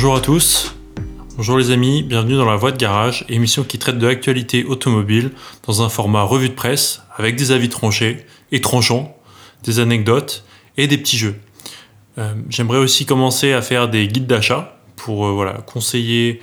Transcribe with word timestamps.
Bonjour 0.00 0.16
à 0.16 0.20
tous, 0.22 0.74
bonjour 1.36 1.58
les 1.58 1.72
amis, 1.72 2.02
bienvenue 2.02 2.34
dans 2.34 2.46
la 2.46 2.56
Voie 2.56 2.72
de 2.72 2.78
Garage, 2.78 3.26
émission 3.28 3.64
qui 3.64 3.78
traite 3.78 3.98
de 3.98 4.06
l'actualité 4.06 4.64
automobile 4.64 5.30
dans 5.66 5.82
un 5.82 5.90
format 5.90 6.22
revue 6.22 6.48
de 6.48 6.54
presse 6.54 7.02
avec 7.18 7.36
des 7.36 7.52
avis 7.52 7.68
tranchés 7.68 8.24
et 8.50 8.62
tranchants, 8.62 9.14
des 9.62 9.78
anecdotes 9.78 10.42
et 10.78 10.86
des 10.86 10.96
petits 10.96 11.18
jeux. 11.18 11.38
Euh, 12.16 12.32
j'aimerais 12.48 12.78
aussi 12.78 13.04
commencer 13.04 13.52
à 13.52 13.60
faire 13.60 13.90
des 13.90 14.08
guides 14.08 14.26
d'achat 14.26 14.80
pour 14.96 15.26
euh, 15.26 15.32
voilà, 15.32 15.52
conseiller 15.66 16.40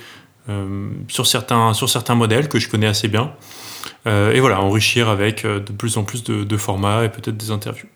euh, 0.48 0.90
sur, 1.08 1.26
certains, 1.26 2.14
modèles 2.14 2.48
que 2.48 2.60
je 2.60 2.68
connais 2.68 2.86
assez 2.86 3.08
bien 3.08 3.32
et 4.06 4.38
voilà, 4.38 4.60
enrichir 4.60 5.08
avec 5.08 5.44
de 5.44 5.72
plus 5.72 5.96
en 5.96 6.04
plus 6.04 6.22
de 6.22 6.56
formats 6.56 7.04
et 7.04 7.08
peut-être 7.08 7.36
des 7.36 7.50
interviews. 7.50 7.88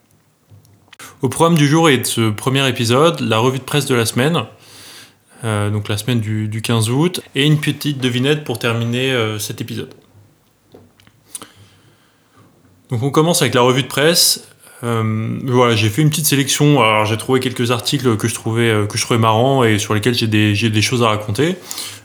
Au 1.23 1.29
programme 1.29 1.57
du 1.57 1.69
jour 1.69 1.89
et 1.89 1.99
de 1.99 2.05
ce 2.05 2.31
premier 2.31 2.69
épisode, 2.69 3.21
la 3.21 3.39
revue 3.39 3.61
de 3.61 3.65
presse 3.65 3.87
de 3.87 3.95
la 3.95 4.05
semaine, 4.07 4.43
euh, 5.45 5.71
donc 5.71 5.89
la 5.89 5.97
semaine 5.97 6.21
du, 6.21 6.63
15 6.63 6.91
août, 6.91 7.21
et 7.35 7.45
une 7.45 7.59
petite 7.59 7.99
devinette 7.99 8.45
pour 8.45 8.59
terminer 8.59 9.13
euh, 9.13 9.39
cet 9.39 9.61
épisode. 9.61 9.93
Donc 12.91 13.03
on 13.03 13.11
commence 13.11 13.43
avec 13.43 13.55
la 13.55 13.63
revue 13.63 13.83
de 13.83 13.89
presse. 13.89 14.49
Euh, 14.85 15.39
voilà, 15.45 15.75
j'ai 15.75 15.89
fait 15.89 16.03
une 16.03 16.11
petite 16.11 16.27
sélection. 16.27 16.81
Alors 16.81 17.07
j'ai 17.07 17.17
trouvé 17.17 17.41
quelques 17.41 17.71
articles 17.71 18.17
que 18.17 18.29
je 18.29 18.35
trouvais 18.35 18.87
que 18.89 18.99
je 18.99 19.03
trouvais 19.03 19.19
marrants 19.19 19.65
et 19.65 19.79
sur 19.79 19.95
lesquels 19.95 20.15
j'ai 20.15 20.27
des, 20.27 20.83
choses 20.83 21.03
à 21.03 21.09
raconter. 21.09 21.57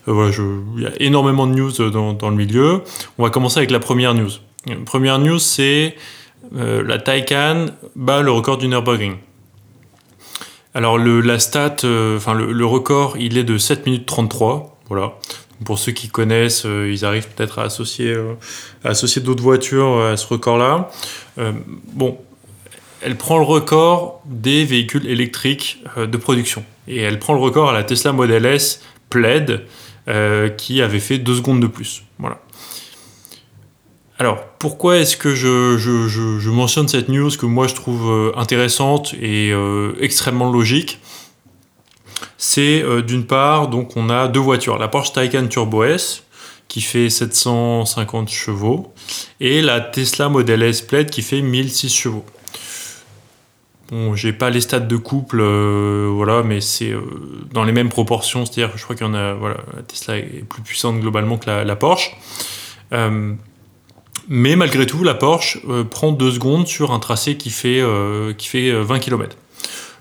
il 0.07 0.81
y 0.81 0.85
a 0.85 0.91
énormément 0.99 1.45
de 1.45 1.53
news 1.53 1.71
dans, 1.89 2.13
dans, 2.13 2.29
le 2.29 2.35
milieu. 2.35 2.81
On 3.17 3.23
va 3.23 3.29
commencer 3.29 3.57
avec 3.57 3.71
la 3.71 3.79
première 3.79 4.13
news. 4.13 4.29
La 4.65 4.75
première 4.77 5.19
news, 5.19 5.39
c'est 5.39 5.95
la 6.53 6.99
Taycan 6.99 7.67
bat 7.95 8.21
le 8.21 8.31
record 8.31 8.57
du 8.57 8.67
Nürburgring. 8.67 9.17
Alors 10.77 10.99
le, 10.99 11.21
la 11.21 11.37
euh, 11.85 12.19
le, 12.35 12.65
record, 12.67 13.17
il 13.17 13.39
est 13.39 13.43
de 13.43 13.57
7 13.57 13.87
minutes 13.87 14.05
33. 14.05 14.79
Voilà. 14.89 15.13
Pour 15.65 15.79
ceux 15.79 15.91
qui 15.91 16.07
connaissent, 16.07 16.67
euh, 16.67 16.93
ils 16.93 17.03
arrivent 17.03 17.27
peut-être 17.29 17.57
à 17.57 17.63
associer, 17.63 18.13
euh, 18.13 18.35
d'autres 19.23 19.41
voitures 19.41 19.99
à 19.99 20.15
ce 20.17 20.27
record-là. 20.27 20.91
bon, 21.93 22.19
elle 23.01 23.15
prend 23.15 23.39
le 23.39 23.43
record 23.43 24.21
des 24.25 24.65
véhicules 24.65 25.07
électriques 25.07 25.83
de 25.97 26.15
production. 26.15 26.63
Et 26.87 27.01
elle 27.01 27.17
prend 27.17 27.33
le 27.33 27.39
record 27.39 27.71
à 27.71 27.73
la 27.73 27.83
Tesla 27.83 28.11
Model 28.11 28.45
S 28.45 28.83
Plaid, 29.09 29.63
qui 30.57 30.81
avait 30.83 30.99
fait 30.99 31.17
2 31.17 31.37
secondes 31.37 31.59
de 31.59 31.67
plus. 31.67 32.03
Voilà. 32.19 32.39
Alors, 34.19 34.43
pourquoi 34.57 34.97
est-ce 34.97 35.15
que 35.15 35.35
je, 35.35 36.49
mentionne 36.49 36.87
cette 36.87 37.07
news 37.07 37.29
que 37.37 37.45
moi 37.45 37.67
je 37.67 37.75
trouve 37.75 38.09
euh, 38.09 38.31
intéressante 38.35 39.13
et 39.21 39.51
euh, 39.51 39.93
extrêmement 40.01 40.51
logique? 40.51 40.99
C'est 42.39 42.81
euh, 42.81 43.03
d'une 43.03 43.25
part, 43.25 43.67
donc 43.67 43.95
on 43.95 44.09
a 44.09 44.27
deux 44.27 44.39
voitures, 44.39 44.79
la 44.79 44.87
Porsche 44.87 45.13
Taycan 45.13 45.47
Turbo 45.47 45.83
S 45.83 46.23
qui 46.67 46.81
fait 46.81 47.09
750 47.09 48.29
chevaux 48.29 48.91
et 49.39 49.61
la 49.61 49.79
Tesla 49.79 50.29
Model 50.29 50.63
S 50.63 50.81
Plaid 50.81 51.09
qui 51.09 51.21
fait 51.21 51.41
1006 51.41 51.95
chevaux. 51.95 52.25
Bon, 53.89 54.15
j'ai 54.15 54.33
pas 54.33 54.49
les 54.49 54.59
stats 54.59 54.81
de 54.81 54.97
couple, 54.97 55.41
voilà, 55.41 56.43
mais 56.43 56.59
c'est 56.59 56.93
dans 57.53 57.63
les 57.63 57.71
mêmes 57.71 57.87
proportions, 57.87 58.45
c'est-à-dire 58.45 58.73
que 58.73 58.77
je 58.77 58.83
crois 58.83 58.97
qu'il 58.97 59.07
y 59.07 59.09
en 59.09 59.13
a, 59.13 59.33
voilà, 59.33 59.57
la 59.77 59.83
Tesla 59.83 60.17
est 60.17 60.43
plus 60.43 60.61
puissante 60.61 60.99
globalement 60.99 61.37
que 61.37 61.49
la, 61.49 61.63
la 61.63 61.75
Porsche. 61.77 62.17
Mais 64.29 64.55
malgré 64.55 64.85
tout, 64.85 65.03
la 65.03 65.13
Porsche 65.13 65.59
euh, 65.69 65.83
prend 65.83 66.11
deux 66.11 66.31
secondes 66.31 66.67
sur 66.67 66.91
un 66.91 66.99
tracé 66.99 67.37
qui 67.37 67.49
fait, 67.49 67.79
euh, 67.79 68.33
qui 68.33 68.47
fait 68.47 68.71
20 68.71 68.95
euh, 68.95 68.99
km. 68.99 69.37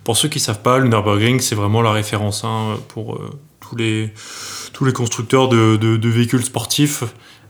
Pour 0.05 0.17
ceux 0.17 0.29
qui 0.29 0.39
ne 0.39 0.43
savent 0.43 0.63
pas, 0.63 0.79
le 0.79 0.89
Nürburgring, 0.89 1.41
c'est 1.41 1.55
vraiment 1.55 1.83
la 1.83 1.93
référence 1.93 2.45
hein, 2.45 2.77
pour 2.89 3.21
tous, 3.61 3.77
les, 3.77 4.13
tous 4.73 4.85
les 4.85 4.93
constructeurs 4.93 5.49
de, 5.49 5.77
de, 5.77 6.09
véhicules 6.09 6.45
sportifs. 6.45 7.03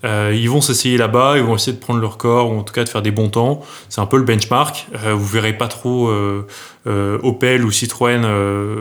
ils 0.03 0.49
vont 0.49 0.63
s'essayer 0.63 0.97
là-bas, 0.97 1.35
ils 1.37 1.43
vont 1.43 1.55
essayer 1.55 1.77
de 1.77 1.81
prendre 1.83 2.01
leur 2.01 2.17
corps, 2.17 2.51
ou 2.51 2.59
en 2.59 2.63
tout 2.63 2.73
cas 2.73 2.85
de 2.85 2.89
faire 2.89 3.03
des 3.03 3.11
bons 3.11 3.29
temps. 3.29 3.61
C'est 3.91 4.01
un 4.01 4.07
peu 4.07 4.17
le 4.17 4.23
benchmark. 4.23 4.87
vous 5.13 5.27
verrez 5.27 5.53
pas 5.53 5.69
trop 5.69 6.11
Opel 6.87 7.63
ou 7.67 7.71
Citroën 7.71 8.23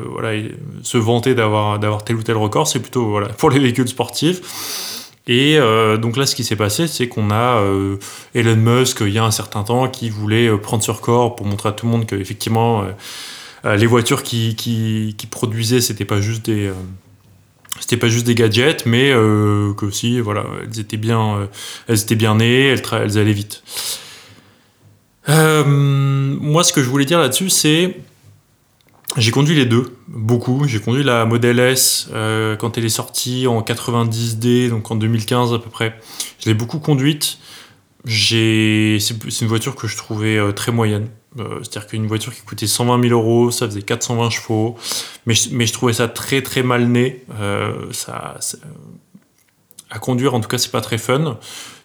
voilà, 0.10 0.42
se 0.82 0.98
vanter 0.98 1.36
d'avoir 1.36 2.06
tel 2.06 2.16
ou 2.16 2.24
tel 2.24 2.38
record. 2.38 2.70
C'est 2.70 2.80
plutôt 2.80 3.08
voilà, 3.10 3.28
pour 3.28 3.50
les 3.50 3.60
véhicules 3.60 3.90
sportifs. 3.90 4.95
Et 5.28 5.58
euh, 5.58 5.98
donc 5.98 6.18
là, 6.18 6.26
ce 6.26 6.36
qui 6.36 6.44
s'est 6.44 6.56
passé, 6.56 6.88
c'est 6.88 7.08
qu'on 7.08 7.32
a 7.32 7.60
euh, 7.60 7.98
Elon 8.36 8.56
Musk, 8.56 9.02
il 9.02 9.10
y 9.10 9.18
a 9.18 9.24
un 9.24 9.32
certain 9.32 9.64
temps, 9.64 9.88
qui 9.88 10.10
voulait 10.10 10.48
euh, 10.48 10.58
prendre 10.58 10.84
sur 10.84 11.02
corps 11.02 11.36
pour 11.36 11.48
montrer 11.48 11.70
à 11.70 11.72
tout 11.72 11.88
le 11.88 11.92
monde 11.92 12.06
qu'effectivement, 12.06 12.86
les 13.64 13.88
voitures 13.88 14.22
qui, 14.22 14.56
qui, 14.56 15.16
qui 15.18 15.26
produisaient, 15.26 15.82
c'était 15.82 16.06
pas 16.06 16.22
juste 16.22 16.46
des 16.46 16.72
pas 18.00 18.08
juste 18.08 18.28
des 18.28 18.36
gadgets, 18.36 18.86
mais 18.86 19.10
que 19.10 19.86
aussi, 19.86 20.20
voilà, 20.20 20.46
elles 20.64 20.80
étaient 20.80 20.98
bien, 20.98 21.50
elles 21.88 22.00
étaient 22.00 22.16
bien 22.16 22.36
nées, 22.36 22.68
elles, 22.68 22.84
elles 22.92 23.18
allaient 23.18 23.34
vite. 23.34 23.64
moi, 25.28 26.64
ce 26.64 26.74
que 26.74 26.84
je 26.84 26.90
voulais 26.90 27.06
dire 27.06 27.20
là-dessus, 27.20 27.50
c'est 27.50 27.98
j'ai 29.18 29.32
conduit 29.32 29.56
les 29.56 29.66
deux, 29.66 29.98
beaucoup. 30.08 30.68
J'ai 30.68 30.80
conduit 30.80 31.04
la 31.04 31.26
Model 31.26 31.60
S 31.60 32.10
euh, 32.14 32.56
quand 32.58 32.78
elle 32.78 32.86
est 32.86 32.90
sortie 32.90 33.48
en 33.48 33.62
90D, 33.62 34.70
donc 34.70 34.92
en 34.92 34.96
2015 34.96 35.54
à 35.54 35.60
peu 35.60 35.70
près. 35.70 35.98
Je 36.40 36.50
l'ai 36.50 36.54
beaucoup 36.54 36.80
conduite. 36.80 37.38
C'est 38.08 39.00
une 39.42 39.48
voiture 39.48 39.76
que 39.76 39.88
je 39.88 39.96
trouvais 39.96 40.38
euh, 40.38 40.52
très 40.52 40.72
moyenne. 40.72 41.08
Euh, 41.40 41.60
c'est-à-dire 41.62 41.88
qu'une 41.88 42.08
voiture 42.08 42.34
qui 42.34 42.42
coûtait 42.42 42.68
120 42.68 43.02
000 43.08 43.14
euros, 43.14 43.52
ça 43.52 43.68
faisait 43.68 43.82
420 43.82 44.30
chevaux. 44.30 44.76
Mais, 45.26 45.34
mais 45.52 45.66
je 45.66 45.74
trouvais 45.74 45.94
ça 45.94 46.08
très 46.08 46.42
très 46.42 46.62
mal 46.62 46.88
né. 46.88 47.24
ça, 47.92 48.38
à 49.90 50.00
conduire, 50.00 50.34
en 50.34 50.42
tout 50.42 50.50
cas, 50.50 50.58
c'est 50.58 50.72
pas 50.72 50.82
très 50.82 50.98
fun. 50.98 51.38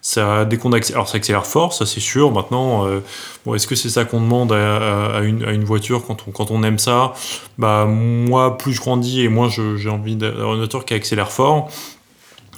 Ça, 0.03 0.45
dès 0.45 0.57
qu'on 0.57 0.73
accélère, 0.73 0.97
alors 0.97 1.09
ça 1.09 1.17
accélère 1.17 1.45
fort, 1.45 1.73
ça 1.73 1.85
c'est 1.85 1.99
sûr. 1.99 2.31
Maintenant, 2.31 2.87
euh, 2.87 3.01
bon, 3.45 3.53
est-ce 3.53 3.67
que 3.67 3.75
c'est 3.75 3.89
ça 3.89 4.03
qu'on 4.03 4.19
demande 4.19 4.51
à, 4.51 5.19
une, 5.21 5.63
voiture 5.63 6.03
quand 6.05 6.51
on, 6.51 6.63
aime 6.63 6.79
ça? 6.79 7.13
Bah 7.59 7.85
moi, 7.85 8.57
plus 8.57 8.73
je 8.73 8.81
grandis 8.81 9.21
et 9.21 9.27
moins 9.27 9.47
j'ai 9.49 9.89
envie 9.89 10.15
d'avoir 10.15 10.53
une 10.53 10.59
voiture 10.59 10.85
qui 10.85 10.95
accélère 10.95 11.31
fort. 11.31 11.69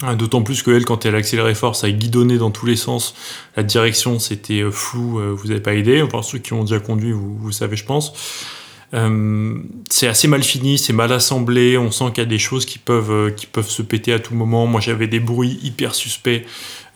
Euh, 0.04 0.14
d'autant 0.14 0.42
plus 0.42 0.62
que 0.62 0.70
elle, 0.70 0.86
quand 0.86 1.04
elle 1.04 1.14
accélérait 1.14 1.54
fort, 1.54 1.76
ça 1.76 1.90
guidonnait 1.90 2.38
dans 2.38 2.50
tous 2.50 2.66
les 2.66 2.76
sens. 2.76 3.14
La 3.56 3.62
direction, 3.62 4.18
c'était 4.18 4.62
euh, 4.62 4.70
flou, 4.70 5.20
vous 5.36 5.48
n'avez 5.48 5.60
pas 5.60 5.74
aidé. 5.74 6.00
Enfin, 6.00 6.22
ceux 6.22 6.38
qui 6.38 6.54
ont 6.54 6.64
déjà 6.64 6.80
conduit, 6.80 7.12
vous 7.12 7.52
savez, 7.52 7.76
je 7.76 7.84
pense. 7.84 8.14
Euh, 8.94 9.58
c'est 9.90 10.06
assez 10.06 10.28
mal 10.28 10.42
fini, 10.42 10.78
c'est 10.78 10.92
mal 10.92 11.12
assemblé, 11.12 11.76
on 11.76 11.90
sent 11.90 12.06
qu'il 12.14 12.22
y 12.22 12.26
a 12.26 12.28
des 12.28 12.38
choses 12.38 12.64
qui 12.64 12.78
peuvent, 12.78 13.10
euh, 13.10 13.30
qui 13.30 13.46
peuvent 13.46 13.68
se 13.68 13.82
péter 13.82 14.12
à 14.12 14.20
tout 14.20 14.34
moment. 14.34 14.66
Moi 14.66 14.80
j'avais 14.80 15.08
des 15.08 15.20
bruits 15.20 15.58
hyper 15.62 15.94
suspects 15.94 16.44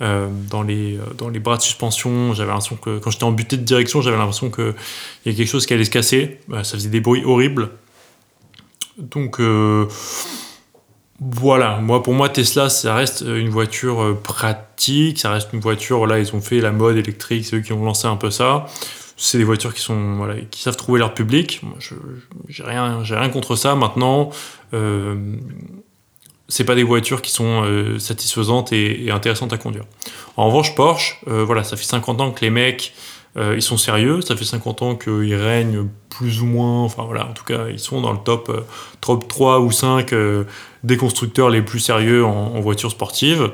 euh, 0.00 0.28
dans, 0.48 0.62
les, 0.62 0.98
dans 1.16 1.28
les 1.28 1.40
bras 1.40 1.56
de 1.56 1.62
suspension, 1.62 2.34
j'avais 2.34 2.50
l'impression 2.50 2.76
que 2.76 2.98
quand 2.98 3.10
j'étais 3.10 3.24
en 3.24 3.32
butée 3.32 3.56
de 3.56 3.64
direction, 3.64 4.00
j'avais 4.00 4.16
l'impression 4.16 4.50
qu'il 4.50 4.74
y 5.26 5.30
a 5.30 5.32
quelque 5.32 5.48
chose 5.48 5.66
qui 5.66 5.74
allait 5.74 5.84
se 5.84 5.90
casser, 5.90 6.38
ça 6.52 6.62
faisait 6.62 6.88
des 6.88 7.00
bruits 7.00 7.24
horribles. 7.24 7.70
Donc 8.98 9.40
voilà, 11.20 11.78
moi 11.78 12.04
pour 12.04 12.14
moi 12.14 12.28
Tesla 12.28 12.68
ça 12.68 12.94
reste 12.94 13.24
une 13.26 13.48
voiture 13.48 14.16
pratique, 14.22 15.18
ça 15.18 15.32
reste 15.32 15.48
une 15.52 15.58
voiture, 15.58 16.06
là 16.06 16.20
ils 16.20 16.32
ont 16.36 16.40
fait 16.40 16.60
la 16.60 16.70
mode 16.70 16.96
électrique, 16.96 17.44
c'est 17.44 17.56
eux 17.56 17.60
qui 17.60 17.72
ont 17.72 17.84
lancé 17.84 18.06
un 18.06 18.16
peu 18.16 18.30
ça 18.30 18.66
c'est 19.18 19.36
des 19.36 19.44
voitures 19.44 19.74
qui 19.74 19.82
sont 19.82 20.16
voilà, 20.16 20.36
qui 20.50 20.62
savent 20.62 20.76
trouver 20.76 21.00
leur 21.00 21.12
public. 21.12 21.60
Moi, 21.62 21.74
je 21.80 21.94
j'ai 22.48 22.62
rien 22.62 23.04
j'ai 23.04 23.16
rien 23.16 23.28
contre 23.28 23.56
ça. 23.56 23.74
Maintenant, 23.74 24.30
euh, 24.72 25.36
c'est 26.48 26.64
pas 26.64 26.74
des 26.74 26.82
voitures 26.82 27.20
qui 27.20 27.30
sont 27.30 27.62
euh, 27.64 27.98
satisfaisantes 27.98 28.72
et, 28.72 29.10
intéressantes 29.10 29.52
à 29.52 29.58
conduire. 29.58 29.84
En 30.36 30.46
revanche, 30.46 30.74
Porsche, 30.74 31.20
euh, 31.28 31.44
voilà, 31.44 31.62
ça 31.62 31.76
fait 31.76 31.84
50 31.84 32.20
ans 32.20 32.30
que 32.30 32.40
les 32.40 32.50
mecs 32.50 32.94
euh, 33.36 33.54
ils 33.54 33.62
sont 33.62 33.76
sérieux. 33.76 34.22
Ça 34.22 34.34
fait 34.36 34.46
50 34.46 34.82
ans 34.82 34.94
qu'ils 34.96 35.34
règnent 35.34 35.88
plus 36.08 36.40
ou 36.40 36.46
moins. 36.46 36.82
Enfin 36.82 37.04
voilà, 37.04 37.26
en 37.26 37.32
tout 37.34 37.44
cas, 37.44 37.68
ils 37.68 37.78
sont 37.78 38.00
dans 38.00 38.12
le 38.12 38.18
top, 38.18 38.66
top 39.00 39.28
3 39.28 39.60
ou 39.60 39.70
5 39.70 40.14
des 40.84 40.96
constructeurs 40.96 41.50
les 41.50 41.62
plus 41.62 41.80
sérieux 41.80 42.24
en, 42.24 42.54
en 42.56 42.60
voitures 42.60 42.90
sportives. 42.90 43.50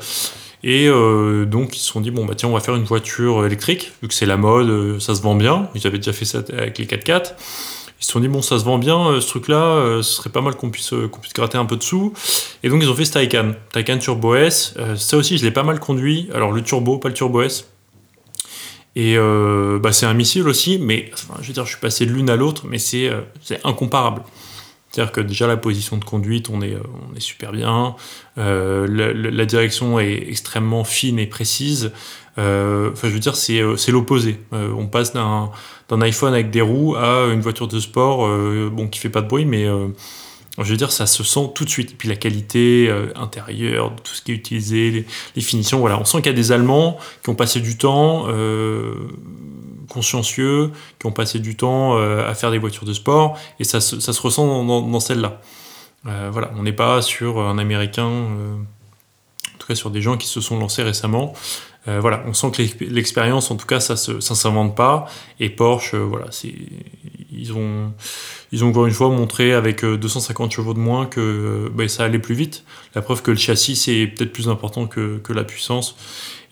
Et 0.66 0.88
euh, 0.88 1.44
donc 1.44 1.76
ils 1.76 1.78
se 1.78 1.87
sont 1.87 2.00
dit 2.00 2.11
bon 2.11 2.25
bah 2.25 2.32
tiens 2.34 2.49
on 2.49 2.55
va 2.55 2.61
faire 2.61 2.75
une 2.75 2.84
voiture 2.84 3.44
électrique 3.44 3.93
vu 4.00 4.08
que 4.08 4.14
c'est 4.14 4.25
la 4.25 4.38
mode, 4.38 4.70
euh, 4.70 4.99
ça 4.99 5.14
se 5.14 5.20
vend 5.20 5.34
bien. 5.34 5.69
Ils 5.75 5.87
avaient 5.87 5.99
déjà 5.99 6.14
fait 6.14 6.25
ça 6.25 6.38
avec 6.56 6.78
les 6.78 6.87
4x4. 6.87 7.34
Ils 8.00 8.05
se 8.05 8.11
sont 8.11 8.19
dit 8.19 8.28
bon 8.28 8.40
ça 8.40 8.58
se 8.58 8.64
vend 8.64 8.78
bien 8.78 8.99
euh, 9.08 9.20
ce 9.20 9.28
truc 9.28 9.49
là, 9.49 9.99
ce 9.99 10.02
serait 10.02 10.31
pas 10.31 10.40
mal 10.40 10.55
qu'on 10.56 10.70
puisse 10.70 10.94
qu'on 11.12 11.20
puisse 11.20 11.34
gratter 11.34 11.58
un 11.58 11.66
peu 11.66 11.76
dessous. 11.76 12.14
Et 12.62 12.70
donc 12.70 12.82
ils 12.82 12.88
ont 12.88 12.94
fait 12.94 13.05
ce 13.05 13.12
Taycan, 13.12 13.52
Taycan 13.72 13.99
Turbo 13.99 14.37
S. 14.37 14.75
ça 14.96 15.19
aussi 15.19 15.37
je 15.37 15.44
l'ai 15.44 15.50
pas 15.50 15.64
mal 15.64 15.78
conduit. 15.81 16.31
Alors 16.32 16.50
le 16.50 16.62
turbo, 16.62 16.96
pas 16.96 17.08
le 17.08 17.14
Turbo 17.14 17.43
S. 17.43 17.69
Et 18.96 19.19
bah, 19.19 19.93
c'est 19.93 20.06
un 20.06 20.14
missile 20.14 20.49
aussi, 20.49 20.78
mais 20.78 21.10
je 21.43 21.49
veux 21.49 21.52
dire 21.52 21.67
je 21.67 21.72
suis 21.72 21.81
passé 21.81 22.06
de 22.06 22.12
l'une 22.12 22.31
à 22.31 22.37
l'autre, 22.37 22.62
mais 22.67 22.78
c'est 22.78 23.10
incomparable. 23.64 24.22
C'est-à-dire 24.94 25.12
que 25.12 25.20
déjà 25.20 25.49
la 25.49 25.56
position 25.56 25.96
de 25.96 26.05
conduite, 26.05 26.50
on 26.50 26.62
est, 26.62 26.76
on 27.11 27.17
est 27.17 27.20
super 27.20 27.50
bien. 27.50 27.96
Euh, 28.38 28.87
la, 28.87 29.44
direction 29.44 29.99
est 29.99 30.29
extrêmement 30.29 30.85
fine 30.85 31.19
et 31.19 31.26
précise. 31.26 31.91
Euh, 32.38 32.93
enfin, 32.93 33.08
je 33.08 33.14
veux 33.14 33.19
dire, 33.19 33.35
c'est, 33.35 33.58
euh, 33.58 33.76
l'opposé. 33.88 34.38
on 34.52 34.87
passe 34.87 35.12
d'un, 35.12 35.50
iPhone 36.00 36.32
avec 36.32 36.50
des 36.50 36.61
roues 36.61 36.94
à 36.94 37.26
une 37.32 37.41
voiture 37.41 37.67
de 37.67 37.81
sport, 37.81 38.29
bon, 38.70 38.87
qui 38.87 39.00
fait 39.00 39.08
pas 39.08 39.20
de 39.20 39.26
bruit, 39.26 39.44
mais 39.44 39.67
je 40.58 40.70
veux 40.70 40.76
dire, 40.76 40.93
ça 40.93 41.06
se 41.06 41.25
sent 41.25 41.50
tout 41.55 41.64
de 41.64 41.70
suite. 41.70 41.93
Et 41.93 41.94
puis 41.94 42.08
la 42.08 42.17
qualité 42.17 42.87
euh, 42.88 43.06
intérieure, 43.17 43.93
tout 44.05 44.14
ce 44.14 44.23
qui 44.23 44.32
est 44.32 44.35
utilisé, 44.35 45.05
les, 45.35 45.43
finitions, 45.43 45.81
voilà. 45.81 45.99
On 45.99 46.05
sent 46.05 46.19
qu'il 46.19 46.26
y 46.26 46.35
a 46.35 46.37
des 46.37 46.52
Allemands 46.52 46.99
qui 47.23 47.31
ont 47.31 47.35
passé 47.35 47.61
du 47.61 47.76
temps 47.76 48.26
euh, 48.29 48.94
consciencieux, 49.94 50.73
qui 50.99 51.06
ont 51.06 51.12
passé 51.12 51.38
du 51.38 51.56
temps 51.56 51.96
euh, 51.96 52.29
à 52.29 52.35
faire 52.35 52.50
des 52.50 52.58
voitures 52.58 52.85
de 52.85 52.93
sport, 52.93 53.38
et 53.61 53.64
ça 53.64 53.81
se, 53.81 54.20
ressent 54.20 54.64
dans, 54.64 55.00
celle-là. 55.00 55.41
voilà, 56.05 56.50
on 56.56 56.62
n'est 56.64 56.73
pas 56.73 57.00
sur 57.00 57.41
un 57.41 57.58
Américain, 57.58 58.08
en 58.08 59.58
tout 59.58 59.67
cas 59.67 59.75
sur 59.75 59.91
des 59.91 60.02
gens 60.02 60.17
qui 60.17 60.26
se 60.26 60.41
sont 60.41 60.58
lancés 60.58 60.82
récemment. 60.82 61.32
voilà, 61.87 62.23
on 62.26 62.35
sent 62.35 62.50
que 62.50 62.85
l'expérience, 62.85 63.50
en 63.50 63.56
tout 63.56 63.67
cas, 63.67 63.81
ça 63.81 63.94
ne 64.12 64.20
s'invente 64.20 64.76
pas. 64.76 65.06
Et 65.41 65.49
Porsche, 65.49 65.94
voilà, 65.94 66.26
ils 67.37 67.52
ont, 67.52 67.93
ils 68.52 68.64
ont 68.64 68.69
encore 68.69 68.87
une 68.87 68.93
fois 68.93 69.08
montré 69.08 69.52
avec 69.52 69.85
250 69.85 70.52
euh, 70.52 70.55
chevaux 70.55 70.75
de 70.75 70.79
moins 70.79 71.06
que 71.06 71.20
euh, 71.20 71.70
bah, 71.73 71.88
ça 71.88 72.05
allait 72.05 72.19
plus 72.19 72.35
vite. 72.35 72.64
La 72.94 73.02
preuve 73.02 73.23
que 73.23 73.31
le 73.31 73.37
châssis 73.37 73.76
c'est 73.76 74.06
peut-être 74.06 74.32
plus 74.32 74.49
important 74.49 74.87
que, 74.87 75.19
que, 75.19 75.32
la 75.32 75.44
puissance. 75.44 75.96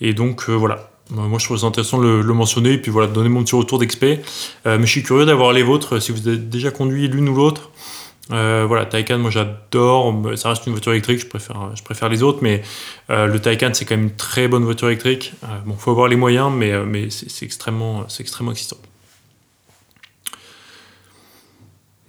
Et 0.01 0.15
donc 0.15 0.49
euh, 0.49 0.53
voilà. 0.53 0.92
Moi, 1.11 1.39
je 1.39 1.45
trouve 1.45 1.59
ça 1.59 1.67
intéressant 1.67 2.01
de 2.01 2.07
le, 2.07 2.35
mentionner 2.35 2.73
et 2.73 2.79
puis 2.79 2.91
voilà, 2.91 3.09
donner 3.09 3.29
mon 3.29 3.45
petit 3.45 3.55
retour 3.55 3.79
d'expé. 3.79 4.21
mais 4.65 4.87
je 4.87 4.91
suis 4.91 5.03
curieux 5.03 5.27
d'avoir 5.27 5.53
les 5.53 5.63
vôtres, 5.63 6.01
si 6.01 6.13
vous 6.13 6.27
avez 6.27 6.39
déjà 6.39 6.71
conduit 6.71 7.07
l'une 7.09 7.29
ou 7.29 7.35
l'autre. 7.35 7.71
voilà, 8.31 8.87
Taycan, 8.87 9.19
moi 9.19 9.31
j'adore. 9.31 10.15
Ça 10.37 10.51
reste 10.51 10.67
une 10.67 10.73
voiture 10.73 10.93
électrique, 10.93 11.21
je 11.21 11.27
préfère, 11.27 12.09
les 12.09 12.23
autres, 12.23 12.39
mais 12.41 12.63
le 13.11 13.37
Taycan 13.39 13.71
c'est 13.75 13.85
quand 13.85 13.97
même 13.97 14.07
une 14.07 14.17
très 14.17 14.49
bonne 14.49 14.65
voiture 14.65 14.89
électrique. 14.89 15.35
bon, 15.67 15.75
faut 15.77 15.91
avoir 15.91 16.09
les 16.09 16.17
moyens, 16.17 16.51
mais, 16.51 16.83
mais 16.87 17.11
c'est 17.11 17.45
extrêmement, 17.45 18.07
extrêmement 18.19 18.53
excitant. 18.53 18.79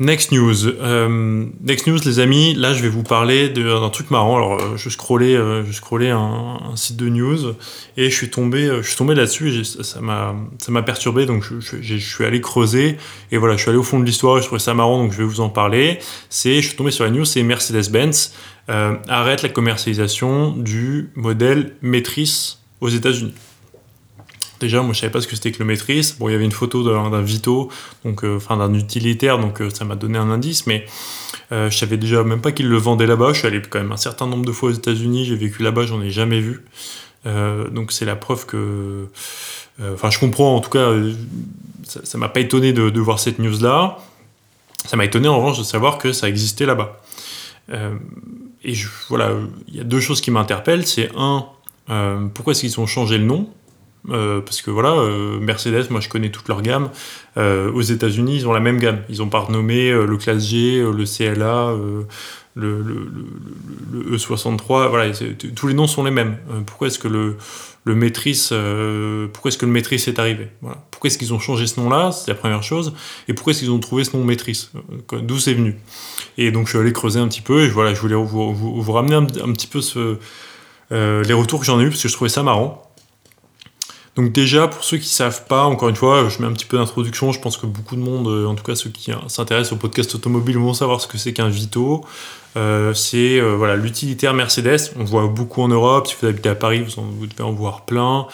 Next 0.04 0.34
news. 0.34 0.68
Euh, 0.68 1.46
next 1.62 1.88
news, 1.88 1.98
les 2.04 2.20
amis. 2.20 2.54
Là, 2.56 2.74
je 2.74 2.84
vais 2.84 2.90
vous 2.90 3.04
parler 3.04 3.48
d'un 3.48 3.90
truc 3.90 4.12
marrant. 4.12 4.36
Alors, 4.36 4.62
euh, 4.62 4.76
je 4.76 4.90
scrollais, 4.90 5.34
euh, 5.34 5.64
je 5.64 6.12
un, 6.12 6.76
site 6.76 6.98
de 6.98 7.08
news 7.08 7.56
et 7.96 8.10
je 8.10 8.14
suis 8.14 8.30
tombé, 8.30 8.70
je 8.82 8.86
suis 8.86 8.98
tombé 8.98 9.16
là-dessus. 9.16 9.64
Ça 9.64 10.02
m'a, 10.02 10.82
perturbé. 10.82 11.26
Donc, 11.26 11.46
je, 11.62 11.96
suis 11.96 12.26
allé 12.26 12.42
creuser 12.42 12.98
et 13.32 13.38
voilà, 13.38 13.56
je 13.56 13.62
suis 13.62 13.70
allé 13.70 13.78
au 13.78 13.84
fond 13.84 13.98
de 13.98 14.04
l'histoire. 14.04 14.42
Je 14.42 14.46
trouvais 14.48 14.60
ça 14.60 14.74
marrant, 14.74 15.02
donc 15.02 15.14
je 15.14 15.20
vais 15.20 15.24
vous 15.24 15.40
en 15.40 15.48
parler. 15.48 16.00
Je 16.30 16.60
suis 16.60 16.76
tombé 16.76 16.92
sur 16.92 17.06
la 17.06 17.10
news, 17.10 17.24
c'est 17.24 17.42
Mercedes-Benz 17.42 18.34
arrête 18.68 19.42
la 19.42 19.50
commercialisation 19.50 20.52
du 20.52 21.12
modèle 21.16 21.76
Matrice 21.82 22.60
aux 22.82 22.90
États-Unis. 22.90 23.34
Déjà, 24.63 24.81
moi, 24.81 24.94
je 24.94 25.01
savais 25.01 25.12
pas 25.12 25.19
ce 25.19 25.27
que 25.27 25.36
c'était 25.36 25.51
que 25.51 25.60
le 25.60 25.65
maîtrise. 25.65 26.15
Bon, 26.18 26.30
il 26.30 26.31
y 26.31 26.36
avait 26.36 26.45
une 26.45 26.54
photo 26.54 26.83
d'un 26.86 27.21
Vito, 27.21 27.69
donc, 28.06 28.24
euh, 28.24 28.38
enfin, 28.38 28.56
d'un 28.56 28.74
utilitaire, 28.74 29.38
donc 29.38 29.62
euh, 29.62 29.69
ça 29.69 29.83
m'a 29.83 29.98
donné 29.98 30.18
un 30.18 30.31
indice, 30.31 30.68
mais 30.68 30.86
euh, 31.51 31.69
je 31.69 31.77
savais 31.77 31.98
déjà 31.98 32.24
même 32.24 32.39
pas 32.39 32.54
qu'il 32.54 32.69
le 32.69 32.77
vendait 32.77 33.06
là-bas. 33.06 33.33
Je 33.33 33.39
suis 33.39 33.48
allé 33.48 33.62
quand 33.62 33.80
même 33.80 33.92
un 33.92 33.98
certain 33.98 34.25
nombre 34.25 34.45
de 34.45 34.54
fois 34.54 34.69
aux 34.69 34.71
États-Unis, 34.71 35.25
j'ai 35.25 35.36
vécu 35.36 35.63
là-bas, 35.63 35.86
j'en 35.86 36.01
ai 36.01 36.12
jamais 36.12 36.39
vu. 36.39 36.63
donc, 37.25 37.92
c'est 37.92 38.06
la 38.06 38.15
preuve 38.15 38.45
que. 38.45 39.07
Enfin, 39.94 40.10
je 40.10 40.19
comprends, 40.19 40.56
en 40.56 40.62
tout 40.62 40.69
cas, 40.69 40.94
ça 41.83 42.18
m'a 42.18 42.30
pas 42.30 42.39
étonné 42.39 42.71
de, 42.71 43.00
voir 43.01 43.19
cette 43.19 43.39
news-là. 43.39 43.98
Ça 44.86 44.95
m'a 44.95 45.04
étonné 45.04 45.27
en 45.27 45.36
revanche 45.36 45.57
de 45.57 45.63
savoir 45.63 45.98
que 45.98 46.13
ça 46.13 46.30
existait 46.30 46.65
là-bas. 46.65 47.01
et 47.69 48.74
voilà, 49.10 49.31
il 49.68 49.75
y 49.75 49.81
a 49.81 49.83
deux 49.83 50.00
choses 50.00 50.21
qui 50.21 50.31
m'interpellent. 50.31 50.88
C'est 50.88 51.10
un, 51.18 51.48
pourquoi 52.33 52.51
est-ce 52.51 52.62
qu'ils 52.62 52.80
ont 52.80 52.88
changé 52.88 53.18
le 53.18 53.25
nom? 53.25 53.50
Euh, 54.10 54.42
parce 54.42 54.62
que 54.62 54.70
voilà, 54.70 54.92
euh, 54.92 55.40
Mercedes, 55.40 55.90
moi 55.90 56.02
je 56.02 56.10
connais 56.10 56.30
toute 56.30 56.48
leur 56.48 56.62
gamme. 56.62 56.90
Euh, 57.38 57.72
aux 57.72 57.82
États-Unis, 57.82 58.36
ils 58.38 58.48
ont 58.48 58.54
la 58.54 58.60
même 58.60 58.80
gamme. 58.80 59.00
Ils 59.10 59.22
ont 59.22 59.30
pas 59.30 59.40
renommé 59.40 59.92
le 59.92 60.18
Classe 60.18 60.48
G, 60.48 60.82
le 60.82 61.06
CLA, 61.06 61.74
le, 62.56 62.82
le, 62.82 64.18
E63. 64.18 64.90
Voilà, 64.90 65.12
tous 65.56 65.68
les 65.68 65.74
noms 65.74 65.88
sont 65.88 66.04
les 66.04 66.12
mêmes. 66.12 66.38
pourquoi 66.66 66.88
est-ce 66.88 67.00
que 67.00 67.08
le, 67.08 67.38
le 67.86 67.96
maîtrise, 67.96 68.54
pourquoi 69.34 69.50
est-ce 69.50 69.58
que 69.58 69.66
le 69.66 69.78
est 69.78 70.20
arrivé? 70.20 70.50
Voilà. 70.62 70.84
Pourquoi 70.92 71.08
est-ce 71.08 71.18
qu'ils 71.18 71.34
ont 71.34 71.40
changé 71.40 71.66
ce 71.66 71.80
nom-là? 71.80 72.12
C'est 72.12 72.30
la 72.30 72.36
première 72.36 72.64
chose. 72.64 72.94
Et 73.28 73.34
pourquoi 73.34 73.52
est-ce 73.52 73.60
qu'ils 73.60 73.72
ont 73.72 73.80
trouvé 73.80 74.04
ce 74.04 74.16
nom 74.16 74.24
maîtrise? 74.24 74.72
D'où 75.12 75.40
c'est 75.40 75.54
venu? 75.54 75.78
Et 76.38 76.52
donc 76.52 76.66
je 76.66 76.72
suis 76.72 76.80
allé 76.80 76.92
creuser 76.92 77.20
un 77.20 77.28
petit 77.28 77.42
peu 77.42 77.64
et 77.64 77.70
voilà, 77.70 77.94
je 77.94 78.02
voulais 78.02 78.16
vous, 78.16 78.92
ramener 78.92 79.16
un, 79.16 79.26
petit 79.26 79.68
peu 79.68 79.80
les 80.92 81.34
retours 81.34 81.62
que 81.62 81.66
j'en 81.66 81.80
ai 81.80 81.84
eu 81.84 81.90
parce 81.90 82.04
que 82.04 82.10
je 82.10 82.14
trouvais 82.14 82.30
ça 82.30 82.44
marrant. 82.44 82.83
Donc 84.15 84.31
déjà, 84.31 84.68
pour 84.68 84.83
ceux 84.83 84.98
qui 84.98 85.10
savent 85.10 85.45
pas, 85.45 85.63
encore 85.63 85.89
une 85.89 85.95
fois, 85.95 86.30
je 86.30 86.39
mets 86.39 86.48
un 86.48 86.54
petit 86.54 86.65
peu 86.65 86.77
d'introduction. 86.77 87.31
Je 87.31 87.39
pense 87.39 87.57
que 87.57 87.65
beaucoup 87.65 87.95
de 87.95 88.01
monde, 88.01 88.27
euh, 88.27 88.45
en 88.45 88.54
tout 88.54 88.63
cas 88.63 88.75
ceux 88.75 88.92
qui 88.92 89.12
euh, 89.12 89.15
s'intéressent 89.27 89.74
au 89.74 89.77
podcast 89.77 90.13
automobile, 90.13 90.57
vont 90.57 90.75
savoir 90.75 91.01
ce 91.01 91.07
que 91.07 91.18
c'est 91.18 91.33
qu'un 91.33 91.50
Vito. 91.50 92.06
Euh, 92.56 92.94
c'est 92.94 93.39
voilà 93.39 93.75
l'utilitaire 93.75 94.36
Mercedes. 94.36 94.94
On 95.00 95.04
voit 95.04 95.25
beaucoup 95.25 95.63
en 95.63 95.68
Europe. 95.68 96.07
Si 96.07 96.15
vous 96.21 96.27
habitez 96.27 96.50
à 96.50 96.56
Paris, 96.56 96.83
vous, 96.83 97.25
devez 97.25 97.44
en 97.44 97.54
voir 97.54 97.86
plein. 97.86 98.27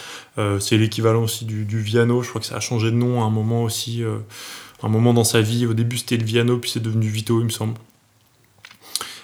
c'est 0.59 0.77
l'équivalent 0.77 1.23
aussi 1.23 1.45
du, 1.45 1.79
Viano. 1.79 2.21
Je 2.23 2.29
crois 2.29 2.41
que 2.41 2.47
ça 2.47 2.57
a 2.57 2.59
changé 2.59 2.91
de 2.91 2.97
nom 2.97 3.21
à 3.21 3.25
un 3.25 3.29
moment 3.29 3.63
aussi, 3.63 4.03
un 4.83 4.89
moment 4.89 5.13
dans 5.13 5.23
sa 5.23 5.39
vie. 5.39 5.65
Au 5.65 5.73
début, 5.73 5.97
c'était 5.97 6.17
le 6.17 6.25
Viano, 6.25 6.57
puis 6.57 6.69
c'est 6.69 6.81
devenu 6.81 7.07
Vito, 7.07 7.39
il 7.39 7.45
me 7.45 7.49
semble. 7.49 7.75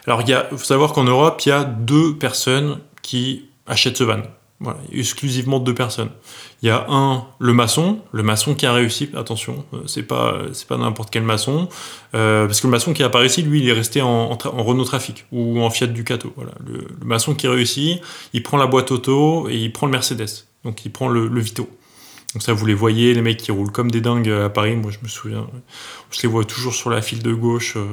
Alors, 0.07 0.21
il 0.25 0.35
faut 0.51 0.63
savoir 0.63 0.93
qu'en 0.93 1.03
Europe, 1.03 1.41
il 1.45 1.49
y 1.49 1.51
a 1.51 1.65
deux 1.65 2.15
personnes 2.15 2.79
qui 3.01 3.49
achètent 3.67 3.97
ce 3.97 4.05
van. 4.05 4.21
Voilà, 4.65 4.79
exclusivement 4.91 5.59
deux 5.59 5.75
personnes. 5.75 6.09
Il 6.63 6.69
y 6.69 6.71
a 6.71 6.87
un, 6.89 7.23
le 7.37 7.53
maçon, 7.53 7.99
le 8.11 8.23
maçon 8.23 8.55
qui 8.55 8.65
a 8.65 8.73
réussi, 8.73 9.11
attention, 9.15 9.63
euh, 9.75 9.81
c'est 9.85 10.01
pas, 10.01 10.39
c'est 10.53 10.67
pas 10.67 10.77
n'importe 10.77 11.11
quel 11.11 11.21
maçon, 11.21 11.69
euh, 12.15 12.47
parce 12.47 12.61
que 12.61 12.65
le 12.65 12.71
maçon 12.71 12.91
qui 12.91 13.03
a 13.03 13.09
pas 13.09 13.19
réussi, 13.19 13.43
lui, 13.43 13.61
il 13.61 13.69
est 13.69 13.73
resté 13.73 14.01
en, 14.01 14.31
en, 14.31 14.63
Renault 14.63 14.85
Trafic 14.85 15.25
ou 15.31 15.61
en 15.61 15.69
Fiat 15.69 15.85
Ducato. 15.85 16.33
Voilà, 16.35 16.53
le, 16.65 16.87
maçon 17.05 17.35
qui 17.35 17.47
réussit, 17.47 18.01
il 18.33 18.41
prend 18.41 18.57
la 18.57 18.65
boîte 18.65 18.89
auto 18.89 19.47
et 19.49 19.55
il 19.55 19.71
prend 19.71 19.85
le 19.85 19.91
Mercedes, 19.91 20.47
donc 20.63 20.83
il 20.83 20.91
prend 20.91 21.09
le, 21.09 21.39
Vito. 21.39 21.69
Donc 22.33 22.41
ça, 22.41 22.51
vous 22.53 22.65
les 22.65 22.73
voyez, 22.73 23.13
les 23.13 23.21
mecs 23.21 23.37
qui 23.37 23.51
roulent 23.51 23.71
comme 23.71 23.91
des 23.91 24.01
dingues 24.01 24.31
à 24.31 24.49
Paris, 24.49 24.75
moi 24.75 24.89
je 24.89 24.97
me 25.03 25.07
souviens, 25.07 25.45
je 26.09 26.23
les 26.23 26.27
vois 26.27 26.43
toujours 26.43 26.73
sur 26.73 26.89
la 26.89 27.03
file 27.03 27.21
de 27.21 27.35
gauche, 27.35 27.75
euh, 27.77 27.85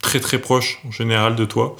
très 0.00 0.20
très 0.20 0.38
proche 0.38 0.80
en 0.88 0.90
général 0.90 1.36
de 1.36 1.44
toi. 1.44 1.76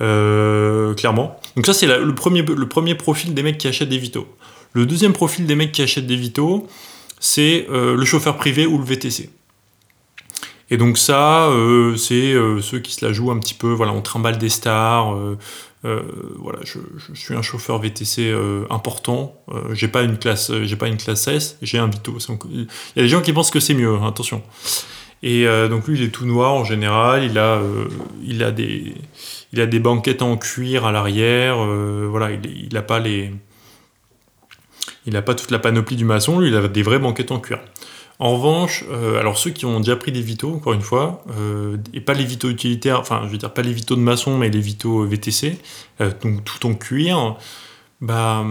Euh, 0.00 0.94
clairement. 0.94 1.38
Donc 1.56 1.66
ça 1.66 1.72
c'est 1.72 1.86
le 1.86 2.14
premier, 2.14 2.42
le 2.42 2.68
premier 2.68 2.94
profil 2.94 3.34
des 3.34 3.42
mecs 3.42 3.58
qui 3.58 3.68
achètent 3.68 3.88
des 3.88 3.98
Vito. 3.98 4.26
Le 4.72 4.86
deuxième 4.86 5.12
profil 5.12 5.46
des 5.46 5.54
mecs 5.54 5.72
qui 5.72 5.82
achètent 5.82 6.06
des 6.06 6.16
Vito, 6.16 6.66
c'est 7.20 7.66
euh, 7.70 7.94
le 7.96 8.04
chauffeur 8.04 8.36
privé 8.36 8.66
ou 8.66 8.78
le 8.78 8.84
VTC. 8.84 9.30
Et 10.70 10.76
donc 10.76 10.98
ça, 10.98 11.46
euh, 11.48 11.96
c'est 11.96 12.34
ceux 12.60 12.80
qui 12.80 12.92
se 12.92 13.04
la 13.04 13.12
jouent 13.12 13.30
un 13.30 13.38
petit 13.38 13.54
peu, 13.54 13.70
voilà, 13.72 13.92
on 13.92 14.00
trimballe 14.00 14.38
des 14.38 14.48
stars, 14.48 15.14
voilà, 15.82 16.60
je, 16.64 16.78
suis 17.14 17.34
un 17.34 17.42
chauffeur 17.42 17.78
VTC 17.78 18.34
important, 18.70 19.38
j'ai 19.72 19.88
pas 19.88 20.02
une 20.02 20.16
classe, 20.16 20.50
j'ai 20.62 20.76
pas 20.76 20.88
une 20.88 20.96
classe 20.96 21.28
S, 21.28 21.58
j'ai 21.62 21.78
un 21.78 21.86
Vito. 21.88 22.16
Il 22.50 22.66
y 22.96 23.00
a 23.00 23.02
des 23.02 23.08
gens 23.08 23.20
qui 23.20 23.32
pensent 23.32 23.50
que 23.50 23.60
c'est 23.60 23.74
mieux, 23.74 23.94
hein, 23.94 24.08
attention. 24.08 24.42
Et 25.26 25.46
donc 25.70 25.88
lui, 25.88 25.98
il 25.98 26.04
est 26.04 26.10
tout 26.10 26.26
noir 26.26 26.52
en 26.52 26.64
général, 26.64 27.24
il 27.24 27.38
a, 27.38 27.58
il 28.22 28.42
a 28.42 28.50
des 28.50 28.94
il 29.54 29.60
a 29.60 29.66
des 29.66 29.78
banquettes 29.78 30.20
en 30.22 30.36
cuir 30.36 30.84
à 30.84 30.90
l'arrière, 30.90 31.58
euh, 31.60 32.08
voilà, 32.10 32.32
il 32.32 32.72
n'a 32.72 32.82
pas 32.82 32.98
les, 32.98 33.32
il 35.06 35.16
a 35.16 35.22
pas 35.22 35.36
toute 35.36 35.52
la 35.52 35.60
panoplie 35.60 35.94
du 35.94 36.04
maçon, 36.04 36.40
lui, 36.40 36.48
il 36.48 36.56
a 36.56 36.66
des 36.66 36.82
vraies 36.82 36.98
banquettes 36.98 37.30
en 37.30 37.38
cuir. 37.38 37.60
En 38.18 38.34
revanche, 38.34 38.84
euh, 38.90 39.20
alors 39.20 39.38
ceux 39.38 39.50
qui 39.50 39.64
ont 39.64 39.78
déjà 39.78 39.94
pris 39.94 40.10
des 40.10 40.22
vitos, 40.22 40.52
encore 40.52 40.72
une 40.72 40.80
fois, 40.80 41.22
euh, 41.38 41.76
et 41.92 42.00
pas 42.00 42.14
les 42.14 42.24
vitos 42.24 42.50
utilitaires, 42.50 42.98
enfin 42.98 43.22
je 43.26 43.30
veux 43.30 43.38
dire 43.38 43.54
pas 43.54 43.62
les 43.62 43.72
vitos 43.72 43.94
de 43.94 44.00
maçon, 44.00 44.38
mais 44.38 44.50
les 44.50 44.60
vitos 44.60 45.04
VTC, 45.06 45.56
donc 46.00 46.42
tout 46.42 46.66
en 46.66 46.74
cuir, 46.74 47.36
bah 48.00 48.44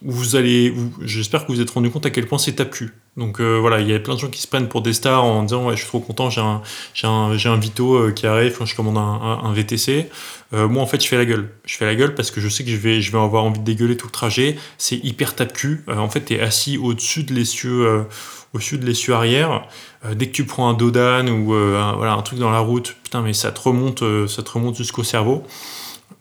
vous 0.00 0.34
allez, 0.34 0.74
j'espère 1.02 1.42
que 1.42 1.48
vous 1.48 1.56
vous 1.56 1.60
êtes 1.60 1.70
rendu 1.70 1.90
compte 1.90 2.06
à 2.06 2.10
quel 2.10 2.26
point 2.26 2.38
c'est 2.38 2.54
tapu. 2.54 2.94
Donc 3.18 3.40
euh, 3.40 3.58
voilà, 3.58 3.80
il 3.80 3.88
y 3.88 3.94
a 3.94 3.98
plein 3.98 4.14
de 4.14 4.18
gens 4.18 4.28
qui 4.28 4.40
se 4.40 4.46
prennent 4.46 4.68
pour 4.68 4.80
des 4.80 4.94
stars 4.94 5.22
en 5.22 5.42
disant 5.42 5.66
ouais, 5.66 5.76
je 5.76 5.80
suis 5.80 5.88
trop 5.88 6.00
content, 6.00 6.30
j'ai 6.30 6.40
un, 6.40 6.62
j'ai 6.94 7.06
un, 7.06 7.36
j'ai 7.36 7.50
un 7.50 7.58
Vito 7.58 7.94
euh, 7.94 8.10
qui 8.10 8.26
arrive, 8.26 8.56
je 8.64 8.74
commande 8.74 8.96
un, 8.96 9.40
un, 9.44 9.52
VTC. 9.52 10.08
Euh, 10.54 10.66
moi 10.66 10.82
en 10.82 10.86
fait 10.86 11.02
je 11.02 11.08
fais 11.08 11.18
la 11.18 11.26
gueule. 11.26 11.50
Je 11.66 11.76
fais 11.76 11.84
la 11.84 11.94
gueule 11.94 12.14
parce 12.14 12.30
que 12.30 12.40
je 12.40 12.48
sais 12.48 12.64
que 12.64 12.70
je 12.70 12.76
vais, 12.76 13.02
je 13.02 13.12
vais 13.12 13.18
avoir 13.18 13.44
envie 13.44 13.60
de 13.60 13.64
dégueuler 13.64 13.98
tout 13.98 14.06
le 14.06 14.12
trajet. 14.12 14.56
C'est 14.78 14.96
hyper 14.96 15.34
tape-cul. 15.34 15.84
en 15.88 16.08
fait 16.08 16.24
tu 16.24 16.34
es 16.34 16.40
assis 16.40 16.78
au-dessus 16.78 17.24
de 17.24 17.34
l'essieu, 17.34 18.06
au-dessus 18.54 18.78
de 18.78 18.86
l'essieu 18.86 19.12
arrière. 19.12 19.66
dès 20.14 20.28
que 20.28 20.32
tu 20.32 20.46
prends 20.46 20.70
un 20.70 20.74
Dodan 20.74 21.28
ou 21.28 21.52
un, 21.52 21.92
voilà, 21.96 22.14
un 22.14 22.22
truc 22.22 22.38
dans 22.38 22.50
la 22.50 22.60
route, 22.60 22.96
putain 23.02 23.20
mais 23.20 23.34
ça 23.34 23.52
te 23.52 23.60
remonte, 23.60 24.02
ça 24.26 24.42
te 24.42 24.50
remonte 24.50 24.76
jusqu'au 24.76 25.04
cerveau 25.04 25.44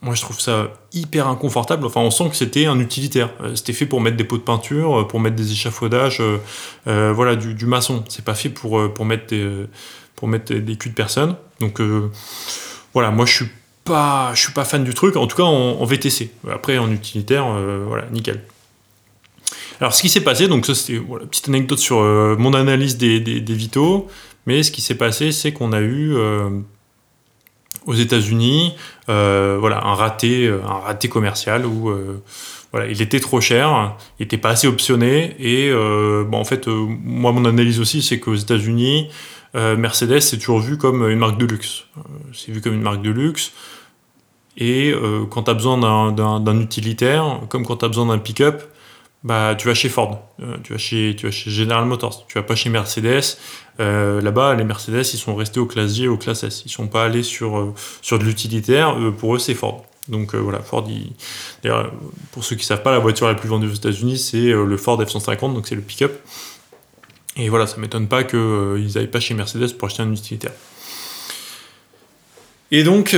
moi 0.02 0.16
je 0.16 0.22
trouve 0.22 0.40
ça 0.40 0.74
hyper 0.94 1.28
inconfortable. 1.28 1.86
Enfin, 1.86 2.02
on 2.02 2.12
sent 2.12 2.30
que 2.30 2.36
c'était 2.36 2.66
un 2.66 2.80
utilitaire. 2.80 3.30
Euh, 3.42 3.56
c'était 3.56 3.74
fait 3.74 3.86
pour 3.86 4.02
mettre 4.02 4.18
des 4.18 4.24
pots 4.24 4.38
de 4.38 4.44
peinture, 4.44 5.02
euh, 5.02 5.08
pour 5.08 5.20
mettre 5.20 5.36
des 5.36 5.52
échafaudages, 5.52 6.22
euh, 6.88 7.14
voilà, 7.14 7.36
du, 7.36 7.66
maçon. 7.66 8.04
C'est 8.10 8.26
pas 8.26 8.34
fait 8.34 8.50
pour, 8.50 8.94
pour 8.94 9.06
mettre 9.06 9.28
des, 9.28 9.68
pour 10.16 10.28
mettre 10.28 10.54
des 10.54 10.76
culs 10.76 10.92
de 10.92 10.96
personnes. 10.96 11.36
Donc 11.60 11.80
voilà, 12.94 13.12
moi 13.12 13.26
je 13.26 13.34
suis 13.34 13.50
pas, 13.84 14.32
je 14.34 14.42
suis 14.42 14.54
pas 14.54 14.66
fan 14.66 14.84
du 14.84 14.94
truc. 14.94 15.16
En 15.16 15.28
tout 15.28 15.38
cas 15.38 15.44
en, 15.44 15.86
VTC. 15.86 16.32
Après 16.52 16.78
en 16.80 16.92
utilitaire, 16.92 17.46
voilà, 17.88 18.08
nickel. 18.12 18.42
Alors 19.80 19.94
ce 19.94 20.02
qui 20.02 20.10
s'est 20.10 20.22
passé, 20.22 20.48
donc 20.48 20.66
ça 20.66 20.76
c'était 20.76 21.00
voilà, 21.00 21.26
petite 21.26 21.48
anecdote 21.48 21.80
sur 21.80 21.98
mon 21.98 22.54
analyse 22.54 22.98
des, 22.98 23.20
des, 23.20 23.40
des, 23.40 23.54
vitaux. 23.54 24.08
Mais 24.48 24.64
ce 24.64 24.72
qui 24.72 24.82
s'est 24.82 24.96
passé, 24.96 25.32
c'est 25.32 25.54
qu'on 25.54 25.74
a 25.74 25.82
eu 25.82 26.16
aux 27.86 27.94
États-Unis, 27.94 28.74
voilà, 29.08 29.86
un 29.86 29.96
raté, 29.96 30.48
un 30.50 30.80
raté 30.80 31.10
commercial 31.10 31.66
où 31.66 31.94
voilà, 32.72 32.88
il 32.88 33.02
était 33.02 33.20
trop 33.20 33.42
cher, 33.42 33.98
il 34.20 34.24
n'était 34.24 34.38
pas 34.38 34.50
assez 34.50 34.68
optionné. 34.68 35.36
Et 35.40 35.72
bon, 35.72 36.38
en 36.38 36.46
fait, 36.46 36.68
moi, 36.68 37.32
mon 37.32 37.46
analyse 37.46 37.80
aussi, 37.80 38.02
c'est 38.02 38.20
qu'aux 38.20 38.36
États-Unis, 38.36 39.10
Mercedes 39.54 40.22
c'est 40.22 40.38
toujours 40.38 40.60
vu 40.60 40.78
comme 40.78 41.10
une 41.10 41.20
marque 41.20 41.38
de 41.38 41.46
luxe. 41.46 41.86
c'est 42.34 42.52
vu 42.52 42.62
comme 42.62 42.74
une 42.74 42.82
marque 42.82 43.02
de 43.02 43.12
luxe. 43.12 43.52
Et 44.58 44.94
quand 45.30 45.44
tu 45.44 45.52
as 45.52 45.54
besoin 45.54 46.12
d'un 46.12 46.60
utilitaire, 46.60 47.42
comme 47.50 47.66
quand 47.66 47.78
tu 47.78 47.86
as 47.86 47.88
besoin 47.88 48.06
d'un 48.06 48.18
pick-up, 48.18 48.64
bah, 49.24 49.56
tu 49.56 49.68
vas 49.68 49.76
chez 49.76 49.90
Ford, 49.90 50.28
euh, 50.42 50.58
tu, 50.64 50.74
vas 50.74 50.80
chez, 50.80 51.16
General 51.32 51.86
Motors, 51.86 52.26
tu 52.28 52.40
vas 52.40 52.44
pas 52.44 52.56
chez 52.56 52.70
Mercedes. 52.70 53.38
Euh, 53.80 54.20
là-bas, 54.20 54.56
les 54.56 54.64
Mercedes, 54.64 55.06
ils 55.14 55.18
sont 55.18 55.36
restés 55.36 55.60
au 55.60 55.68
classe 55.68 55.96
G 55.96 56.04
et 56.04 56.08
au 56.08 56.18
classe 56.18 56.44
S. 56.44 56.64
Ils 56.66 56.72
sont 56.72 56.88
pas 56.88 57.06
allés 57.06 57.22
sur, 57.22 57.58
euh, 57.58 57.74
de 58.18 58.24
l'utilitaire. 58.24 58.96
pour 59.20 59.36
eux, 59.36 59.40
c'est 59.40 59.54
Ford. 59.54 59.86
Donc 60.08 60.34
voilà, 60.34 60.60
Ford, 60.60 60.88
pour 62.32 62.44
ceux 62.44 62.56
qui 62.56 62.66
savent 62.66 62.82
pas, 62.82 62.92
la 62.92 63.00
voiture 63.00 63.28
la 63.28 63.36
plus 63.36 63.48
vendue 63.48 63.68
aux 63.68 63.74
États-Unis, 63.74 64.18
c'est 64.18 64.50
le 64.52 64.78
Ford 64.78 65.00
F-150, 65.02 65.54
donc 65.54 65.68
c'est 65.68 65.76
le 65.76 65.82
pick-up. 65.82 66.20
Et 67.38 67.48
voilà, 67.50 67.68
ça 67.68 67.78
m'étonne 67.78 68.08
pas 68.08 68.24
qu'ils 68.24 68.92
n'aillent 68.96 69.08
pas 69.08 69.20
chez 69.20 69.36
Mercedes 69.36 69.78
pour 69.78 69.88
acheter 69.88 70.02
un 70.02 70.12
utilitaire. 70.12 70.52
Et 72.72 72.84
donc, 72.84 73.16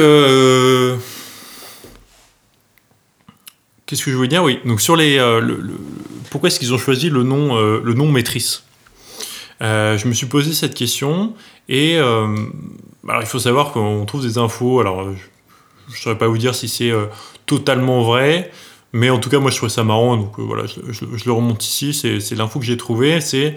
Qu'est-ce 3.94 4.06
que 4.06 4.12
je 4.12 4.16
voulais 4.16 4.28
dire? 4.28 4.44
Oui, 4.44 4.60
donc 4.66 4.82
sur 4.82 4.96
les. 4.96 5.20
Pourquoi 6.34 6.48
est-ce 6.48 6.60
qu'ils 6.60 6.74
ont 6.74 6.80
choisi 6.80 7.12
le 7.12 7.22
nom, 7.22 7.56
euh, 7.56 7.80
le 7.84 7.94
nom 7.94 8.12
maîtrise 8.12 8.64
euh, 9.62 10.00
Je 10.00 10.08
me 10.08 10.14
suis 10.14 10.26
posé 10.26 10.52
cette 10.52 10.74
question 10.74 11.36
et 11.70 12.00
alors 12.00 13.22
il 13.22 13.28
faut 13.28 13.38
savoir 13.38 13.72
qu'on 13.72 14.04
trouve 14.06 14.24
des 14.24 14.40
infos. 14.40 14.80
Alors 14.80 15.04
je 15.88 15.92
ne 15.92 15.96
saurais 15.96 16.18
pas 16.18 16.26
vous 16.26 16.40
dire 16.40 16.56
si 16.56 16.68
c'est 16.68 16.92
totalement 17.46 18.02
vrai, 18.02 18.50
mais 18.94 19.12
en 19.12 19.20
tout 19.20 19.30
cas 19.30 19.38
moi 19.38 19.52
je 19.52 19.58
trouve 19.58 19.70
ça 19.70 19.84
marrant. 19.84 20.18
Donc 20.18 20.40
voilà, 20.40 20.64
je, 20.66 21.06
le 21.24 21.32
remonte 21.32 21.64
ici. 21.64 21.94
C'est 21.94 22.36
l'info 22.36 22.58
que 22.58 22.66
j'ai 22.66 22.78
trouvée. 22.78 23.22
C'est 23.22 23.56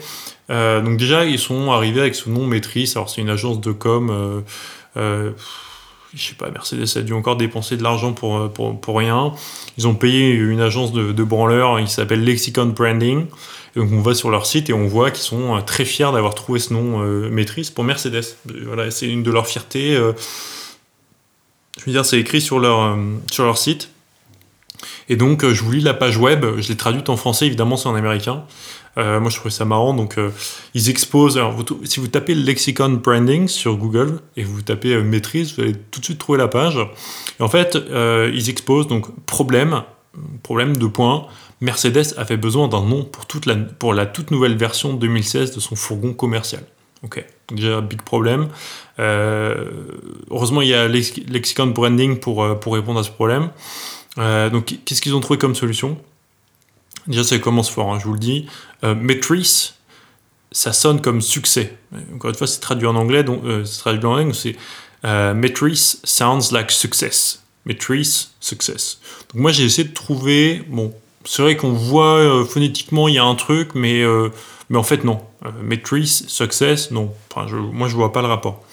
donc 0.51 0.99
déjà 0.99 1.25
ils 1.25 1.39
sont 1.39 1.73
arrivés 1.73 2.03
avec 2.03 2.15
ce 2.15 2.29
nom 2.29 2.47
maîtrise. 2.47 2.95
Alors 2.95 3.09
c'est 3.09 3.23
une 3.23 3.31
agence 3.31 3.63
de 3.63 3.73
com 3.73 4.45
je 6.17 6.29
sais 6.29 6.35
pas, 6.35 6.51
Mercedes 6.51 6.97
a 6.97 7.03
dû 7.03 7.13
encore 7.13 7.37
dépenser 7.37 7.77
de 7.77 7.83
l'argent 7.83 8.13
pour, 8.13 8.39
euh, 8.39 8.49
pour, 8.49 8.81
pour, 8.81 8.99
rien. 8.99 9.35
Ils 9.77 9.87
ont 9.87 9.95
payé 9.95 10.31
une 10.31 10.61
agence 10.61 10.93
de, 10.93 11.25
branleurs, 11.25 11.79
il 11.79 11.89
s'appelle 11.89 12.25
Lexicon 12.25 12.67
Branding. 12.67 13.27
donc 13.77 13.93
on 13.93 14.01
va 14.01 14.15
sur 14.15 14.31
leur 14.31 14.47
site 14.47 14.71
et 14.71 14.73
on 14.73 14.87
voit 14.87 15.11
qu'ils 15.11 15.23
sont 15.23 15.57
euh, 15.57 15.61
très 15.61 15.85
fiers 15.85 16.11
d'avoir 16.13 16.35
trouvé 16.35 16.59
ce 16.59 16.73
nom 16.73 17.03
euh, 17.03 17.29
maîtrise 17.29 17.71
pour 17.71 17.85
Mercedes. 17.85 18.25
Voilà, 18.65 18.91
c'est 18.91 19.07
une 19.07 19.23
de 19.23 19.31
leurs 19.31 19.47
fiertés. 19.47 19.95
je 19.95 21.85
veux 21.85 21.93
dire, 21.93 22.07
c'est 22.07 22.19
écrit 22.19 22.41
sur 22.41 22.59
leur, 22.59 22.97
sur 23.31 23.45
leur 23.45 23.59
site. 23.59 23.91
Et 25.09 25.17
donc, 25.17 25.49
je 25.49 25.63
vous 25.63 25.73
lis 25.73 25.81
la 25.81 25.95
page 25.95 26.17
web, 26.17 26.45
je 26.59 26.69
l'ai 26.69 26.77
traduite 26.77 27.09
en 27.09 27.17
français, 27.17 27.47
évidemment, 27.47 27.77
c'est 27.77 27.89
en 27.89 27.95
américain. 27.95 28.45
Euh, 28.99 29.21
moi, 29.21 29.31
je 29.31 29.37
trouvais 29.37 29.51
ça 29.51 29.65
marrant. 29.65 29.95
Donc, 29.95 30.19
euh, 30.19 30.31
ils 30.75 30.89
exposent. 30.89 31.37
Alors, 31.37 31.55
si 31.85 32.01
vous 32.01 32.09
tapez 32.09 32.35
lexicon 32.35 32.89
branding 32.91 33.49
sur 33.49 33.77
Google 33.77 34.21
et 34.37 34.45
vous 34.45 34.63
tapez 34.63 34.95
euh, 34.95 35.03
maîtrise, 35.03 35.55
vous 35.55 35.63
allez 35.63 35.75
tout 35.75 36.01
de 36.01 36.05
suite 36.05 36.19
trouver 36.19 36.39
la 36.39 36.49
page. 36.49 36.79
Et 37.39 37.43
en 37.43 37.49
fait, 37.49 37.77
ils 38.33 38.51
exposent 38.51 38.89
donc 38.89 39.07
problème, 39.27 39.83
problème 40.43 40.77
de 40.77 40.87
points. 40.87 41.27
Mercedes 41.61 42.15
avait 42.17 42.37
besoin 42.37 42.69
d'un 42.69 42.83
nom 42.83 43.05
pour, 43.05 43.27
toute 43.27 43.47
la, 43.47 43.57
pour 43.57 43.95
la 43.95 44.07
toute 44.07 44.31
nouvelle 44.31 44.57
version 44.57 44.95
2016 44.95 45.55
de 45.55 45.61
son 45.61 45.77
fourgon 45.77 46.13
commercial. 46.13 46.63
Ok, 47.03 47.25
déjà 47.53 47.81
big 47.83 48.03
problème. 48.03 48.49
heureusement, 48.99 50.63
il 50.63 50.69
y 50.69 50.75
a 50.75 50.89
lexicon 50.89 51.67
branding 51.69 52.19
pour, 52.19 52.59
pour 52.61 52.75
répondre 52.75 53.01
à 53.01 53.03
ce 53.03 53.11
problème. 53.11 53.51
donc, 54.17 54.75
qu'est-ce 54.85 55.03
qu'ils 55.03 55.15
ont 55.15 55.21
trouvé 55.21 55.39
comme 55.39 55.55
solution? 55.55 55.99
Déjà, 57.09 57.25
ça 57.25 57.39
commence 57.39 57.71
fort, 57.71 57.93
hein, 57.93 57.99
je 58.01 58.07
vous 58.07 58.15
le 58.15 58.19
dis. 58.19 58.47
Euh, 58.85 58.95
Matrice, 58.95 59.77
ça 60.53 60.73
sonne 60.73 61.01
comme 61.01 61.21
succès. 61.21 61.77
Encore 62.15 62.31
une 62.31 62.37
fois, 62.37 62.47
c'est 62.47 62.61
traduit 62.61 62.87
en 62.87 62.97
anglais, 62.97 63.25
donc 63.25 63.45
euh, 63.45 63.65
c'est 63.65 63.79
traduit 63.79 64.05
en 64.05 64.19
anglais, 64.19 64.33
c'est 64.35 64.57
euh, 65.05 65.35
Matrice 65.35 66.01
sounds 66.05 66.53
like 66.53 66.71
success. 66.71 67.43
Matrice, 67.65 68.33
success. 68.41 68.99
Donc 69.33 69.43
moi, 69.43 69.53
j'ai 69.53 69.65
essayé 69.65 69.87
de 69.87 69.93
trouver. 69.93 70.63
Bon, 70.69 70.95
c'est 71.25 71.43
vrai 71.43 71.57
qu'on 71.57 71.73
voit 71.73 72.19
euh, 72.19 72.45
phonétiquement, 72.45 73.09
il 73.09 73.15
y 73.15 73.19
a 73.19 73.25
un 73.25 73.35
truc, 73.35 73.71
mais, 73.75 74.05
mais 74.71 74.79
en 74.79 74.83
fait, 74.83 75.05
non. 75.05 75.21
Matrice, 75.63 76.27
success, 76.27 76.91
non. 76.91 77.13
Enfin, 77.31 77.47
je, 77.49 77.57
moi, 77.57 77.89
je 77.89 77.95
vois 77.95 78.13
pas 78.13 78.23
le 78.23 78.29
rapport. 78.29 78.65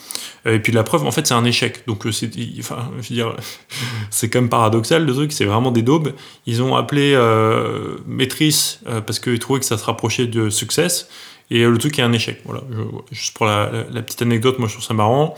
Et 0.45 0.59
puis 0.59 0.73
la 0.73 0.83
preuve, 0.83 1.05
en 1.05 1.11
fait, 1.11 1.25
c'est 1.25 1.33
un 1.33 1.45
échec. 1.45 1.85
Donc 1.87 2.05
c'est, 2.11 2.29
enfin, 2.59 2.89
je 2.99 3.09
veux 3.09 3.15
dire, 3.15 3.35
c'est 4.09 4.29
quand 4.29 4.41
même 4.41 4.49
paradoxal 4.49 5.05
le 5.05 5.13
truc. 5.13 5.31
C'est 5.31 5.45
vraiment 5.45 5.71
des 5.71 5.81
daubes. 5.81 6.13
Ils 6.45 6.61
ont 6.61 6.75
appelé 6.75 7.13
euh, 7.15 7.97
Maîtrise 8.05 8.79
euh, 8.87 9.01
parce 9.01 9.19
qu'ils 9.19 9.39
trouvaient 9.39 9.59
que 9.59 9.65
ça 9.65 9.77
se 9.77 9.85
rapprochait 9.85 10.27
de 10.27 10.49
Success. 10.49 11.07
Et 11.51 11.65
le 11.65 11.77
truc 11.77 11.99
est 11.99 12.01
un 12.01 12.13
échec. 12.13 12.41
Voilà. 12.45 12.61
juste 13.11 13.35
pour 13.35 13.45
la, 13.45 13.67
petite 14.01 14.21
anecdote, 14.21 14.57
moi 14.59 14.67
je 14.67 14.73
trouve 14.73 14.85
ça 14.85 14.93
marrant. 14.93 15.35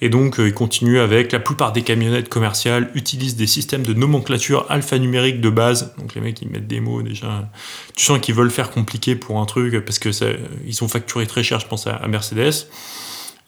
Et 0.00 0.08
donc 0.08 0.36
ils 0.38 0.54
continuent 0.54 1.00
avec 1.00 1.32
la 1.32 1.40
plupart 1.40 1.72
des 1.72 1.82
camionnettes 1.82 2.30
commerciales 2.30 2.90
utilisent 2.94 3.36
des 3.36 3.48
systèmes 3.48 3.82
de 3.82 3.92
nomenclature 3.92 4.64
alphanumérique 4.70 5.40
de 5.40 5.50
base. 5.50 5.92
Donc 5.98 6.14
les 6.14 6.22
mecs 6.22 6.40
ils 6.40 6.48
mettent 6.48 6.68
des 6.68 6.80
mots 6.80 7.02
déjà. 7.02 7.50
Tu 7.94 8.04
sens 8.04 8.20
qu'ils 8.20 8.34
veulent 8.34 8.50
faire 8.50 8.70
compliqué 8.70 9.16
pour 9.16 9.38
un 9.38 9.44
truc 9.44 9.84
parce 9.84 9.98
que 9.98 10.12
ça, 10.12 10.26
ils 10.66 10.74
sont 10.74 10.88
facturés 10.88 11.26
très 11.26 11.42
cher, 11.42 11.60
je 11.60 11.66
pense 11.66 11.86
à, 11.86 12.06
Mercedes. 12.08 12.68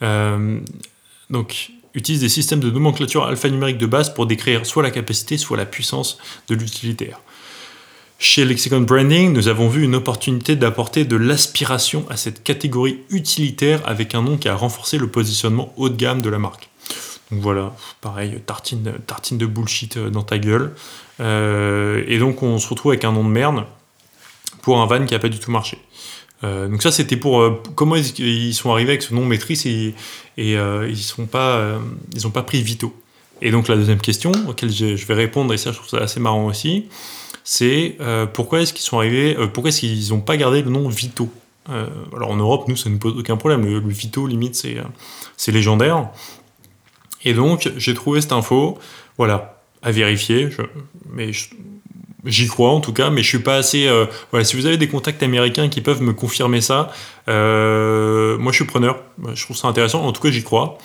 Euh, 0.03 0.61
donc, 1.33 1.71
utilise 1.95 2.21
des 2.21 2.29
systèmes 2.29 2.61
de 2.61 2.71
nomenclature 2.71 3.25
alphanumérique 3.25 3.79
de 3.79 3.87
base 3.87 4.15
pour 4.15 4.27
décrire 4.27 4.65
soit 4.67 4.83
la 4.83 4.91
capacité, 4.91 5.39
soit 5.39 5.57
la 5.57 5.67
puissance 5.67 6.19
de 6.49 6.55
l'utilitaire. 6.55 7.21
Chez 8.19 8.45
Lexicon 8.45 8.83
Branding, 8.83 9.33
nous 9.33 9.49
avons 9.49 9.69
vu 9.69 9.83
une 9.83 9.97
opportunité 9.97 10.55
d'apporter 10.55 11.05
de 11.05 11.17
l'aspiration 11.17 12.07
à 12.09 12.17
cette 12.17 12.45
catégorie 12.45 13.01
utilitaire 13.11 13.81
avec 13.85 14.15
un 14.15 14.23
nom 14.23 14.37
qui 14.37 14.49
a 14.49 14.55
renforcé 14.55 14.97
le 14.97 15.09
positionnement 15.09 15.73
haut 15.77 15.89
de 15.89 15.97
gamme 15.97 16.23
de 16.23 16.31
la 16.31 16.39
marque. 16.39 16.69
Donc 17.33 17.41
voilà, 17.41 17.75
pareil, 18.01 18.41
tartine, 18.47 18.83
de 19.39 19.47
bullshit 19.47 19.97
euh, 19.97 20.11
dans 20.11 20.23
ta 20.23 20.39
gueule. 20.39 20.75
Euh, 21.21 22.05
et 22.07 22.19
donc 22.19 22.43
on 22.43 22.59
se 22.59 22.69
retrouve 22.69 22.93
avec 22.93 23.05
un 23.05 23.13
nom 23.13 23.25
de 23.25 23.31
merde 23.31 23.65
pour 24.61 24.81
un 24.81 24.87
van 24.87 25.05
qui 25.05 25.15
n'a 25.15 25.19
pas 25.19 25.31
du 25.31 25.41
tout 25.41 25.51
marché. 25.51 25.79
Euh, 26.45 26.69
donc 26.69 26.83
ça, 26.83 26.91
c'était 26.91 27.17
pour 27.17 27.41
euh, 27.41 27.63
comment 27.75 27.97
ils, 27.97 28.55
sont 28.55 28.73
arrivés 28.73 28.91
avec 28.91 29.03
ce 29.03 29.15
nom 29.15 29.25
maîtrise 29.25 29.67
et, 29.67 29.95
et 30.37 30.57
euh, 30.57 30.89
ils 30.89 30.97
sont 30.99 31.27
pas, 31.27 31.79
ils 32.15 32.27
ont 32.27 32.31
pas 32.31 32.43
pris 32.43 32.63
Vito. 32.63 32.95
Et 33.41 33.51
donc 33.51 33.69
la 33.69 33.77
deuxième 33.77 34.01
question 34.01 34.33
auquel 34.49 34.71
je, 34.71 34.95
vais 34.95 35.15
répondre 35.15 35.53
et 35.53 35.59
ça, 35.59 35.73
je 35.73 35.77
trouve 35.77 35.89
ça 35.89 35.99
assez 35.99 36.21
marrant 36.21 36.47
aussi, 36.47 36.87
c'est 37.43 37.99
pourquoi 38.35 38.61
est-ce 38.61 38.73
qu'ils 38.73 38.85
sont 38.85 38.99
arrivés, 38.99 39.37
pourquoi 39.53 39.71
est-ce 39.71 39.81
qu'ils 39.81 40.11
n'ont 40.11 40.21
pas 40.21 40.37
gardé 40.37 40.63
le 40.63 40.71
nom 40.71 40.89
Vito? 40.89 41.29
Alors 41.69 42.31
en 42.31 42.37
Europe, 42.37 42.69
nous, 42.69 42.77
ça 42.77 42.89
ne 42.89 42.99
pose 42.99 43.19
aucun 43.19 43.37
problème. 43.37 43.65
Le, 43.65 43.81
Vito, 43.81 44.29
limite, 44.29 44.55
c'est 44.55 44.77
c'est 45.37 45.51
légendaire. 45.51 46.09
Et 47.25 47.35
donc 47.35 47.69
j'ai 47.77 47.95
trouvé 47.95 48.21
cette 48.21 48.33
info, 48.33 48.79
voilà, 49.19 49.61
à 49.83 49.91
vérifier. 49.91 50.51
Mais 51.13 51.33
J'y 52.25 52.47
crois 52.47 52.71
en 52.71 52.81
tout 52.81 52.93
cas, 52.93 53.11
mais 53.11 53.23
je 53.23 53.29
suis 53.29 53.41
pas 53.41 53.57
assez. 53.57 53.89
Euh, 53.89 54.07
voilà, 54.31 54.45
si 54.45 54.55
vous 54.55 54.67
avez 54.67 54.77
des 54.77 54.87
contacts 54.87 55.25
américains 55.25 55.69
qui 55.69 55.81
peuvent 55.81 56.03
me 56.03 56.13
confirmer 56.13 56.61
ça, 56.61 56.93
euh, 57.29 58.39
moi 58.39 58.53
je 58.53 58.57
suis 58.57 58.65
preneur. 58.65 59.01
Je 59.35 59.43
trouve 59.45 59.57
ça 59.57 59.67
intéressant. 59.67 60.05
En 60.05 60.13
tout 60.13 60.23
cas, 60.23 60.31
j'y 60.31 60.45
crois. 60.45 60.79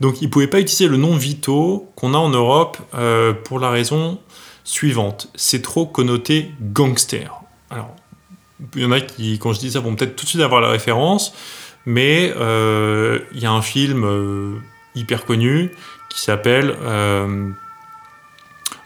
Donc, 0.00 0.22
ils 0.22 0.30
pouvaient 0.30 0.46
pas 0.46 0.60
utiliser 0.60 0.88
le 0.88 0.96
nom 0.96 1.14
Vito 1.14 1.90
qu'on 1.94 2.14
a 2.14 2.16
en 2.16 2.30
Europe 2.30 2.78
euh, 2.94 3.34
pour 3.34 3.58
la 3.58 3.70
raison 3.70 4.18
suivante. 4.64 5.28
C'est 5.34 5.60
trop 5.60 5.84
connoté 5.84 6.50
gangster. 6.60 7.34
Alors, 7.70 7.94
il 8.74 8.82
y 8.82 8.84
en 8.86 8.92
a 8.92 9.00
qui, 9.00 9.38
quand 9.38 9.52
je 9.52 9.60
dis 9.60 9.72
ça, 9.72 9.80
vont 9.80 9.94
peut-être 9.94 10.16
tout 10.16 10.24
de 10.24 10.28
suite 10.28 10.40
avoir 10.40 10.62
la 10.62 10.70
référence, 10.70 11.34
mais 11.84 12.28
il 12.28 13.40
y 13.40 13.46
a 13.46 13.52
un 13.52 13.62
film 13.62 14.60
hyper 14.94 15.24
connu 15.24 15.72
qui 16.10 16.20
s'appelle 16.20 16.74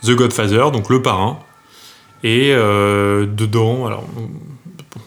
The 0.02 0.10
Godfather, 0.10 0.70
donc 0.72 0.90
Le 0.90 1.00
Parrain 1.02 1.38
et 2.23 2.52
euh, 2.52 3.26
dedans, 3.26 3.87
alors 3.87 4.04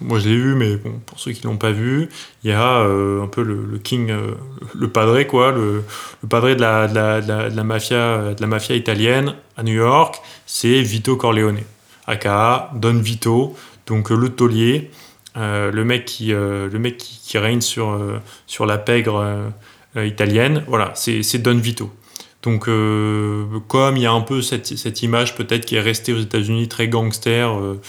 moi 0.02 0.20
je 0.20 0.30
l'ai 0.30 0.36
vu, 0.36 0.56
mais 0.56 0.78
pour 0.78 1.20
ceux 1.20 1.32
qui 1.32 1.44
l'ont 1.44 1.58
pas 1.58 1.72
vu, 1.72 2.10
il 2.44 2.50
y 2.50 2.54
a 2.54 2.80
euh, 2.80 3.24
un 3.24 3.28
peu 3.28 3.44
le, 3.44 3.78
king, 3.80 4.12
euh, 4.12 4.36
le 4.76 4.90
padré 4.90 5.28
quoi, 5.28 5.52
le, 5.52 5.84
padré 6.30 6.56
de 6.56 6.62
la, 6.62 7.64
mafia, 7.64 8.34
de 8.34 8.42
la 8.42 8.48
mafia 8.48 8.76
italienne 8.76 9.36
à 9.58 9.64
New 9.64 9.74
York, 9.74 10.22
c'est 10.46 10.82
Vito 10.82 11.16
Corleone, 11.16 11.60
aka 12.08 12.72
Don 12.76 13.00
Vito, 13.00 13.56
donc 13.88 14.12
le 14.12 14.30
taulier, 14.30 14.92
le 15.36 15.84
mec 15.84 16.06
qui, 16.06 16.28
le 16.28 16.70
mec 16.78 16.98
qui 16.98 17.38
règne 17.38 17.62
sur, 17.62 18.00
sur 18.46 18.66
la 18.66 18.78
pègre 18.78 19.52
italienne, 19.96 20.64
voilà, 20.68 20.92
c'est 20.96 21.42
Don 21.42 21.58
Vito. 21.58 21.92
Donc, 22.42 22.70
euh, 22.70 23.46
comme 23.68 23.98
il 23.98 24.04
y 24.04 24.06
a 24.06 24.12
un 24.12 24.22
peu 24.22 24.42
cette, 24.42 25.02
image 25.02 25.36
peut-être 25.36 25.66
qui 25.66 25.76
est 25.76 25.82
restée 25.82 26.14
aux 26.14 26.20
États-Unis 26.20 26.70
très 26.70 26.88
gangster, 26.88 27.50
euh, 27.50 27.82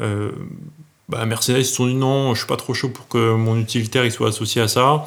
euh, 0.00 0.30
bah 1.08 1.24
Mercedes 1.26 1.62
se 1.62 1.74
sont 1.74 1.86
dit 1.86 1.94
non, 1.94 2.34
je 2.34 2.40
suis 2.40 2.48
pas 2.48 2.56
trop 2.56 2.74
chaud 2.74 2.88
pour 2.88 3.08
que 3.08 3.34
mon 3.34 3.58
utilitaire 3.58 4.04
il 4.04 4.12
soit 4.12 4.28
associé 4.28 4.60
à 4.62 4.68
ça. 4.68 5.04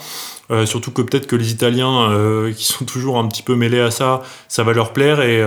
surtout 0.66 0.92
que 0.92 1.02
peut-être 1.04 1.28
que 1.28 1.36
les 1.36 1.52
Italiens 1.52 2.10
qui 2.58 2.66
sont 2.66 2.86
toujours 2.86 3.20
un 3.20 3.28
petit 3.28 3.44
peu 3.44 3.56
mêlés 3.56 3.80
à 3.80 3.92
ça, 3.92 4.24
ça 4.48 4.64
va 4.64 4.74
leur 4.74 4.94
plaire 4.94 5.22
et, 5.22 5.44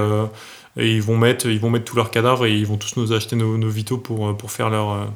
ils 0.77 1.03
vont 1.03 1.17
mettre 1.17 1.49
tous 1.85 1.97
leurs 1.97 2.13
cadavres 2.13 2.47
et 2.47 2.55
ils 2.57 2.67
vont 2.67 2.77
tous 2.77 2.97
nous 2.97 3.13
acheter 3.13 3.35
nos, 3.35 3.59
nos 3.59 3.69
vitaux 3.69 3.99
pour 3.99 4.51
faire 4.53 4.71
leur 4.71 5.09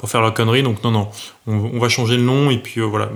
pour 0.00 0.08
faire 0.08 0.22
la 0.22 0.30
connerie. 0.30 0.62
Donc 0.62 0.82
non, 0.82 0.90
non, 0.90 1.10
on, 1.46 1.78
va 1.78 1.90
changer 1.90 2.16
le 2.16 2.22
nom 2.22 2.50
et 2.50 2.56
puis 2.56 2.80
euh, 2.80 2.84
voilà, 2.84 3.10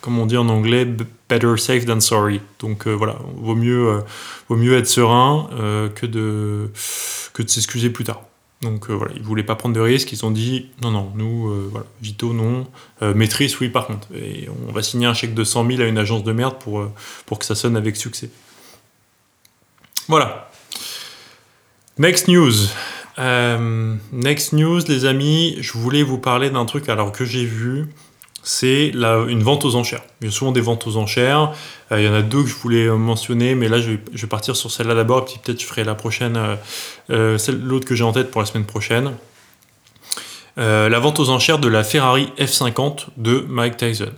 comme 0.00 0.18
on 0.18 0.24
dit 0.24 0.38
en 0.38 0.48
anglais, 0.48 0.86
better 1.28 1.58
safe 1.58 1.84
than 1.84 2.00
sorry. 2.00 2.40
Donc 2.60 2.86
euh, 2.86 2.92
voilà, 2.92 3.16
vaut 3.36 3.54
mieux, 3.54 3.88
euh, 3.88 4.00
vaut 4.48 4.56
mieux 4.56 4.74
être 4.78 4.86
serein 4.86 5.50
que 5.94 6.06
de, 6.06 6.70
que 7.34 7.46
s'excuser 7.46 7.90
plus 7.90 8.04
tard. 8.04 8.22
Donc 8.62 8.90
voilà, 8.90 9.12
ils 9.14 9.22
voulaient 9.22 9.42
pas 9.42 9.54
prendre 9.54 9.74
de 9.74 9.80
risques, 9.80 10.12
ils 10.12 10.24
ont 10.24 10.30
dit 10.30 10.70
non, 10.82 10.90
non, 10.90 11.12
nous, 11.14 11.70
Vito, 12.00 12.32
non, 12.32 12.66
maîtrise, 13.14 13.58
oui, 13.60 13.68
par 13.68 13.86
contre. 13.86 14.08
Et 14.14 14.48
on 14.66 14.72
va 14.72 14.82
signer 14.82 15.06
un 15.06 15.14
chèque 15.14 15.34
de 15.34 15.44
100 15.44 15.66
000 15.66 15.82
à 15.82 15.84
une 15.84 15.98
agence 15.98 16.24
de 16.24 16.32
merde 16.32 16.58
pour, 16.58 16.86
pour 17.26 17.38
que 17.38 17.44
ça 17.44 17.54
sonne 17.54 17.76
avec 17.76 17.96
succès. 17.96 18.30
Voilà. 20.08 20.50
Next 21.98 22.28
news. 22.28 22.52
Euh, 23.20 23.94
next 24.12 24.52
news, 24.52 24.80
les 24.88 25.04
amis, 25.04 25.56
je 25.60 25.72
voulais 25.72 26.02
vous 26.02 26.18
parler 26.18 26.50
d'un 26.50 26.64
truc 26.64 26.88
alors 26.88 27.12
que 27.12 27.24
j'ai 27.24 27.44
vu, 27.44 27.86
c'est 28.42 28.92
une 28.94 29.42
vente 29.42 29.64
aux 29.64 29.76
enchères. 29.76 30.02
Il 30.20 30.28
y 30.28 30.30
a 30.30 30.32
souvent 30.32 30.52
des 30.52 30.62
ventes 30.62 30.86
aux 30.86 30.96
enchères. 30.96 31.52
Euh, 31.92 32.00
il 32.00 32.06
y 32.06 32.08
en 32.08 32.14
a 32.14 32.22
deux 32.22 32.42
que 32.42 32.48
je 32.48 32.54
voulais 32.54 32.88
mentionner, 32.88 33.54
mais 33.54 33.68
là 33.68 33.78
je 33.80 33.90
vais, 33.90 34.26
partir 34.26 34.56
sur 34.56 34.70
celle-là 34.70 34.94
d'abord, 34.94 35.26
puis 35.26 35.34
peut-être 35.42 35.60
je 35.60 35.66
ferai 35.66 35.84
la 35.84 35.94
prochaine, 35.94 36.38
euh, 37.10 37.38
l'autre 37.62 37.86
que 37.86 37.94
j'ai 37.94 38.04
en 38.04 38.12
tête 38.12 38.30
pour 38.30 38.40
la 38.40 38.46
semaine 38.46 38.66
prochaine. 38.66 39.12
la 40.56 40.98
vente 40.98 41.20
aux 41.20 41.28
enchères 41.28 41.58
de 41.58 41.68
la 41.68 41.84
Ferrari 41.84 42.32
F50 42.38 43.08
de 43.16 43.44
Mike 43.48 43.76
Tyson. 43.76 44.12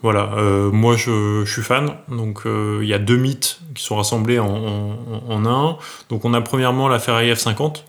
Voilà, 0.00 0.30
euh, 0.36 0.70
moi 0.70 0.94
je, 0.96 1.44
suis 1.44 1.62
fan, 1.62 1.90
donc 2.08 2.46
euh, 2.46 2.78
il 2.82 2.88
y 2.88 2.94
a 2.94 3.00
deux 3.00 3.16
mythes 3.16 3.58
qui 3.74 3.82
sont 3.82 3.96
rassemblés 3.96 4.38
en, 4.38 5.44
un. 5.44 5.76
Donc 6.08 6.24
on 6.24 6.34
a 6.34 6.40
premièrement 6.40 6.86
la 6.86 7.00
Ferrari 7.00 7.32
F50. 7.32 7.82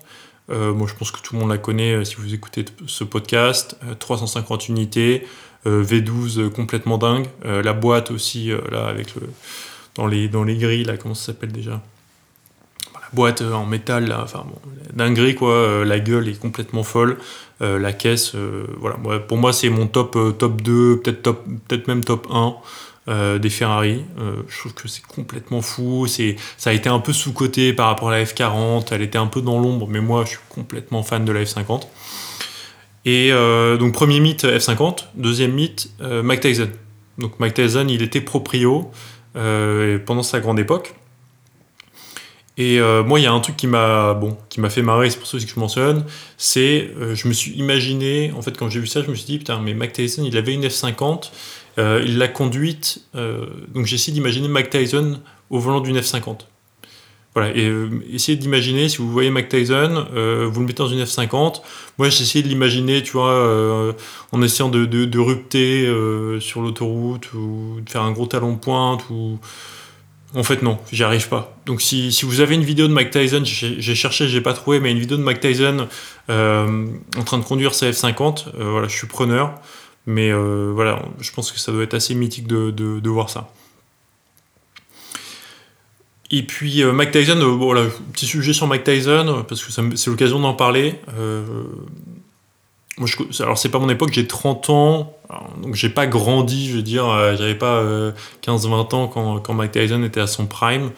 Euh, 0.50 0.72
moi 0.72 0.86
je 0.88 0.94
pense 0.94 1.10
que 1.10 1.20
tout 1.20 1.34
le 1.34 1.40
monde 1.40 1.50
la 1.50 1.58
connaît 1.58 2.04
si 2.04 2.16
vous 2.16 2.34
écoutez 2.34 2.64
ce 2.86 3.04
podcast. 3.04 3.76
350 3.98 4.68
unités, 4.68 5.26
V12 5.66 6.50
complètement 6.50 6.98
dingue. 6.98 7.26
la 7.44 7.72
boîte 7.72 8.10
aussi 8.10 8.50
là 8.70 8.86
avec 8.86 9.14
le 9.14 9.22
dans 9.94 10.06
les 10.06 10.28
dans 10.28 10.44
les 10.44 10.56
grilles 10.56 10.84
là 10.84 10.96
comment 10.96 11.14
ça 11.14 11.26
s'appelle 11.26 11.52
déjà? 11.52 11.80
Boîte 13.12 13.42
en 13.42 13.66
métal, 13.66 14.06
là, 14.06 14.20
enfin 14.22 14.44
bon, 14.46 14.56
dinguerie 14.92 15.34
quoi, 15.34 15.52
euh, 15.52 15.84
la 15.84 15.98
gueule 15.98 16.28
est 16.28 16.38
complètement 16.38 16.84
folle, 16.84 17.18
euh, 17.60 17.76
la 17.76 17.92
caisse, 17.92 18.36
euh, 18.36 18.66
voilà, 18.78 18.96
pour 19.18 19.36
moi 19.36 19.52
c'est 19.52 19.68
mon 19.68 19.88
top, 19.88 20.16
top 20.38 20.62
2, 20.62 21.00
peut-être 21.00 21.32
peut-être 21.66 21.88
même 21.88 22.04
top 22.04 22.28
1 22.30 22.54
des 23.10 23.50
Ferrari. 23.50 24.04
je 24.48 24.58
trouve 24.58 24.74
que 24.74 24.86
c'est 24.86 25.04
complètement 25.04 25.62
fou, 25.62 26.06
c'est, 26.06 26.36
ça 26.56 26.70
a 26.70 26.72
été 26.72 26.88
un 26.88 27.00
peu 27.00 27.12
sous-coté 27.12 27.72
par 27.72 27.88
rapport 27.88 28.10
à 28.10 28.12
la 28.12 28.24
F40, 28.24 28.86
elle 28.92 29.02
était 29.02 29.18
un 29.18 29.26
peu 29.26 29.42
dans 29.42 29.58
l'ombre, 29.58 29.88
mais 29.88 30.00
moi 30.00 30.24
je 30.24 30.30
suis 30.30 30.38
complètement 30.48 31.02
fan 31.02 31.24
de 31.24 31.32
la 31.32 31.42
F50. 31.42 31.82
Et 33.06 33.30
donc 33.78 33.94
premier 33.94 34.20
mythe 34.20 34.44
F50, 34.44 35.06
deuxième 35.14 35.52
mythe 35.52 35.90
Mike 36.00 36.40
Tyson. 36.40 36.70
Donc 37.18 37.40
Mike 37.40 37.54
Tyson 37.54 37.86
il 37.88 38.02
était 38.02 38.20
proprio 38.20 38.90
pendant 39.34 40.22
sa 40.22 40.38
grande 40.38 40.60
époque. 40.60 40.94
Et 42.60 42.78
euh, 42.78 43.02
moi, 43.02 43.18
il 43.18 43.22
y 43.22 43.26
a 43.26 43.32
un 43.32 43.40
truc 43.40 43.56
qui 43.56 43.66
m'a 43.66 44.12
bon, 44.12 44.36
qui 44.50 44.60
m'a 44.60 44.68
fait 44.68 44.82
marrer, 44.82 45.08
c'est 45.08 45.16
pour 45.16 45.26
ça 45.26 45.38
que 45.38 45.46
je 45.46 45.58
mentionne, 45.58 46.04
c'est 46.36 46.90
euh, 47.00 47.14
je 47.14 47.26
me 47.26 47.32
suis 47.32 47.52
imaginé, 47.52 48.32
en 48.36 48.42
fait, 48.42 48.54
quand 48.54 48.68
j'ai 48.68 48.80
vu 48.80 48.86
ça, 48.86 49.02
je 49.02 49.08
me 49.10 49.14
suis 49.14 49.24
dit 49.24 49.38
putain, 49.38 49.58
mais 49.60 49.72
Mike 49.72 49.94
Tyson, 49.94 50.24
il 50.26 50.36
avait 50.36 50.52
une 50.52 50.66
F50, 50.66 51.30
euh, 51.80 52.02
il 52.04 52.18
l'a 52.18 52.28
conduite, 52.28 53.02
donc 53.14 53.86
j'ai 53.86 53.96
essayé 53.96 54.12
d'imaginer 54.12 54.48
Mike 54.48 54.70
Tyson 54.70 55.20
au 55.50 55.58
volant 55.58 55.80
d'une 55.80 55.98
F50. 55.98 56.40
Voilà, 57.34 57.56
et 57.56 57.72
essayez 58.12 58.36
d'imaginer, 58.36 58.88
si 58.88 58.96
vous 58.98 59.10
voyez 59.10 59.30
Mike 59.30 59.48
Tyson, 59.48 60.06
vous 60.10 60.60
le 60.60 60.66
mettez 60.66 60.82
dans 60.82 60.88
une 60.88 61.02
F50. 61.02 61.62
Moi, 61.96 62.08
j'ai 62.08 62.22
essayé 62.22 62.42
de 62.42 62.48
l'imaginer, 62.48 63.04
tu 63.04 63.12
vois, 63.12 63.94
en 64.32 64.42
essayant 64.42 64.68
de, 64.68 64.84
de, 64.84 65.04
de 65.04 65.18
rupter 65.20 65.86
sur 66.40 66.60
l'autoroute 66.60 67.32
ou 67.34 67.80
de 67.84 67.88
faire 67.88 68.02
un 68.02 68.10
gros 68.10 68.26
talon 68.26 68.54
de 68.54 68.58
pointe 68.58 69.08
ou 69.10 69.38
en 70.34 70.44
fait, 70.44 70.62
non, 70.62 70.78
j'y 70.92 71.02
arrive 71.02 71.28
pas. 71.28 71.56
Donc, 71.66 71.82
si, 71.82 72.16
vous 72.22 72.40
avez 72.40 72.54
une 72.54 72.62
vidéo 72.62 72.86
de 72.86 72.92
Mike 72.92 73.10
Tyson, 73.10 73.42
j'ai 73.44 73.94
cherché, 73.94 74.28
j'ai 74.28 74.40
pas 74.40 74.52
trouvé, 74.52 74.78
mais 74.78 74.92
une 74.92 74.98
vidéo 74.98 75.16
de 75.16 75.22
Mike 75.22 75.40
Tyson 75.40 75.88
euh, 76.28 76.86
en 77.18 77.24
train 77.24 77.38
de 77.38 77.44
conduire 77.44 77.74
sa 77.74 77.90
F50, 77.90 78.46
euh, 78.46 78.70
voilà, 78.70 78.86
je 78.86 78.96
suis 78.96 79.08
preneur. 79.08 79.54
Mais 80.06 80.30
euh, 80.30 80.72
voilà, 80.74 81.02
je 81.20 81.30
pense 81.32 81.52
que 81.52 81.58
ça 81.58 81.72
doit 81.72 81.82
être 81.82 81.94
assez 81.94 82.14
mythique 82.14 82.46
de, 82.46 83.08
voir 83.08 83.30
ça. 83.30 83.52
Et 86.30 86.44
puis 86.44 86.84
Mike 86.84 87.10
Tyson, 87.10 87.56
voilà, 87.58 87.86
petit 88.12 88.26
sujet 88.26 88.52
sur 88.52 88.66
Mike 88.66 88.84
Tyson, 88.84 89.44
parce 89.48 89.64
que 89.64 89.72
c'est 89.96 90.10
l'occasion 90.10 90.38
d'en 90.38 90.54
parler. 90.54 91.00
Moi, 93.00 93.08
je, 93.08 93.42
alors 93.42 93.56
c'est 93.56 93.70
pas 93.70 93.78
mon 93.78 93.88
époque, 93.88 94.10
j'ai 94.12 94.26
30 94.26 94.68
ans, 94.68 95.16
donc 95.62 95.74
j'ai 95.74 95.88
pas 95.88 96.06
grandi, 96.06 96.68
je 96.68 96.76
veux 96.76 96.82
dire, 96.82 97.08
euh, 97.08 97.34
j'avais 97.34 97.54
pas 97.54 97.82
15-20 98.42 98.68
euh, 98.68 98.76
ans 98.76 99.08
quand, 99.08 99.40
quand, 99.40 99.54
Mike 99.54 99.72
Tyson 99.72 100.02
était 100.02 100.20
à 100.20 100.26
son 100.26 100.46
prime. 100.46 100.90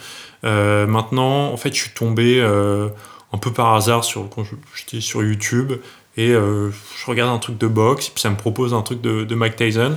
Euh, 0.44 0.84
maintenant, 0.88 1.52
en 1.52 1.56
fait, 1.56 1.72
je 1.72 1.80
suis 1.80 1.92
tombé 1.92 2.42
un 2.42 3.38
peu 3.38 3.52
par 3.52 3.72
hasard 3.74 4.02
sur, 4.02 4.28
quand 4.28 4.42
j'étais 4.74 5.00
sur 5.00 5.22
YouTube 5.22 5.74
et 6.16 6.32
je 6.32 7.06
regarde 7.06 7.34
un 7.34 7.38
truc 7.38 7.56
de 7.58 7.66
boxe, 7.66 8.10
puis 8.10 8.20
ça 8.20 8.28
me 8.30 8.36
propose 8.36 8.74
un 8.74 8.82
truc 8.82 9.00
de, 9.00 9.24
de 9.24 9.34
Mike 9.34 9.56
Tyson, 9.56 9.96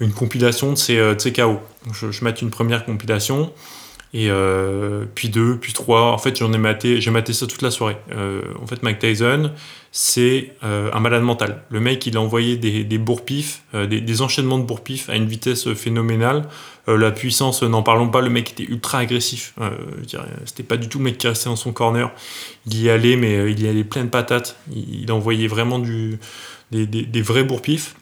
une 0.00 0.12
compilation 0.12 0.70
de 0.70 0.76
ses, 0.76 0.96
de 0.96 1.18
ses 1.18 1.32
KO. 1.32 1.60
Je, 1.92 2.12
je 2.12 2.24
mets 2.24 2.30
une 2.30 2.50
première 2.50 2.84
compilation. 2.84 3.52
Et 4.18 4.30
euh, 4.30 5.04
puis 5.14 5.28
deux, 5.28 5.58
puis 5.58 5.74
trois. 5.74 6.10
En 6.10 6.16
fait, 6.16 6.34
j'en 6.36 6.50
ai 6.54 6.56
maté, 6.56 7.02
j'ai 7.02 7.10
maté 7.10 7.34
ça 7.34 7.46
toute 7.46 7.60
la 7.60 7.70
soirée. 7.70 7.98
Euh, 8.12 8.40
en 8.62 8.66
fait, 8.66 8.82
Mike 8.82 8.98
Tyson, 8.98 9.52
c'est 9.92 10.54
euh, 10.64 10.88
un 10.94 11.00
malade 11.00 11.22
mental. 11.22 11.64
Le 11.68 11.80
mec, 11.80 12.06
il 12.06 12.16
a 12.16 12.22
envoyé 12.22 12.56
des, 12.56 12.82
des 12.82 12.96
bourre-pifs, 12.96 13.62
des, 13.74 14.22
enchaînements 14.22 14.58
de 14.58 14.64
bourre-pifs 14.64 15.10
à 15.10 15.16
une 15.16 15.26
vitesse 15.26 15.70
phénoménale. 15.74 16.48
la 16.86 17.10
puissance, 17.10 17.62
n'en 17.62 17.82
parlons 17.82 18.08
pas, 18.08 18.22
le 18.22 18.30
mec 18.30 18.52
était 18.52 18.62
ultra 18.62 19.00
agressif. 19.00 19.54
C'était 20.46 20.62
pas 20.62 20.78
du 20.78 20.88
tout 20.88 20.96
le 20.96 21.04
mec 21.04 21.18
qui 21.18 21.28
restait 21.28 21.50
dans 21.50 21.56
son 21.56 21.72
corner. 21.72 22.10
Il 22.64 22.80
y 22.80 22.88
allait, 22.88 23.16
mais 23.16 23.52
il 23.52 23.62
y 23.62 23.68
allait 23.68 23.84
plein 23.84 24.04
de 24.04 24.08
patates. 24.08 24.56
Il, 24.74 25.12
envoyait 25.12 25.46
vraiment 25.46 25.78
des, 25.78 26.86
des, 26.86 27.22
vrais 27.22 27.44
bourre-pifs. 27.44 27.96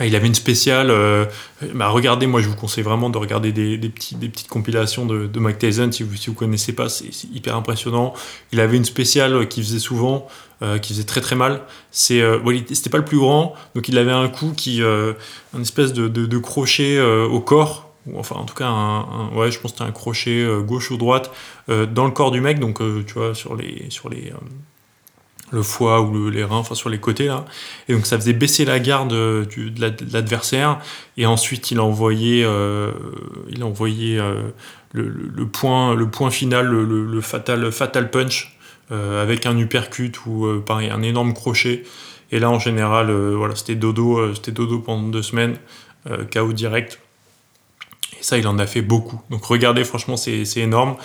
Ah, 0.00 0.06
il 0.06 0.16
avait 0.16 0.28
une 0.28 0.34
spéciale. 0.34 0.90
Euh, 0.90 1.26
bah, 1.74 1.90
regardez, 1.90 2.26
moi 2.26 2.40
je 2.40 2.48
vous 2.48 2.56
conseille 2.56 2.82
vraiment 2.82 3.10
de 3.10 3.18
regarder 3.18 3.52
des, 3.52 3.76
petites 3.78 4.48
compilations 4.48 5.04
de, 5.04 5.38
Mike 5.38 5.58
Tyson 5.58 5.92
si 5.92 6.02
vous 6.04 6.14
ne 6.26 6.34
connaissez 6.34 6.72
pas, 6.72 6.88
c'est 6.88 7.10
hyper 7.34 7.54
impressionnant. 7.54 8.14
Il 8.50 8.60
avait 8.60 8.78
une 8.78 8.86
spéciale 8.86 9.46
qui 9.48 9.62
faisait 9.62 9.78
souvent, 9.78 10.26
euh, 10.62 10.78
qui 10.78 10.94
faisait 10.94 11.04
très 11.04 11.20
très 11.20 11.36
mal. 11.36 11.60
C'est, 11.90 12.22
euh, 12.22 12.38
c'était 12.72 12.88
pas 12.88 12.96
le 12.96 13.04
plus 13.04 13.18
grand, 13.18 13.54
donc 13.74 13.90
il 13.90 13.98
avait 13.98 14.10
un 14.10 14.28
coup 14.28 14.54
qui, 14.56 14.80
un 14.82 15.60
espèce 15.60 15.92
de, 15.92 16.38
crochet 16.38 16.98
au 16.98 17.40
corps, 17.40 17.90
ou 18.06 18.18
enfin 18.18 18.36
en 18.36 18.44
tout 18.44 18.54
cas 18.54 18.68
un, 18.68 19.50
je 19.50 19.58
pense 19.58 19.72
que 19.72 19.78
c'était 19.78 19.82
un 19.82 19.92
crochet 19.92 20.46
gauche 20.66 20.90
ou 20.90 20.96
droite 20.96 21.30
dans 21.68 22.06
le 22.06 22.10
corps 22.12 22.30
du 22.30 22.40
mec, 22.40 22.58
donc 22.58 22.80
tu 23.06 23.12
vois 23.12 23.34
sur 23.34 23.54
les 23.54 23.90
le 25.50 25.62
foie 25.62 26.00
ou 26.00 26.30
les 26.30 26.44
reins, 26.44 26.56
enfin 26.56 26.74
sur 26.74 26.88
les 26.88 26.98
côtés 26.98 27.26
là. 27.26 27.44
Et 27.88 27.94
donc 27.94 28.06
ça 28.06 28.16
faisait 28.16 28.32
baisser 28.32 28.64
la 28.64 28.78
garde 28.78 29.12
euh, 29.12 29.44
de 29.44 30.12
l'adversaire. 30.12 30.78
Et 31.16 31.26
ensuite 31.26 31.70
il 31.70 31.78
a 31.78 31.82
envoyé, 31.82 32.44
euh, 32.44 32.92
envoyé 33.62 34.18
euh, 34.18 34.50
le, 34.92 35.46
point, 35.46 35.94
le 35.94 36.08
point 36.08 36.30
final, 36.30 36.66
le, 36.66 37.20
fatal, 37.20 37.70
fatal 37.72 38.10
punch 38.10 38.56
avec 38.90 39.46
un 39.46 39.56
uppercut 39.56 40.12
ou 40.26 40.60
pareil 40.66 40.90
un 40.90 41.02
énorme 41.02 41.32
crochet. 41.32 41.84
Et 42.32 42.38
là 42.38 42.50
en 42.50 42.58
général, 42.58 43.12
c'était 43.54 43.76
dodo, 43.76 44.34
c'était 44.34 44.52
dodo 44.52 44.80
pendant 44.80 45.08
deux 45.08 45.22
semaines, 45.22 45.56
KO 46.32 46.52
direct. 46.52 46.98
Et 48.20 48.22
ça, 48.22 48.36
il 48.36 48.46
en 48.46 48.58
a 48.58 48.66
fait 48.66 48.82
beaucoup. 48.82 49.20
Donc 49.30 49.44
regardez, 49.44 49.82
franchement, 49.84 50.16
c'est 50.16 50.44
énorme. 50.56 50.96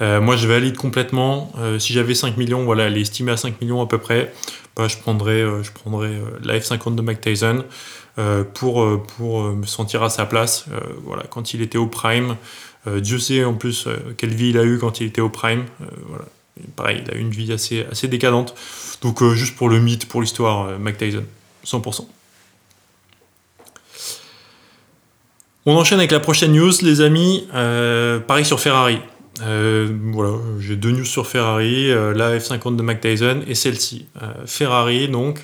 Euh, 0.00 0.20
moi, 0.20 0.36
je 0.36 0.48
valide 0.48 0.76
complètement. 0.76 1.52
Euh, 1.58 1.78
si 1.78 1.92
j'avais 1.92 2.14
5 2.14 2.36
millions, 2.36 2.64
voilà, 2.64 2.84
elle 2.84 2.98
est 2.98 3.02
estimée 3.02 3.32
à 3.32 3.36
5 3.36 3.60
millions 3.60 3.80
à 3.80 3.86
peu 3.86 3.98
près, 3.98 4.32
bah, 4.76 4.88
je 4.88 4.98
prendrais, 4.98 5.40
euh, 5.40 5.62
la 6.42 6.58
F50 6.58 6.96
de 6.96 7.02
Mike 7.02 7.20
Tyson 7.20 7.64
pour, 8.54 8.86
pour 9.16 9.42
me 9.42 9.66
sentir 9.66 10.04
à 10.04 10.08
sa 10.08 10.24
place. 10.24 10.66
voilà, 11.02 11.24
quand 11.28 11.52
il 11.52 11.62
était 11.62 11.78
au 11.78 11.88
prime. 11.88 12.36
Dieu 12.86 13.18
sait 13.18 13.44
en 13.44 13.54
plus 13.54 13.88
quelle 14.16 14.32
vie 14.32 14.50
il 14.50 14.58
a 14.58 14.62
eu 14.62 14.78
quand 14.78 15.00
il 15.00 15.08
était 15.08 15.20
au 15.20 15.30
prime. 15.30 15.64
voilà. 16.06 16.24
pareil, 16.76 17.02
il 17.04 17.12
a 17.12 17.16
eu 17.16 17.20
une 17.20 17.32
vie 17.32 17.52
assez, 17.52 17.84
assez 17.90 18.06
décadente. 18.06 18.54
Donc 19.02 19.24
juste 19.32 19.56
pour 19.56 19.68
le 19.68 19.80
mythe, 19.80 20.06
pour 20.06 20.20
l'histoire, 20.20 20.78
Mike 20.78 20.98
Tyson, 20.98 21.24
100%. 21.66 22.06
On 25.66 25.76
enchaîne 25.76 25.98
avec 25.98 26.10
la 26.10 26.20
prochaine 26.20 26.52
news, 26.52 26.72
les 26.82 27.00
amis. 27.00 27.48
Euh, 27.54 28.20
pareil 28.20 28.44
sur 28.44 28.60
Ferrari. 28.60 28.98
Euh, 29.40 29.88
voilà, 30.12 30.36
j'ai 30.60 30.76
deux 30.76 30.90
news 30.90 31.06
sur 31.06 31.26
Ferrari, 31.26 31.90
euh, 31.90 32.12
la 32.12 32.36
F50 32.36 32.76
de 32.76 32.82
Mac 32.82 33.02
et 33.04 33.54
celle-ci. 33.54 34.06
Ferrari, 34.46 35.08
donc, 35.08 35.40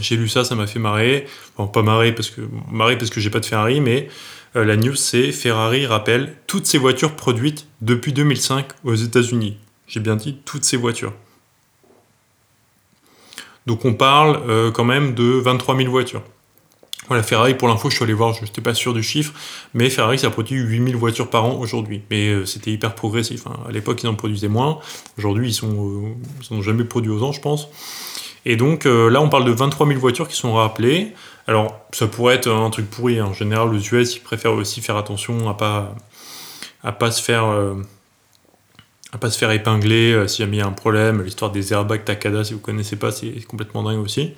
J'ai 0.00 0.16
lu 0.16 0.28
ça, 0.28 0.42
ça 0.42 0.56
m'a 0.56 0.66
fait 0.66 0.80
marrer. 0.80 1.28
Pas 1.72 1.82
marrer 1.82 2.12
parce 2.12 2.28
que 2.28 2.40
marrer 2.68 2.98
parce 2.98 3.16
j'ai 3.16 3.30
pas 3.30 3.38
de 3.38 3.46
Ferrari, 3.46 3.80
mais 3.80 4.08
la 4.56 4.76
news 4.76 4.96
c'est 4.96 5.30
Ferrari 5.30 5.86
rappelle 5.86 6.34
toutes 6.48 6.66
ces 6.66 6.78
voitures 6.78 7.14
produites 7.14 7.68
depuis 7.80 8.12
2005 8.12 8.66
aux 8.82 8.96
États-Unis. 8.96 9.56
J'ai 9.86 10.00
bien 10.00 10.16
dit 10.16 10.38
toutes 10.44 10.64
ces 10.64 10.76
voitures. 10.76 11.12
Donc 13.66 13.84
on 13.84 13.94
parle 13.94 14.72
quand 14.72 14.84
même 14.84 15.14
de 15.14 15.24
23 15.24 15.76
000 15.76 15.90
voitures. 15.90 16.22
Voilà, 17.08 17.22
Ferrari, 17.22 17.54
pour 17.54 17.68
l'info, 17.68 17.90
je 17.90 17.96
suis 17.96 18.04
allé 18.04 18.14
voir, 18.14 18.32
je 18.32 18.42
n'étais 18.42 18.60
pas 18.60 18.74
sûr 18.74 18.94
du 18.94 19.02
chiffre, 19.02 19.32
mais 19.74 19.90
Ferrari, 19.90 20.18
ça 20.18 20.30
produit 20.30 20.58
8000 20.58 20.96
voitures 20.96 21.28
par 21.28 21.44
an 21.44 21.58
aujourd'hui. 21.58 22.02
Mais 22.10 22.28
euh, 22.28 22.46
c'était 22.46 22.70
hyper 22.70 22.94
progressif. 22.94 23.46
Hein. 23.46 23.58
À 23.68 23.72
l'époque, 23.72 24.02
ils 24.02 24.08
en 24.08 24.14
produisaient 24.14 24.48
moins. 24.48 24.78
Aujourd'hui, 25.18 25.50
ils 25.50 25.54
sont, 25.54 26.16
ils 26.50 26.62
jamais 26.62 26.84
produit 26.84 27.10
aux 27.10 27.22
ans, 27.22 27.32
je 27.32 27.40
pense. 27.40 27.68
Et 28.46 28.56
donc 28.56 28.84
là, 28.84 29.22
on 29.22 29.30
parle 29.30 29.46
de 29.46 29.52
23 29.52 29.86
000 29.86 29.98
voitures 29.98 30.28
qui 30.28 30.36
sont 30.36 30.52
rappelées. 30.52 31.14
Alors, 31.46 31.78
ça 31.92 32.06
pourrait 32.06 32.36
être 32.36 32.50
un 32.50 32.70
truc 32.70 32.88
pourri. 32.90 33.18
Hein. 33.18 33.26
En 33.26 33.32
général, 33.32 33.70
les 33.72 33.88
US, 33.92 34.16
ils 34.16 34.20
préfèrent 34.20 34.54
aussi 34.54 34.80
faire 34.80 34.96
attention 34.96 35.48
à 35.48 35.54
pas, 35.54 35.94
à 36.82 36.92
pas 36.92 37.10
se 37.10 37.22
faire, 37.22 37.44
euh, 37.44 37.74
à 39.12 39.18
pas 39.18 39.30
se 39.30 39.38
faire 39.38 39.50
épingler 39.50 40.12
euh, 40.12 40.26
s'il 40.26 40.54
y 40.54 40.60
a 40.60 40.66
un 40.66 40.72
problème. 40.72 41.22
L'histoire 41.22 41.50
des 41.50 41.72
airbags 41.72 42.04
Takada, 42.04 42.44
si 42.44 42.54
vous 42.54 42.60
connaissez 42.60 42.96
pas, 42.96 43.12
c'est 43.12 43.44
complètement 43.46 43.82
dingue 43.82 43.98
aussi. 43.98 44.32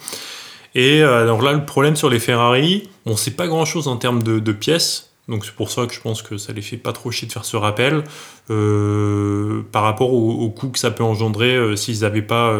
Et 0.76 1.02
euh, 1.02 1.22
alors 1.22 1.40
là, 1.40 1.54
le 1.54 1.64
problème 1.64 1.96
sur 1.96 2.10
les 2.10 2.20
Ferrari, 2.20 2.88
on 3.06 3.16
sait 3.16 3.30
pas 3.30 3.48
grand 3.48 3.64
chose 3.64 3.88
en 3.88 3.96
termes 3.96 4.22
de, 4.22 4.52
pièces. 4.52 5.10
Donc 5.26 5.46
c'est 5.46 5.54
pour 5.54 5.70
ça 5.70 5.86
que 5.86 5.94
je 5.94 6.00
pense 6.00 6.20
que 6.20 6.36
ça 6.36 6.52
les 6.52 6.60
fait 6.60 6.76
pas 6.76 6.92
trop 6.92 7.10
chier 7.10 7.26
de 7.26 7.32
faire 7.32 7.46
ce 7.46 7.56
rappel 7.56 8.04
par 8.46 9.82
rapport 9.82 10.12
au, 10.12 10.48
coût 10.50 10.68
que 10.68 10.78
ça 10.78 10.92
peut 10.92 11.02
engendrer 11.02 11.76
s'ils 11.76 12.02
n'avaient 12.02 12.22
pas 12.22 12.56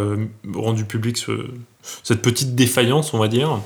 rendu 0.53 0.85
public 0.85 1.25
cette 2.03 2.23
petite 2.23 2.57
défaillance, 2.57 3.15
on 3.15 3.19
va 3.19 3.29
dire. 3.29 3.61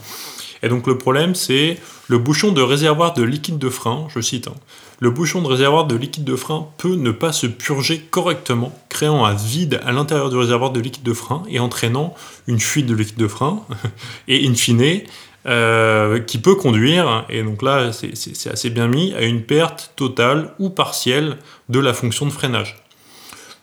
Et 0.62 0.68
donc 0.68 0.86
le 0.86 0.98
problème, 0.98 1.34
c'est 1.34 1.78
le 2.08 2.18
bouchon 2.18 2.52
de 2.52 2.60
réservoir 2.60 3.14
de 3.14 3.22
liquide 3.22 3.56
de 3.56 3.70
frein, 3.70 4.06
je 4.14 4.20
cite, 4.20 4.48
hein. 4.48 4.54
Le 5.00 5.10
bouchon 5.10 5.40
de 5.42 5.46
réservoir 5.48 5.86
de 5.86 5.96
liquide 5.96 6.24
de 6.24 6.36
frein 6.36 6.68
peut 6.76 6.94
ne 6.94 7.10
pas 7.10 7.32
se 7.32 7.46
purger 7.46 7.98
correctement, 7.98 8.78
créant 8.88 9.24
un 9.24 9.34
vide 9.34 9.80
à 9.84 9.92
l'intérieur 9.92 10.30
du 10.30 10.36
réservoir 10.36 10.70
de 10.70 10.80
liquide 10.80 11.02
de 11.02 11.14
frein 11.14 11.42
et 11.48 11.58
entraînant 11.58 12.14
une 12.46 12.60
fuite 12.60 12.86
de 12.86 12.94
liquide 12.94 13.16
de 13.16 13.28
frein, 13.28 13.62
et 14.28 14.46
in 14.46 14.54
fine, 14.54 15.00
euh, 15.46 16.20
qui 16.20 16.36
peut 16.38 16.54
conduire, 16.54 17.24
et 17.30 17.42
donc 17.42 17.62
là 17.62 17.92
c'est 17.92 18.50
assez 18.50 18.68
bien 18.68 18.88
mis, 18.88 19.14
à 19.14 19.22
une 19.22 19.42
perte 19.42 19.92
totale 19.96 20.52
ou 20.58 20.68
partielle 20.68 21.38
de 21.70 21.80
la 21.80 21.94
fonction 21.94 22.26
de 22.26 22.30
freinage. 22.30 22.76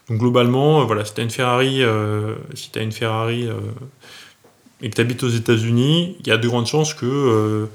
Donc 0.10 0.20
globalement, 0.20 0.86
voilà, 0.86 1.04
si 1.06 1.14
tu 1.14 1.22
as 1.22 1.24
une 1.24 1.30
Ferrari, 1.30 1.84
euh, 1.84 2.36
Ferrari 2.92 3.48
euh, 3.48 3.56
et 4.82 4.90
que 4.90 4.96
tu 4.96 5.02
habites 5.02 5.24
aux 5.24 5.30
États-Unis, 5.30 6.16
il 6.20 6.28
y 6.28 6.32
a 6.32 6.38
de 6.38 6.48
grandes 6.48 6.68
chances 6.68 6.94
que 6.94 7.06
euh, 7.06 7.66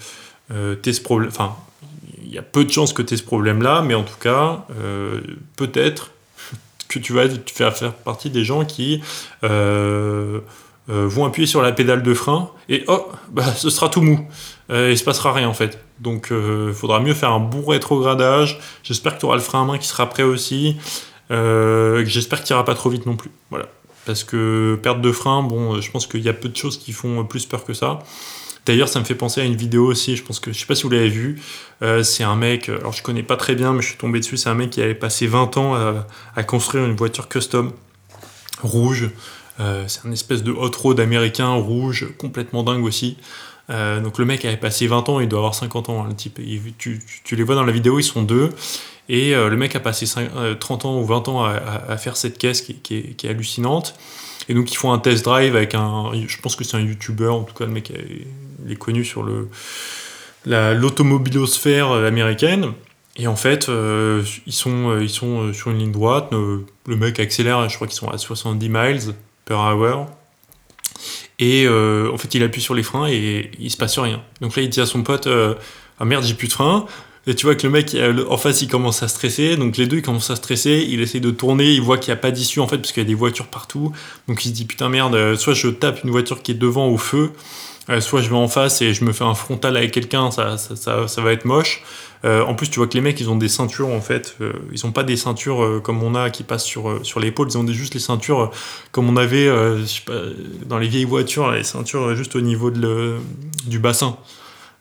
euh 0.50 0.76
tu 0.82 0.88
aies 0.88 0.92
ce 0.92 1.02
problème. 1.02 1.30
Y 2.34 2.38
a 2.38 2.42
peu 2.42 2.64
de 2.64 2.70
chances 2.70 2.92
que 2.92 3.02
tu 3.02 3.14
aies 3.14 3.16
ce 3.16 3.22
problème-là, 3.22 3.82
mais 3.82 3.94
en 3.94 4.02
tout 4.02 4.18
cas, 4.20 4.64
euh, 4.78 5.20
peut-être 5.56 6.12
que 6.88 6.98
tu 6.98 7.12
vas 7.12 7.28
faire, 7.70 7.94
partie 7.94 8.30
des 8.30 8.44
gens 8.44 8.64
qui 8.64 9.00
euh, 9.44 10.40
vont 10.86 11.24
appuyer 11.24 11.46
sur 11.46 11.62
la 11.62 11.72
pédale 11.72 12.02
de 12.02 12.12
frein 12.12 12.50
et 12.68 12.84
oh, 12.88 13.08
bah, 13.30 13.44
ce 13.54 13.70
sera 13.70 13.88
tout 13.88 14.02
mou. 14.02 14.26
et 14.70 14.90
il 14.90 14.98
se 14.98 15.04
passera 15.04 15.32
rien 15.32 15.48
en 15.48 15.54
fait. 15.54 15.78
Donc 16.00 16.28
il 16.30 16.74
faudra 16.74 17.00
mieux 17.00 17.14
faire 17.14 17.32
un 17.32 17.40
bon 17.40 17.64
rétrogradage. 17.64 18.60
J'espère 18.82 19.14
que 19.14 19.20
tu 19.20 19.26
auras 19.26 19.36
le 19.36 19.40
frein 19.40 19.62
à 19.62 19.64
main 19.64 19.78
qui 19.78 19.86
sera 19.86 20.08
prêt 20.10 20.22
aussi. 20.22 20.76
J'espère 21.30 22.44
qu'il 22.44 22.54
n'ira 22.54 22.64
pas 22.64 22.74
trop 22.74 22.90
vite 22.90 23.06
non 23.06 23.16
plus. 23.16 23.30
Voilà. 23.50 23.66
Parce 24.04 24.24
que 24.24 24.78
perte 24.82 25.00
de 25.00 25.12
frein, 25.12 25.42
bon, 25.42 25.80
je 25.80 25.90
pense 25.90 26.06
qu'il 26.06 26.22
y 26.22 26.28
a 26.28 26.34
peu 26.34 26.48
de 26.48 26.56
choses 26.56 26.78
qui 26.78 26.92
font 26.92 27.24
plus 27.24 27.46
peur 27.46 27.64
que 27.64 27.72
ça. 27.72 28.00
D'ailleurs, 28.66 28.88
ça 28.88 29.00
me 29.00 29.04
fait 29.04 29.14
penser 29.14 29.40
à 29.40 29.44
une 29.44 29.56
vidéo 29.56 29.86
aussi, 29.86 30.16
je 30.16 30.22
pense 30.22 30.38
que, 30.38 30.52
je 30.52 30.58
sais 30.58 30.66
pas 30.66 30.74
si 30.74 30.84
vous 30.84 30.90
l'avez 30.90 31.08
vu, 31.08 31.40
euh, 31.82 32.02
c'est 32.02 32.22
un 32.22 32.36
mec, 32.36 32.68
alors 32.68 32.92
je 32.92 33.02
connais 33.02 33.24
pas 33.24 33.36
très 33.36 33.54
bien, 33.56 33.72
mais 33.72 33.82
je 33.82 33.88
suis 33.88 33.96
tombé 33.96 34.20
dessus, 34.20 34.36
c'est 34.36 34.48
un 34.48 34.54
mec 34.54 34.70
qui 34.70 34.80
avait 34.80 34.94
passé 34.94 35.26
20 35.26 35.56
ans 35.56 35.74
à, 36.36 36.42
construire 36.44 36.84
une 36.84 36.94
voiture 36.94 37.28
custom 37.28 37.72
rouge. 38.62 39.10
Euh, 39.60 39.84
c'est 39.88 40.06
un 40.06 40.12
espèce 40.12 40.42
de 40.42 40.52
hot 40.52 40.70
road 40.78 41.00
américain 41.00 41.52
rouge, 41.52 42.06
complètement 42.18 42.62
dingue 42.62 42.84
aussi. 42.84 43.16
Euh, 43.70 44.00
donc 44.00 44.18
le 44.18 44.24
mec 44.24 44.44
avait 44.44 44.56
passé 44.56 44.86
20 44.86 45.08
ans, 45.08 45.20
il 45.20 45.28
doit 45.28 45.38
avoir 45.38 45.54
50 45.54 45.88
ans, 45.88 46.02
hein, 46.02 46.06
le 46.08 46.14
type. 46.14 46.40
tu, 46.78 47.00
les 47.30 47.42
vois 47.42 47.54
dans 47.54 47.64
la 47.64 47.72
vidéo, 47.72 47.98
ils 47.98 48.04
sont 48.04 48.22
deux. 48.22 48.50
Et 49.08 49.34
euh, 49.34 49.48
le 49.48 49.56
mec 49.56 49.74
a 49.76 49.80
passé 49.80 50.06
30 50.06 50.84
euh, 50.84 50.88
ans 50.88 51.00
ou 51.00 51.04
20 51.04 51.28
ans 51.28 51.44
à, 51.44 51.96
faire 51.96 52.16
cette 52.16 52.38
caisse 52.38 52.62
qui, 52.62 53.16
est, 53.22 53.24
hallucinante. 53.24 53.94
Et 54.48 54.54
donc 54.54 54.72
ils 54.72 54.76
font 54.76 54.92
un 54.92 54.98
test 54.98 55.24
drive 55.24 55.54
avec 55.54 55.74
un, 55.74 56.10
je 56.26 56.40
pense 56.40 56.56
que 56.56 56.64
c'est 56.64 56.76
un 56.76 56.80
YouTuber, 56.80 57.28
en 57.28 57.44
tout 57.44 57.54
cas 57.54 57.64
le 57.64 57.70
mec 57.70 57.92
est, 58.68 58.76
connu 58.76 59.04
sur 59.04 59.22
le 59.22 59.48
l'automobilosphère 60.44 61.92
américaine. 61.92 62.72
Et 63.16 63.26
en 63.28 63.36
fait, 63.36 63.68
ils, 63.68 64.52
sont, 64.52 64.98
ils 65.00 65.10
sont 65.10 65.52
sur 65.52 65.70
une 65.70 65.78
ligne 65.78 65.92
droite. 65.92 66.32
Le, 66.32 66.96
mec 66.96 67.20
accélère, 67.20 67.68
je 67.68 67.76
crois 67.76 67.86
qu'ils 67.86 67.96
sont 67.96 68.08
à 68.08 68.18
70 68.18 68.68
miles 68.68 69.14
per 69.44 69.54
hour. 69.54 70.06
Et 71.38 71.68
en 71.68 72.18
fait, 72.18 72.34
il 72.34 72.42
appuie 72.42 72.60
sur 72.60 72.74
les 72.74 72.82
freins 72.82 73.06
et 73.06 73.52
il 73.60 73.70
se 73.70 73.76
passe 73.76 73.96
rien. 74.00 74.20
Donc 74.40 74.56
là, 74.56 74.62
il 74.62 74.68
dit 74.68 74.80
à 74.80 74.86
son 74.86 75.04
pote 75.04 75.28
Ah 76.00 76.04
merde, 76.04 76.24
j'ai 76.24 76.34
plus 76.34 76.48
de 76.48 76.52
frein. 76.52 76.86
Et 77.26 77.34
tu 77.36 77.46
vois 77.46 77.54
que 77.54 77.66
le 77.66 77.72
mec 77.72 77.96
en 78.28 78.36
face 78.36 78.62
il 78.62 78.68
commence 78.68 79.02
à 79.04 79.08
stresser, 79.08 79.56
donc 79.56 79.76
les 79.76 79.86
deux 79.86 79.98
ils 79.98 80.02
commencent 80.02 80.30
à 80.30 80.36
stresser, 80.36 80.86
il 80.88 81.00
essaie 81.00 81.20
de 81.20 81.30
tourner, 81.30 81.70
il 81.70 81.80
voit 81.80 81.96
qu'il 81.96 82.12
n'y 82.12 82.18
a 82.18 82.20
pas 82.20 82.32
d'issue 82.32 82.58
en 82.58 82.66
fait 82.66 82.78
parce 82.78 82.90
qu'il 82.90 83.02
y 83.02 83.06
a 83.06 83.08
des 83.08 83.14
voitures 83.14 83.46
partout, 83.46 83.92
donc 84.26 84.44
il 84.44 84.48
se 84.48 84.54
dit 84.54 84.64
putain 84.64 84.88
merde, 84.88 85.14
euh, 85.14 85.36
soit 85.36 85.54
je 85.54 85.68
tape 85.68 86.02
une 86.02 86.10
voiture 86.10 86.42
qui 86.42 86.50
est 86.50 86.56
devant 86.56 86.88
au 86.88 86.98
feu, 86.98 87.30
euh, 87.30 87.71
soit 88.00 88.22
je 88.22 88.28
vais 88.28 88.36
en 88.36 88.48
face 88.48 88.80
et 88.82 88.94
je 88.94 89.04
me 89.04 89.12
fais 89.12 89.24
un 89.24 89.34
frontal 89.34 89.76
avec 89.76 89.90
quelqu'un, 89.90 90.30
ça, 90.30 90.56
ça, 90.56 91.08
ça, 91.08 91.22
va 91.22 91.32
être 91.32 91.44
moche. 91.44 91.82
Euh, 92.24 92.44
en 92.44 92.54
plus 92.54 92.70
tu 92.70 92.78
vois 92.78 92.86
que 92.86 92.94
les 92.94 93.00
mecs 93.00 93.18
ils 93.18 93.28
ont 93.28 93.36
des 93.36 93.48
ceintures 93.48 93.88
en 93.88 94.00
fait, 94.00 94.36
ils 94.70 94.86
ont 94.86 94.92
pas 94.92 95.02
des 95.02 95.16
ceintures 95.16 95.80
comme 95.82 96.02
on 96.04 96.14
a 96.14 96.30
qui 96.30 96.44
passent 96.44 96.64
sur, 96.64 97.04
sur 97.04 97.18
l'épaule, 97.18 97.48
ils 97.50 97.58
ont 97.58 97.64
des, 97.64 97.74
juste 97.74 97.94
les 97.94 98.00
ceintures 98.00 98.52
comme 98.92 99.08
on 99.08 99.16
avait 99.16 99.50
dans 100.66 100.78
les 100.78 100.86
vieilles 100.86 101.04
voitures, 101.04 101.50
les 101.50 101.64
ceintures 101.64 102.14
juste 102.14 102.36
au 102.36 102.40
niveau 102.40 102.70
de 102.70 102.80
le, 102.80 103.16
du 103.66 103.80
bassin. 103.80 104.16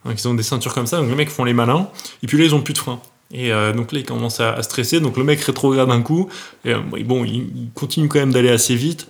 Donc 0.06 0.20
ils 0.20 0.28
ont 0.28 0.34
des 0.34 0.44
ceintures 0.44 0.74
comme 0.74 0.88
ça, 0.88 0.98
donc 0.98 1.10
les 1.10 1.16
mecs 1.16 1.30
font 1.30 1.44
les 1.44 1.54
malins, 1.54 1.90
et 2.24 2.28
puis 2.28 2.38
là 2.38 2.46
ils 2.46 2.56
ont 2.56 2.62
plus 2.62 2.74
de 2.74 2.80
frein. 2.80 3.00
Et 3.34 3.52
euh, 3.52 3.72
donc 3.72 3.92
là 3.92 4.00
ils 4.00 4.06
commencent 4.06 4.40
à, 4.40 4.62
stresser, 4.64 5.00
donc 5.00 5.18
le 5.18 5.24
mec 5.24 5.42
rétrograde 5.42 5.90
un 5.90 6.02
coup, 6.02 6.30
et 6.66 6.74
euh, 6.74 6.80
bon, 7.06 7.24
il, 7.24 7.70
continue 7.74 8.08
quand 8.08 8.20
même 8.20 8.34
d'aller 8.34 8.50
assez 8.50 8.76
vite. 8.76 9.08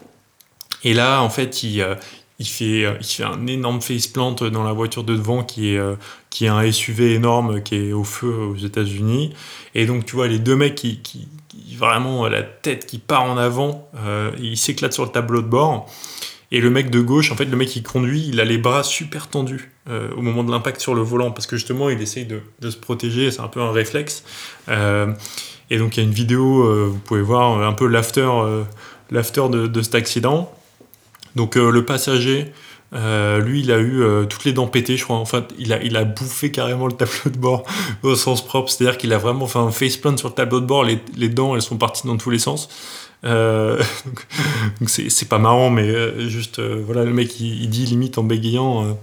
Et 0.84 0.94
là 0.94 1.22
en 1.22 1.30
fait 1.30 1.64
il, 1.64 1.82
euh, 1.82 1.96
il, 2.42 2.48
fait, 2.48 2.98
il 3.00 3.06
fait 3.06 3.24
un 3.24 3.48
énorme 3.48 3.82
faceplant 3.82 4.32
dans 4.34 4.64
la 4.64 4.74
voiture 4.74 5.04
de 5.04 5.16
devant 5.16 5.44
qui 5.44 5.76
est, 5.76 5.82
qui 6.30 6.46
est 6.46 6.50
un 6.50 6.70
SUV 6.72 7.14
énorme 7.14 7.62
qui 7.62 7.76
est 7.76 7.94
au 7.94 8.04
feu 8.04 8.34
aux 8.34 8.58
États-Unis. 8.58 9.34
Et 9.76 9.86
donc 9.86 10.06
tu 10.06 10.16
vois 10.16 10.28
les 10.28 10.40
deux 10.40 10.56
mecs 10.56 10.76
qui, 10.76 11.00
qui, 11.02 11.28
qui 11.48 11.76
vraiment 11.76 12.28
la 12.28 12.44
tête 12.44 12.86
qui 12.86 12.98
part 12.98 13.24
en 13.24 13.38
avant, 13.38 13.90
ils 14.40 14.58
s'éclatent 14.58 14.94
sur 14.94 15.06
le 15.06 15.12
tableau 15.12 15.42
de 15.42 15.48
bord. 15.48 15.88
Et 16.54 16.60
le 16.60 16.70
mec 16.70 16.90
de 16.90 17.00
gauche, 17.00 17.32
en 17.32 17.36
fait, 17.36 17.46
le 17.46 17.56
mec 17.56 17.70
qui 17.70 17.82
conduit, 17.82 18.28
il 18.28 18.40
a 18.42 18.46
les 18.46 18.58
bras 18.58 18.84
super 18.84 19.28
tendus 19.28 19.72
euh, 19.90 20.10
au 20.18 20.22
moment 20.22 20.44
de 20.44 20.52
l'impact 20.52 20.82
sur 20.82 20.94
le 20.94 21.02
volant, 21.02 21.32
parce 21.32 21.48
que 21.48 21.56
justement, 21.56 21.90
il 21.90 22.02
essaye 22.02 22.26
de, 22.26 22.70
se 22.70 22.76
protéger, 22.76 23.32
c'est 23.32 23.40
un 23.40 23.48
peu 23.48 23.62
un 23.62 23.72
réflexe. 23.72 24.26
Euh, 24.68 25.14
et 25.70 25.78
donc, 25.78 25.96
il 25.96 26.02
y 26.02 26.04
a 26.04 26.06
une 26.06 26.14
vidéo, 26.14 26.64
euh, 26.64 26.90
vous 26.92 27.00
pouvez 27.00 27.22
voir 27.22 27.64
un 27.64 27.72
peu 27.72 27.88
l'after, 27.88 28.28
de, 29.10 29.68
de, 29.68 29.82
cet 29.82 29.96
accident. 29.96 30.52
Donc, 31.36 31.56
le 31.56 31.86
passager, 31.86 32.52
lui, 32.94 33.62
il 33.62 33.72
a 33.72 33.80
eu 33.80 34.04
toutes 34.30 34.44
les 34.44 34.54
dents 34.54 34.68
pétées, 34.68 34.98
je 34.98 35.04
crois. 35.04 35.16
En 35.16 35.26
fait, 35.26 35.46
il 35.58 35.72
a, 35.74 35.82
il 35.82 35.96
a 35.96 36.04
bouffé 36.04 36.52
carrément 36.52 36.88
le 36.88 36.94
tableau 36.94 37.32
de 37.32 37.38
bord 37.38 37.64
au 38.04 38.16
sens 38.16 38.46
propre. 38.46 38.70
C'est-à-dire 38.70 38.98
qu'il 38.98 39.14
a 39.14 39.18
vraiment 39.18 39.48
fait 39.48 39.60
un 39.60 39.72
faceplant 39.72 40.18
sur 40.18 40.30
le 40.30 40.34
tableau 40.34 40.60
de 40.60 40.66
bord. 40.66 40.84
Les, 40.84 41.00
les, 41.16 41.30
dents, 41.30 41.56
elles 41.56 41.62
sont 41.62 41.78
parties 41.78 42.06
dans 42.08 42.18
tous 42.18 42.30
les 42.30 42.40
sens. 42.40 42.70
Euh, 43.24 43.82
donc 44.80 44.90
c'est 44.90 45.30
pas 45.30 45.38
marrant, 45.38 45.70
mais 45.70 45.88
euh, 45.88 46.28
juste, 46.28 46.60
euh, 46.60 46.82
voilà, 46.86 47.04
le 47.04 47.14
mec 47.14 47.40
il, 47.40 47.70
dit 47.70 47.86
limite 47.86 48.18
en 48.18 48.24
bégayant 48.24 48.98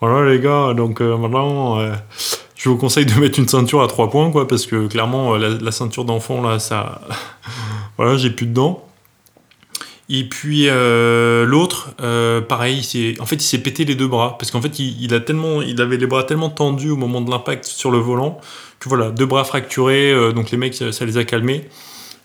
Voilà 0.00 0.28
les 0.30 0.40
gars, 0.40 0.74
donc 0.74 1.00
maintenant 1.00 1.78
je 2.54 2.68
vous 2.68 2.76
conseille 2.76 3.06
de 3.06 3.14
mettre 3.20 3.38
une 3.38 3.48
ceinture 3.48 3.82
à 3.82 3.88
trois 3.88 4.10
points, 4.10 4.30
quoi, 4.30 4.46
parce 4.46 4.66
que 4.66 4.86
clairement 4.86 5.36
la, 5.36 5.72
ceinture 5.72 6.04
d'enfant 6.04 6.42
là, 6.42 6.58
ça. 6.58 7.00
voilà, 7.96 8.16
j'ai 8.16 8.30
plus 8.30 8.46
de 8.46 8.52
dents. 8.52 8.85
Et 10.08 10.24
puis 10.24 10.66
l'autre, 10.66 11.94
pareil, 12.48 12.80
en 13.18 13.26
fait, 13.26 13.36
il 13.36 13.42
s'est 13.42 13.58
pété 13.58 13.84
les 13.84 13.94
deux 13.94 14.06
bras 14.06 14.36
parce 14.38 14.50
qu'en 14.50 14.60
fait, 14.60 14.78
il, 14.78 15.12
a 15.14 15.20
tellement, 15.20 15.62
il 15.62 15.80
avait 15.80 15.96
les 15.96 16.06
bras 16.06 16.24
tellement 16.24 16.50
tendus 16.50 16.90
au 16.90 16.96
moment 16.96 17.20
de 17.20 17.30
l'impact 17.30 17.64
sur 17.64 17.90
le 17.90 17.98
volant 17.98 18.40
que 18.78 18.88
voilà, 18.88 19.10
deux 19.10 19.26
bras 19.26 19.44
fracturés. 19.44 20.14
donc 20.32 20.50
les 20.50 20.58
mecs, 20.58 20.74
ça 20.74 21.04
les 21.04 21.16
a 21.16 21.24
calmés. 21.24 21.68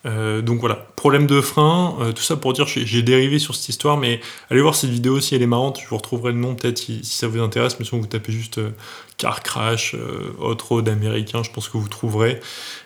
Euh, 0.05 0.41
donc 0.41 0.59
voilà, 0.59 0.75
problème 0.95 1.27
de 1.27 1.41
frein, 1.41 1.95
euh, 2.01 2.11
tout 2.11 2.23
ça 2.23 2.35
pour 2.35 2.53
dire 2.53 2.65
j'ai 2.65 3.03
dérivé 3.03 3.37
sur 3.37 3.53
cette 3.53 3.69
histoire, 3.69 3.97
mais 3.97 4.19
allez 4.49 4.61
voir 4.61 4.73
cette 4.73 4.89
vidéo 4.89 5.19
si 5.19 5.35
elle 5.35 5.43
est 5.43 5.47
marrante, 5.47 5.79
je 5.79 5.87
vous 5.87 5.97
retrouverai 5.97 6.31
le 6.31 6.39
nom 6.39 6.55
peut-être 6.55 6.79
si, 6.79 7.03
ça 7.03 7.27
vous 7.27 7.39
intéresse, 7.39 7.79
mais 7.79 7.85
sinon 7.85 8.01
vous 8.01 8.07
tapez 8.07 8.31
juste 8.31 8.57
euh, 8.57 8.71
car 9.17 9.43
crash, 9.43 9.95
hot 10.39 10.57
road 10.67 10.89
américain, 10.89 11.43
je 11.43 11.51
pense 11.51 11.69
que 11.69 11.77
vous 11.77 11.87
trouverez. 11.87 12.39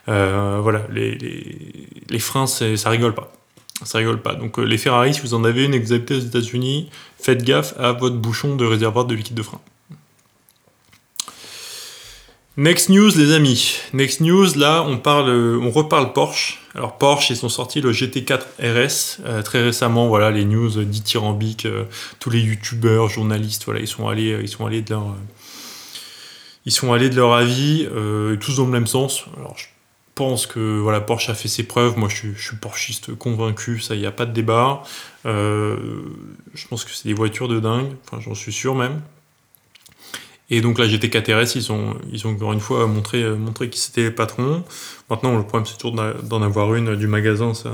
voilà, 0.07 0.81
les, 0.91 1.17
les 2.09 2.19
freins 2.19 2.47
ça 2.47 2.89
rigole 2.89 3.15
pas. 3.15 3.31
Ça 3.83 3.97
rigole 3.97 4.21
pas. 4.21 4.35
Donc 4.35 4.57
les 4.57 4.77
Ferrari, 4.77 5.13
si 5.13 5.21
vous 5.21 5.33
en 5.33 5.43
avez 5.43 5.65
une 5.65 5.73
et 5.73 5.79
aux 5.79 6.19
États-Unis, 6.19 6.89
faites 7.19 7.43
gaffe 7.43 7.73
à 7.77 7.91
votre 7.91 8.15
bouchon 8.15 8.55
de 8.55 8.65
réservoir 8.65 9.05
de 9.05 9.15
liquide 9.15 9.35
de 9.35 9.43
frein. 9.43 9.59
Next 12.57 12.87
news, 12.87 13.11
les 13.17 13.33
amis. 13.33 13.81
Next 13.91 14.21
news, 14.21 14.55
là, 14.55 14.81
on 14.87 14.97
parle, 14.97 15.29
on 15.29 15.71
reparle 15.71 16.13
Porsche. 16.13 16.61
Alors 16.73 16.97
Porsche, 16.97 17.31
ils 17.31 17.35
sont 17.35 17.49
sortis 17.49 17.81
le 17.81 17.91
GT4 17.91 18.39
RS 18.59 19.19
euh, 19.25 19.41
très 19.41 19.61
récemment. 19.61 20.07
Voilà, 20.07 20.31
les 20.31 20.45
news 20.45 20.69
dithyrambiques, 20.85 21.65
euh, 21.65 21.83
tous 22.19 22.29
les 22.29 22.39
youtubeurs, 22.39 23.09
journalistes, 23.09 23.65
voilà, 23.65 23.81
ils 23.81 23.89
sont 23.89 24.07
allés, 24.07 24.39
ils 24.41 24.47
sont 24.47 24.65
allés 24.65 24.81
de 24.81 24.91
leur, 24.91 25.01
euh, 25.01 25.15
ils 26.65 26.71
sont 26.71 26.93
allés 26.93 27.09
de 27.09 27.17
leur 27.17 27.33
avis, 27.33 27.89
tous 28.39 28.55
dans 28.55 28.65
le 28.65 28.71
même 28.71 28.87
sens. 28.87 29.25
Alors 29.35 29.55
je 29.57 29.65
pense 30.15 30.47
que 30.47 30.79
voilà, 30.79 31.01
Porsche 31.01 31.29
a 31.29 31.35
fait 31.35 31.47
ses 31.49 31.63
preuves. 31.63 31.97
Moi, 31.97 32.09
je 32.09 32.15
suis, 32.15 32.55
Porschiste 32.55 33.15
convaincu, 33.15 33.79
ça, 33.79 33.95
il 33.95 34.01
n'y 34.01 34.07
a 34.07 34.11
pas 34.11 34.25
de 34.25 34.31
débat. 34.31 34.83
je 35.25 36.67
pense 36.69 36.85
que 36.85 36.91
c'est 36.91 37.07
des 37.07 37.13
voitures 37.13 37.47
de 37.47 37.59
dingue. 37.59 37.91
Enfin, 38.05 38.21
j'en 38.21 38.33
suis 38.33 38.53
sûr 38.53 38.75
même. 38.75 39.01
Et 40.49 40.61
donc 40.61 40.77
là, 40.77 40.85
GT4 40.85 41.33
RS, 41.33 41.55
ils 41.55 41.71
ont, 41.71 41.95
ils 42.11 42.27
ont 42.27 42.31
encore 42.31 42.53
une 42.53 42.59
fois 42.59 42.85
montré, 42.85 43.23
euh, 43.23 43.35
montré 43.35 43.69
qui 43.69 43.79
c'était 43.79 44.03
les 44.03 44.11
patrons. 44.11 44.63
Maintenant, 45.09 45.35
le 45.35 45.43
problème, 45.43 45.65
c'est 45.65 45.77
toujours 45.77 45.95
d'en 45.95 46.41
avoir 46.41 46.75
une 46.75 46.95
du 46.95 47.07
magasin. 47.07 47.53
Ça, 47.53 47.71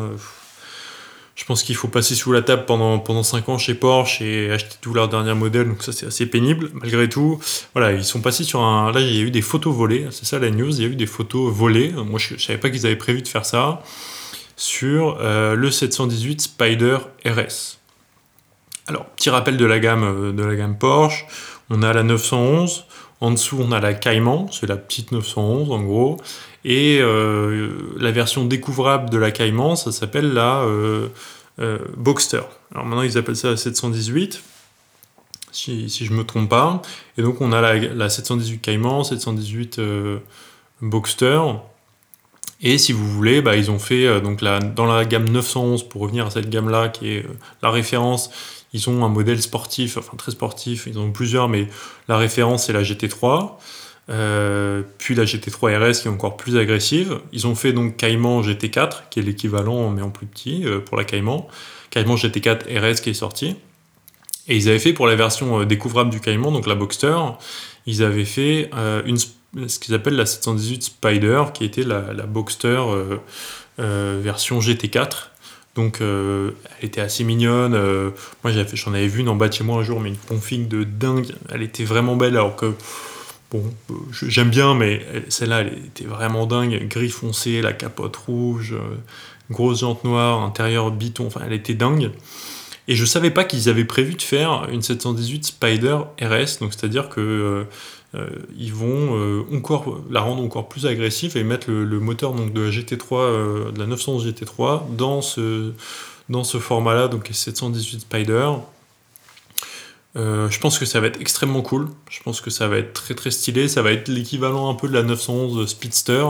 je 1.35 1.45
pense 1.45 1.63
qu'il 1.63 1.75
faut 1.75 1.87
passer 1.87 2.13
sous 2.13 2.31
la 2.31 2.41
table 2.41 2.65
pendant, 2.65 2.99
pendant 2.99 3.23
5 3.23 3.49
ans 3.49 3.57
chez 3.57 3.73
Porsche 3.73 4.21
et 4.21 4.51
acheter 4.51 4.75
tous 4.81 4.93
leurs 4.93 5.07
derniers 5.07 5.33
modèles. 5.33 5.67
Donc 5.67 5.81
ça, 5.81 5.91
c'est 5.91 6.05
assez 6.05 6.25
pénible. 6.25 6.69
Malgré 6.73 7.07
tout, 7.07 7.39
voilà, 7.73 7.93
ils 7.93 8.03
sont 8.03 8.21
passés 8.21 8.43
sur 8.43 8.61
un... 8.61 8.91
Là, 8.91 8.99
il 8.99 9.15
y 9.15 9.19
a 9.19 9.23
eu 9.23 9.31
des 9.31 9.41
photos 9.41 9.73
volées. 9.73 10.07
C'est 10.11 10.25
ça 10.25 10.39
la 10.39 10.51
news. 10.51 10.69
Il 10.69 10.81
y 10.81 10.85
a 10.85 10.89
eu 10.89 10.95
des 10.95 11.05
photos 11.05 11.51
volées. 11.51 11.91
Moi, 11.91 12.19
je 12.19 12.33
ne 12.33 12.39
savais 12.39 12.59
pas 12.59 12.69
qu'ils 12.69 12.85
avaient 12.85 12.97
prévu 12.97 13.21
de 13.21 13.27
faire 13.27 13.45
ça. 13.45 13.81
Sur 14.57 15.17
euh, 15.21 15.55
le 15.55 15.71
718 15.71 16.41
Spider 16.41 16.97
RS. 17.25 17.79
Alors, 18.87 19.05
petit 19.05 19.29
rappel 19.29 19.57
de 19.57 19.65
la 19.65 19.79
gamme, 19.79 20.03
euh, 20.03 20.31
de 20.33 20.43
la 20.43 20.55
gamme 20.55 20.77
Porsche. 20.77 21.25
On 21.69 21.81
a 21.83 21.93
la 21.93 22.03
911, 22.03 22.85
en 23.21 23.31
dessous 23.31 23.57
on 23.61 23.71
a 23.71 23.79
la 23.79 23.93
Cayman, 23.93 24.47
c'est 24.51 24.67
la 24.67 24.75
petite 24.75 25.13
911 25.13 25.71
en 25.71 25.81
gros, 25.81 26.17
et 26.63 26.99
euh, 27.01 27.95
la 27.97 28.11
version 28.11 28.45
découvrable 28.45 29.09
de 29.09 29.17
la 29.17 29.31
Cayman, 29.31 29.75
ça 29.75 29.91
s'appelle 29.91 30.33
la 30.33 30.61
euh, 30.61 31.07
euh, 31.59 31.79
Boxster. 31.97 32.41
Alors 32.73 32.85
maintenant 32.85 33.01
ils 33.01 33.17
appellent 33.17 33.35
ça 33.35 33.49
la 33.49 33.57
718, 33.57 34.41
si, 35.51 35.89
je 35.89 36.11
ne 36.11 36.17
me 36.17 36.23
trompe 36.23 36.49
pas, 36.49 36.81
et 37.17 37.21
donc 37.23 37.41
on 37.41 37.51
a 37.51 37.61
la, 37.61 38.09
718 38.09 38.59
Cayman, 38.59 39.03
718 39.03 39.81
Boxster, 40.81 41.41
et 42.61 42.77
si 42.77 42.93
vous 42.93 43.09
voulez, 43.09 43.41
bah, 43.41 43.55
ils 43.55 43.71
ont 43.71 43.79
fait 43.79 44.21
donc 44.21 44.41
dans 44.41 44.85
la 44.85 45.03
gamme 45.03 45.29
911, 45.29 45.89
pour 45.89 46.01
revenir 46.01 46.27
à 46.27 46.29
cette 46.29 46.49
gamme-là 46.49 46.89
qui 46.89 47.09
est 47.09 47.25
la 47.63 47.71
référence, 47.71 48.29
ils 48.71 48.89
ont 48.89 49.03
un 49.03 49.09
modèle 49.09 49.41
sportif, 49.41 49.97
enfin 49.97 50.15
très 50.15 50.31
sportif, 50.31 50.87
ils 50.87 50.97
en 50.97 51.01
ont 51.01 51.11
plusieurs, 51.11 51.49
mais 51.49 51.67
la 52.07 52.17
référence 52.17 52.67
c'est 52.67 52.73
la 52.73 52.83
GT3. 52.83 53.57
Euh, 54.11 54.81
puis 54.97 55.15
la 55.15 55.23
GT3 55.23 55.77
RS 55.77 56.01
qui 56.01 56.07
est 56.07 56.11
encore 56.11 56.35
plus 56.35 56.57
agressive. 56.57 57.19
Ils 57.31 57.47
ont 57.47 57.55
fait 57.55 57.71
donc 57.71 57.97
Cayman 57.97 58.41
GT4, 58.41 59.03
qui 59.09 59.19
est 59.19 59.23
l'équivalent 59.23 59.89
mais 59.89 60.01
en 60.01 60.09
plus 60.09 60.25
petit 60.25 60.65
euh, 60.65 60.79
pour 60.79 60.97
la 60.97 61.05
Cayman. 61.05 61.43
Cayman 61.91 62.15
GT4 62.15 62.77
RS 62.77 63.01
qui 63.01 63.11
est 63.11 63.15
sorti. 63.15 63.55
Et 64.47 64.57
ils 64.57 64.67
avaient 64.67 64.79
fait 64.79 64.93
pour 64.93 65.07
la 65.07 65.15
version 65.15 65.61
euh, 65.61 65.65
découvrable 65.65 66.09
du 66.09 66.19
Cayman, 66.19 66.51
donc 66.51 66.67
la 66.67 66.75
Boxster, 66.75 67.15
ils 67.85 68.03
avaient 68.03 68.25
fait 68.25 68.69
ce 68.73 69.79
qu'ils 69.79 69.95
appellent 69.95 70.15
la 70.15 70.25
718 70.25 70.83
Spider, 70.83 71.45
qui 71.53 71.65
était 71.65 71.83
la, 71.83 72.01
Boxster 72.27 72.79
version 73.77 74.59
GT4. 74.59 75.29
Donc 75.73 75.99
elle 76.01 76.53
était 76.83 77.01
assez 77.01 77.23
mignonne. 77.23 77.71
Moi 78.43 78.53
j'en 78.73 78.93
avais 78.93 79.07
vu 79.07 79.21
une 79.21 79.29
en 79.29 79.35
moi 79.35 79.79
un 79.79 79.83
jour, 79.83 79.99
mais 79.99 80.09
une 80.09 80.17
config 80.17 80.67
de 80.67 80.83
dingue. 80.83 81.33
Elle 81.49 81.63
était 81.63 81.85
vraiment 81.85 82.15
belle 82.15 82.37
alors 82.37 82.55
que 82.55 82.75
bon, 83.51 83.63
j'aime 84.11 84.49
bien, 84.49 84.73
mais 84.73 85.05
celle-là 85.29 85.61
elle 85.61 85.73
était 85.85 86.05
vraiment 86.05 86.45
dingue. 86.45 86.87
Gris 86.87 87.09
foncé, 87.09 87.61
la 87.61 87.73
capote 87.73 88.15
rouge, 88.15 88.73
euh, 88.73 88.95
grosse 89.49 89.81
jante 89.81 90.03
noire, 90.03 90.41
intérieur 90.41 90.91
biton. 90.91 91.27
Enfin 91.27 91.41
elle 91.45 91.53
était 91.53 91.75
dingue. 91.75 92.11
Et 92.87 92.95
je 92.95 93.05
savais 93.05 93.31
pas 93.31 93.43
qu'ils 93.43 93.69
avaient 93.69 93.85
prévu 93.85 94.15
de 94.15 94.21
faire 94.21 94.67
une 94.71 94.81
718 94.81 95.45
Spider 95.45 95.97
RS, 96.19 96.59
donc 96.59 96.73
c'est-à-dire 96.73 97.09
que 97.09 97.67
euh, 98.13 98.27
ils 98.57 98.73
vont 98.73 99.15
euh, 99.15 99.43
encore 99.53 100.01
la 100.09 100.19
rendre 100.19 100.43
encore 100.43 100.67
plus 100.67 100.85
agressive 100.85 101.37
et 101.37 101.43
mettre 101.43 101.71
le, 101.71 101.99
moteur 101.99 102.33
donc, 102.33 102.51
de 102.51 102.61
la 102.61 102.69
GT3, 102.69 103.15
euh, 103.15 103.71
de 103.71 103.79
la 103.79 103.85
911 103.85 104.27
GT3 104.27 104.95
dans 104.95 105.21
ce, 105.21 105.71
dans 106.27 106.43
ce 106.43 106.57
format-là, 106.57 107.07
donc 107.07 107.29
718 107.31 108.01
Spider. 108.01 108.51
Je 110.15 110.59
pense 110.59 110.77
que 110.77 110.85
ça 110.85 110.99
va 110.99 111.07
être 111.07 111.21
extrêmement 111.21 111.61
cool. 111.61 111.87
Je 112.09 112.21
pense 112.23 112.41
que 112.41 112.49
ça 112.49 112.67
va 112.67 112.77
être 112.77 112.93
très 112.93 113.13
très 113.13 113.31
stylé. 113.31 113.67
Ça 113.67 113.81
va 113.81 113.91
être 113.91 114.07
l'équivalent 114.07 114.69
un 114.69 114.73
peu 114.73 114.87
de 114.87 114.93
la 114.93 115.03
911 115.03 115.67
Speedster. 115.67 116.25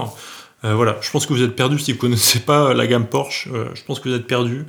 voilà, 0.63 0.97
je 1.01 1.09
pense 1.09 1.25
que 1.25 1.33
vous 1.33 1.41
êtes 1.41 1.55
perdu 1.55 1.79
si 1.79 1.93
vous 1.93 1.99
connaissez 1.99 2.39
pas 2.39 2.73
la 2.73 2.87
gamme 2.87 3.07
Porsche. 3.07 3.49
je 3.73 3.83
pense 3.83 3.99
que 3.99 4.09
vous 4.09 4.15
êtes 4.15 4.27
perdu. 4.27 4.65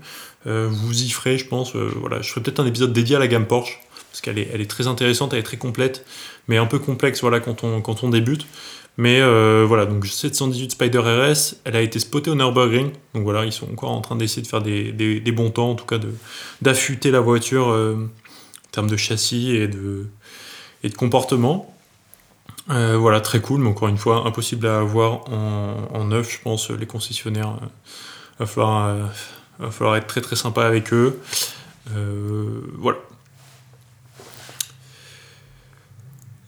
vous 0.47 1.03
y 1.03 1.11
ferez, 1.11 1.37
je 1.37 1.47
pense. 1.47 1.75
voilà, 1.75 2.23
je 2.23 2.29
ferai 2.31 2.43
peut-être 2.43 2.61
un 2.61 2.67
épisode 2.67 2.93
dédié 2.93 3.17
à 3.17 3.19
la 3.19 3.29
gamme 3.29 3.47
Porsche 3.47 3.79
parce 4.13 4.21
qu'elle 4.21 4.39
est, 4.39 4.71
très 4.71 4.87
intéressante, 4.87 5.33
elle 5.33 5.39
est 5.39 5.43
très 5.43 5.57
complète, 5.57 6.05
mais 6.47 6.59
un 6.59 6.67
peu 6.67 6.79
complexe 6.79 7.23
voilà, 7.23 7.41
quand, 7.41 7.65
on, 7.65 7.81
quand 7.81 8.05
on 8.05 8.11
débute. 8.11 8.47
Mais 8.99 9.23
euh, 9.23 9.65
voilà, 9.67 9.87
donc 9.87 10.07
718 10.07 10.73
Spider 10.73 10.99
RS, 10.99 11.57
elle 11.65 11.77
a 11.77 11.81
été 11.81 11.99
spotée 11.99 12.31
au 12.31 12.35
Nürburgring. 12.35 12.91
Donc 13.15 13.23
voilà, 13.23 13.47
ils 13.47 13.53
sont 13.53 13.71
encore 13.73 13.91
en 13.91 14.03
train 14.03 14.17
d'essayer 14.17 14.43
de 14.43 14.47
faire 14.47 14.61
des, 14.61 15.33
bons 15.35 15.51
temps, 15.51 15.71
en 15.71 15.75
tout 15.75 15.87
cas 15.87 15.99
d'affûter 16.61 17.11
la 17.11 17.21
voiture 17.21 17.71
euh, 17.71 18.11
termes 18.73 18.91
de 18.91 18.97
châssis 18.97 19.55
et 19.55 19.69
de, 19.69 20.07
et 20.83 20.89
de 20.89 20.95
comportement. 20.95 21.75
Euh, 22.71 22.97
voilà, 22.97 23.21
très 23.21 23.41
cool, 23.41 23.61
mais 23.61 23.69
encore 23.69 23.89
une 23.89 23.99
fois, 23.99 24.27
impossible 24.27 24.67
à 24.67 24.79
avoir 24.79 25.29
en, 25.31 25.89
en 25.93 26.05
neuf, 26.05 26.33
je 26.33 26.39
pense, 26.43 26.71
les 26.71 26.87
concessionnaires. 26.87 27.59
Il 27.61 28.41
va 28.41 28.47
falloir, 28.47 28.97
va 29.59 29.71
falloir 29.71 29.97
être 29.97 30.07
très 30.07 30.21
très 30.21 30.37
sympa 30.37 30.65
avec 30.65 30.93
eux. 30.93 31.21
voilà, 32.79 32.99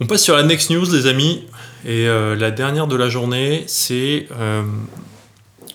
On 0.01 0.07
passe 0.07 0.23
sur 0.23 0.37
la 0.37 0.43
next 0.43 0.71
news, 0.71 0.85
les 0.93 1.07
amis. 1.07 1.45
Et 1.87 2.09
euh, 2.09 2.35
la 2.35 2.51
dernière 2.51 2.87
de 2.87 2.97
la 2.97 3.09
journée, 3.09 3.65
c'est 3.69 4.29
euh, 4.33 4.63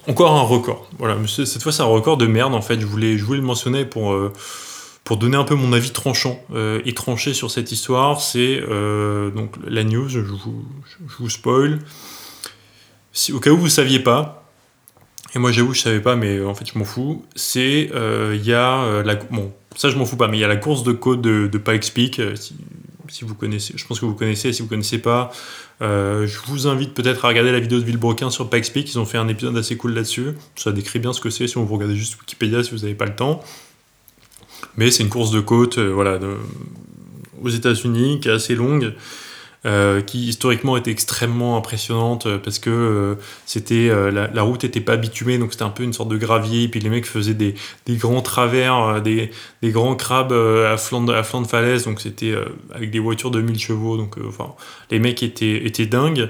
encore 0.08 0.36
un 0.36 0.42
record. 0.42 0.90
Voilà, 0.98 1.16
cette 1.28 1.64
fois, 1.64 1.72
c'est 1.72 1.82
un 1.82 1.86
record 1.86 2.18
de 2.18 2.28
merde, 2.28 2.54
en 2.54 2.62
fait. 2.62 2.80
Je 2.80 2.86
voulais, 2.86 3.18
je 3.18 3.24
voulais 3.24 3.40
le 3.40 3.46
mentionner 3.46 3.86
pour, 3.86 4.14
euh, 4.14 4.34
pour 5.10 5.18
donner 5.18 5.38
un 5.38 5.44
peu 5.44 5.56
mon 5.56 5.74
avis 5.74 5.90
tranchant 5.90 6.40
et 6.86 6.94
tranché 6.94 7.34
sur 7.34 7.50
cette 7.50 7.72
histoire. 7.72 8.22
C'est 8.22 8.62
donc 9.36 9.56
la 9.68 9.84
news, 9.84 10.08
je 10.08 10.20
vous, 10.20 11.30
spoil. 11.32 11.80
Au 13.34 13.40
cas 13.40 13.50
où 13.50 13.58
vous 13.58 13.64
ne 13.64 13.70
saviez 13.70 13.98
pas, 13.98 14.48
et 15.34 15.40
moi 15.40 15.52
j'avoue 15.52 15.74
je 15.74 15.82
savais 15.82 16.00
pas 16.00 16.16
mais 16.16 16.44
en 16.44 16.54
fait 16.54 16.66
je 16.72 16.78
m'en 16.78 16.86
fous 16.86 17.26
c'est 17.36 17.90
il 17.92 18.46
y 18.46 18.54
a 18.54 19.02
la 19.04 19.16
bon 19.16 19.52
ça 19.76 19.90
je 19.90 19.98
m'en 19.98 20.06
fous 20.06 20.16
pas 20.16 20.28
mais 20.28 20.38
il 20.38 20.42
y 20.42 20.44
a 20.44 20.48
la 20.48 20.58
course 20.58 20.84
de 20.84 20.92
code 20.92 21.22
de, 21.22 21.48
de 21.48 21.58
Pikes 21.58 21.92
Peak 21.92 22.22
si 23.12 23.26
vous 23.26 23.36
connaissez, 23.36 23.74
je 23.76 23.86
pense 23.86 24.00
que 24.00 24.06
vous 24.06 24.14
connaissez, 24.14 24.54
si 24.54 24.62
vous 24.62 24.68
connaissez 24.68 25.00
pas, 25.00 25.32
euh, 25.82 26.28
je 26.28 26.40
vous 26.48 26.68
invite 26.68 26.94
peut-être 26.94 27.26
à 27.26 27.30
regarder 27.30 27.52
la 27.52 27.60
vidéo 27.60 27.80
de 27.80 27.84
Villebroquin 27.84 28.30
sur 28.30 28.50
Pikes 28.50 28.72
Peak, 28.72 28.94
ils 28.94 29.00
ont 29.00 29.06
fait 29.06 29.18
un 29.18 29.28
épisode 29.28 29.58
assez 29.58 29.78
cool 29.78 29.94
là-dessus, 29.94 30.34
ça 30.56 30.72
décrit 30.72 31.00
bien 31.00 31.14
ce 31.14 31.22
que 31.22 31.30
c'est 31.30 31.48
si 31.48 31.56
vous 31.56 31.66
regardez 31.66 31.96
juste 31.96 32.20
Wikipédia 32.20 32.64
si 32.64 32.72
vous 32.72 32.80
n'avez 32.80 32.96
pas 32.96 33.06
le 33.06 33.16
temps. 33.16 33.42
Mais 34.80 34.92
c'est 34.92 35.04
une 35.04 35.10
course 35.10 35.32
de 35.32 35.42
côte 35.42 35.78
euh, 35.78 35.92
voilà, 35.94 36.18
aux 37.44 37.50
États-Unis 37.50 38.22
qui 38.22 38.30
est 38.30 38.32
assez 38.32 38.56
longue. 38.56 38.94
Euh, 39.66 40.00
qui 40.00 40.30
historiquement 40.30 40.78
était 40.78 40.90
extrêmement 40.90 41.58
impressionnante 41.58 42.28
euh, 42.28 42.38
parce 42.38 42.60
que 42.60 43.18
c'était 43.46 43.92
la, 44.10 44.42
route 44.42 44.64
était 44.64 44.80
pas 44.80 44.96
bitumée 44.96 45.38
donc 45.38 45.52
c'était 45.52 45.66
un 45.66 45.70
peu 45.70 45.84
une 45.84 45.92
sorte 45.92 46.08
de 46.08 46.16
gravier 46.16 46.70
puis 46.70 46.80
les 46.80 46.88
mecs 46.88 47.06
faisaient 47.06 47.34
des, 47.34 47.56
grands 47.90 48.22
travers 48.22 49.02
des, 49.02 49.32
grands 49.62 49.98
crabes 49.98 50.32
à 50.32 50.78
flanc 50.78 51.02
de, 51.02 51.14
falaise 51.46 51.84
donc 51.84 52.00
c'était 52.00 52.34
avec 52.74 52.90
des 52.90 53.00
voitures 53.00 53.32
de 53.32 53.42
1000 53.42 53.60
chevaux 53.60 53.98
donc 53.98 54.16
les 54.92 55.00
mecs 55.00 55.22
étaient, 55.24 55.66
étaient 55.66 55.88
dingues 55.88 56.30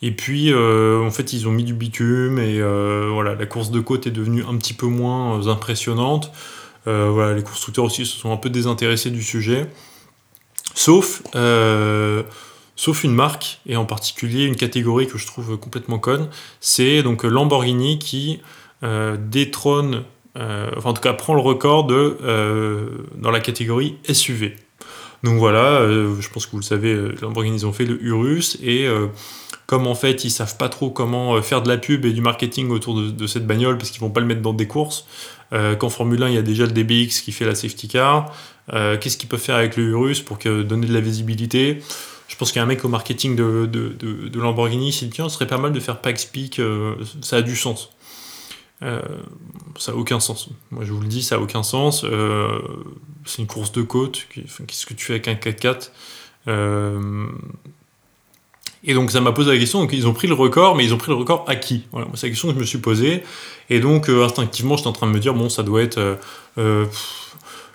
et 0.00 0.12
puis 0.12 0.54
en 0.54 1.10
fait 1.10 1.32
ils 1.32 1.48
ont 1.48 1.52
mis 1.52 1.64
du 1.64 1.74
bitume 1.74 2.38
et 2.38 2.62
voilà 3.10 3.34
la 3.34 3.46
course 3.46 3.72
de 3.72 3.80
côte 3.80 4.06
est 4.06 4.12
devenue 4.12 4.44
un 4.48 4.56
petit 4.56 4.74
peu 4.74 4.86
moins 4.86 5.48
impressionnante 5.48 6.30
voilà 6.86 7.34
les 7.34 7.42
constructeurs 7.42 7.84
aussi 7.84 8.06
se 8.06 8.16
sont 8.16 8.32
un 8.32 8.36
peu 8.36 8.50
désintéressés 8.50 9.10
du 9.10 9.22
sujet 9.22 9.66
sauf 10.74 11.22
sauf 12.78 13.02
une 13.02 13.12
marque, 13.12 13.58
et 13.66 13.76
en 13.76 13.84
particulier 13.84 14.44
une 14.44 14.54
catégorie 14.54 15.08
que 15.08 15.18
je 15.18 15.26
trouve 15.26 15.58
complètement 15.58 15.98
conne, 15.98 16.28
c'est 16.60 17.02
donc 17.02 17.24
Lamborghini 17.24 17.98
qui 17.98 18.40
euh, 18.84 19.16
détrône, 19.18 20.04
euh, 20.36 20.70
enfin 20.76 20.90
en 20.90 20.92
tout 20.92 21.02
cas 21.02 21.12
prend 21.12 21.34
le 21.34 21.40
record 21.40 21.84
de, 21.84 22.16
euh, 22.22 22.88
dans 23.16 23.32
la 23.32 23.40
catégorie 23.40 23.96
SUV. 24.08 24.54
Donc 25.24 25.38
voilà, 25.38 25.84
je 25.88 26.28
pense 26.28 26.46
que 26.46 26.52
vous 26.52 26.58
le 26.58 26.62
savez, 26.62 26.96
Lamborghini 27.20 27.56
ils 27.56 27.66
ont 27.66 27.72
fait 27.72 27.84
le 27.84 28.00
Urus, 28.00 28.56
et 28.62 28.86
comme 29.68 29.86
en 29.86 29.94
fait 29.94 30.24
ils 30.24 30.30
savent 30.30 30.56
pas 30.56 30.68
trop 30.68 30.90
comment 30.90 31.40
faire 31.42 31.62
de 31.62 31.68
la 31.68 31.78
pub 31.78 32.04
et 32.04 32.12
du 32.12 32.20
marketing 32.20 32.70
autour 32.70 33.00
de, 33.00 33.26
cette 33.26 33.46
bagnole 33.46 33.78
parce 33.78 33.90
qu'ils 33.90 34.00
vont 34.00 34.10
pas 34.10 34.20
le 34.20 34.26
mettre 34.26 34.42
dans 34.42 34.54
des 34.54 34.66
courses. 34.66 35.06
Qu'en 35.78 35.88
Formule 35.88 36.22
1 36.22 36.28
il 36.28 36.34
y 36.34 36.38
a 36.38 36.42
déjà 36.42 36.66
le 36.66 36.72
DBX 36.72 37.20
qui 37.22 37.32
fait 37.32 37.44
la 37.44 37.54
safety 37.54 37.86
car. 37.86 38.34
Qu'est-ce 38.70 39.16
qu'ils 39.16 39.28
peuvent 39.28 39.40
faire 39.40 39.56
avec 39.56 39.76
le 39.76 39.84
Urus 39.84 40.20
pour 40.20 40.38
donner 40.38 40.86
de 40.86 40.92
la 40.94 41.00
visibilité? 41.00 41.82
Je 42.28 42.36
pense 42.36 42.50
qu'il 42.50 42.58
y 42.58 42.60
a 42.60 42.64
un 42.64 42.66
mec 42.66 42.84
au 42.84 42.88
marketing 42.88 43.36
de, 43.36 44.38
Lamborghini 44.38 44.90
qui 44.90 45.04
dit 45.04 45.10
tiens, 45.10 45.28
ce 45.28 45.34
serait 45.34 45.46
pas 45.46 45.58
mal 45.58 45.72
de 45.72 45.80
faire 45.80 46.00
Pikes 46.00 46.30
Peak, 46.32 46.60
ça 47.20 47.36
a 47.36 47.42
du 47.42 47.54
sens. 47.54 47.90
Euh, 48.82 49.02
ça 49.78 49.92
n'a 49.92 49.98
aucun 49.98 50.20
sens. 50.20 50.48
Moi, 50.70 50.84
je 50.84 50.92
vous 50.92 51.00
le 51.00 51.08
dis, 51.08 51.22
ça 51.22 51.36
n'a 51.36 51.42
aucun 51.42 51.62
sens. 51.62 52.04
Euh, 52.04 52.60
c'est 53.24 53.42
une 53.42 53.48
course 53.48 53.72
de 53.72 53.82
côte. 53.82 54.26
Qu'est-ce 54.30 54.86
que 54.86 54.94
tu 54.94 55.04
fais 55.04 55.14
avec 55.14 55.28
un 55.28 55.34
4x4 55.34 55.90
euh, 56.46 57.26
Et 58.84 58.94
donc, 58.94 59.10
ça 59.10 59.20
m'a 59.20 59.32
posé 59.32 59.50
la 59.52 59.58
question. 59.58 59.86
Ils 59.90 60.06
ont 60.06 60.12
pris 60.12 60.28
le 60.28 60.34
record, 60.34 60.76
mais 60.76 60.84
ils 60.84 60.94
ont 60.94 60.98
pris 60.98 61.10
le 61.10 61.16
record 61.16 61.44
à 61.48 61.56
qui? 61.56 61.84
Voilà, 61.92 62.06
C'est 62.14 62.26
la 62.26 62.30
question 62.30 62.48
que 62.48 62.54
je 62.54 62.60
me 62.60 62.64
suis 62.64 62.78
posée. 62.78 63.22
Et 63.70 63.80
donc, 63.80 64.08
instinctivement, 64.08 64.76
j'étais 64.76 64.88
en 64.88 64.92
train 64.92 65.06
de 65.06 65.12
me 65.12 65.18
dire 65.18 65.34
bon, 65.34 65.48
ça 65.48 65.62
doit 65.62 65.82
être 65.82 66.18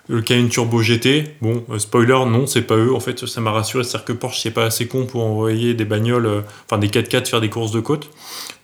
le 0.08 0.20
Cayenne 0.20 0.48
Turbo 0.48 0.82
GT, 0.82 1.36
bon, 1.40 1.64
spoiler, 1.78 2.26
non, 2.26 2.46
c'est 2.46 2.62
pas 2.62 2.76
eux. 2.76 2.94
En 2.94 3.00
fait, 3.00 3.26
ça 3.26 3.40
m'a 3.40 3.52
rassuré, 3.52 3.84
c'est-à-dire 3.84 4.04
que 4.04 4.12
Porsche, 4.12 4.40
c'est 4.42 4.50
pas 4.50 4.64
assez 4.64 4.86
con 4.86 5.06
pour 5.06 5.24
envoyer 5.24 5.74
des 5.74 5.84
bagnoles, 5.84 6.44
enfin 6.66 6.78
des 6.78 6.88
4x4 6.88 7.26
faire 7.26 7.40
des 7.40 7.48
courses 7.48 7.72
de 7.72 7.80
côte. 7.80 8.10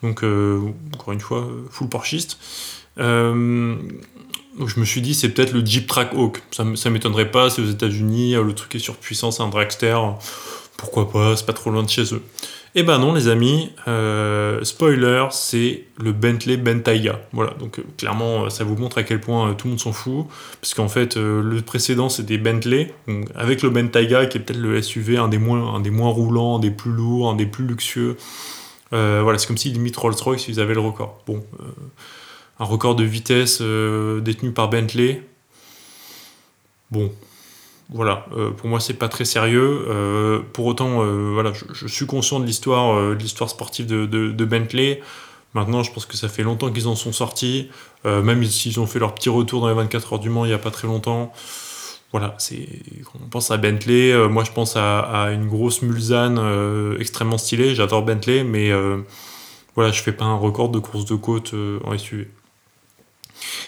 Donc, 0.03 0.22
euh, 0.22 0.61
encore 0.94 1.12
une 1.12 1.20
fois, 1.20 1.48
full 1.70 1.88
porchiste. 1.88 2.38
Euh, 2.98 3.76
donc 4.59 4.68
je 4.68 4.81
me 4.81 4.85
suis 4.85 5.00
dit, 5.00 5.14
c'est 5.14 5.31
peut-être 5.31 5.53
le 5.53 5.64
Jeep 5.64 5.87
Trackhawk. 5.87 6.42
Ça, 6.50 6.64
ça 6.74 6.90
m'étonnerait 6.90 7.31
pas, 7.31 7.48
c'est 7.48 7.62
aux 7.62 7.70
États-Unis, 7.70 8.35
le 8.35 8.53
truc 8.53 8.74
est 8.74 8.81
surpuissant, 8.81 9.31
c'est 9.31 9.42
un 9.42 9.48
dragster. 9.48 9.96
Pourquoi 10.80 11.10
pas, 11.10 11.36
c'est 11.36 11.44
pas 11.44 11.52
trop 11.52 11.70
loin 11.70 11.82
de 11.82 11.90
chez 11.90 12.14
eux. 12.14 12.22
Eh 12.74 12.82
ben 12.82 12.98
non, 12.98 13.12
les 13.12 13.28
amis, 13.28 13.70
euh, 13.86 14.64
spoiler, 14.64 15.26
c'est 15.30 15.84
le 15.98 16.12
Bentley 16.12 16.56
Bentayga. 16.56 17.20
Voilà, 17.32 17.52
donc 17.58 17.80
clairement, 17.98 18.48
ça 18.48 18.64
vous 18.64 18.76
montre 18.76 18.96
à 18.96 19.02
quel 19.02 19.20
point 19.20 19.52
tout 19.54 19.66
le 19.66 19.72
monde 19.72 19.80
s'en 19.80 19.92
fout. 19.92 20.26
Parce 20.60 20.72
qu'en 20.72 20.88
fait, 20.88 21.16
le 21.16 21.60
précédent, 21.60 22.08
c'était 22.08 22.38
Bentley. 22.38 22.94
avec 23.34 23.62
le 23.62 23.70
Bentayga, 23.70 24.24
qui 24.26 24.38
est 24.38 24.40
peut-être 24.40 24.60
le 24.60 24.80
SUV, 24.80 25.18
un 25.18 25.28
des, 25.28 25.38
moins, 25.38 26.10
roulants, 26.10 26.56
un 26.56 26.60
des 26.60 26.70
plus 26.70 26.92
lourds, 26.92 27.28
un 27.28 27.36
des 27.36 27.46
plus 27.46 27.66
luxueux. 27.66 28.16
Euh, 28.92 29.20
voilà, 29.22 29.38
c'est 29.38 29.46
comme 29.46 29.58
si 29.58 29.70
limite 29.70 29.96
Rolls-Royce, 29.96 30.48
ils 30.48 30.60
avaient 30.60 30.74
le 30.74 30.80
record. 30.80 31.22
Bon, 31.26 31.44
euh, 31.60 31.64
un 32.58 32.64
record 32.64 32.96
de 32.96 33.04
vitesse 33.04 33.58
euh, 33.60 34.20
détenu 34.20 34.52
par 34.52 34.68
Bentley. 34.68 35.22
Bon, 36.90 37.12
voilà, 37.92 38.26
pour 38.57 38.68
moi 38.68 38.81
c'est 38.81 38.94
pas 38.94 39.09
très 39.09 39.24
sérieux. 39.24 40.44
pour 40.53 40.66
autant, 40.66 41.05
voilà, 41.33 41.53
je, 41.72 41.87
suis 41.87 42.07
conscient 42.07 42.40
de 42.40 42.46
l'histoire, 42.46 43.14
l'histoire 43.14 43.50
sportive 43.50 43.87
de, 43.87 44.44
Bentley. 44.44 45.03
Maintenant, 45.55 45.83
je 45.83 45.92
pense 45.92 46.07
que 46.07 46.16
ça 46.16 46.29
fait 46.29 46.44
longtemps 46.44 46.70
qu'ils 46.70 46.87
en 46.87 46.94
sont 46.94 47.12
sortis. 47.12 47.68
même 48.05 48.44
s'ils 48.44 48.79
ont 48.79 48.87
fait 48.87 48.98
leur 49.00 49.14
petit 49.14 49.29
retour 49.29 49.61
dans 49.61 49.68
les 49.68 49.74
24 49.74 50.12
heures 50.12 50.18
du 50.20 50.31
Mans 50.31 50.44
il 50.44 50.48
n'y 50.48 50.55
a 50.55 50.59
pas 50.59 50.70
très 50.70 50.87
longtemps 50.87 51.33
voilà, 52.12 52.35
c'est 52.38 52.66
on 53.14 53.29
pense 53.29 53.50
à 53.53 53.57
Bentley, 53.57 54.12
euh, 54.12 54.29
moi 54.29 54.42
je 54.42 54.50
pense 54.50 54.76
à, 54.76 55.31
une 55.33 55.46
grosse 55.46 55.83
Mulsanne 55.83 56.38
euh, 56.40 56.98
extrêmement 56.98 57.38
stylée, 57.38 57.74
j'adore 57.74 58.03
Bentley, 58.03 58.42
mais 58.42 58.70
euh, 58.72 58.98
voilà, 59.76 59.92
je 59.92 60.03
fais 60.03 60.12
pas 60.12 60.24
un 60.24 60.35
record 60.35 60.70
de 60.70 60.81
course 60.81 61.05
de 61.05 61.14
côte 61.14 61.55
en 61.85 61.96
SUV. 61.96 62.26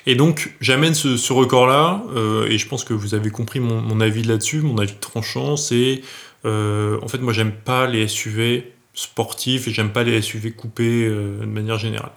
Et 0.07 0.15
donc 0.15 0.55
j'amène 0.61 0.95
ce, 0.95 1.33
record-là, 1.33 2.03
et 2.49 2.59
je 2.59 2.69
pense 2.69 2.85
que 2.85 2.95
vous 2.95 3.15
avez 3.15 3.31
compris 3.31 3.61
mon, 3.61 4.01
avis 4.01 4.23
là-dessus, 4.23 4.61
mon 4.61 4.79
avis 4.79 4.95
tranchant, 4.95 5.57
c'est 5.57 6.03
en 6.45 7.09
fait 7.09 7.19
moi 7.19 7.33
j'aime 7.33 7.53
pas 7.53 7.87
les 7.87 8.09
SUV 8.09 8.73
sportifs 8.95 9.69
et 9.69 9.73
j'aime 9.73 9.91
pas 9.91 10.03
les 10.03 10.21
SUV 10.21 10.53
coupés 10.53 11.09
de 11.09 11.47
manière 11.47 11.79
générale. 11.79 12.13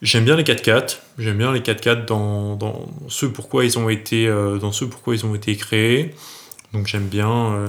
J'aime 0.00 0.24
bien 0.24 0.36
les 0.36 0.44
4x4, 0.44 0.98
j'aime 1.18 1.38
bien 1.38 1.52
les 1.52 1.58
4x4 1.58 2.04
dans, 2.04 2.88
ce 3.08 3.26
pourquoi 3.26 3.64
ils 3.64 3.78
ont 3.80 3.88
été 3.88 4.28
euh, 4.28 4.58
dans 4.58 4.70
ce 4.70 4.84
pourquoi 4.84 5.16
ils 5.16 5.26
ont 5.26 5.34
été 5.34 5.56
créés. 5.56 6.14
Donc 6.72 6.86
j'aime 6.86 7.08
bien 7.08 7.52
euh, 7.52 7.66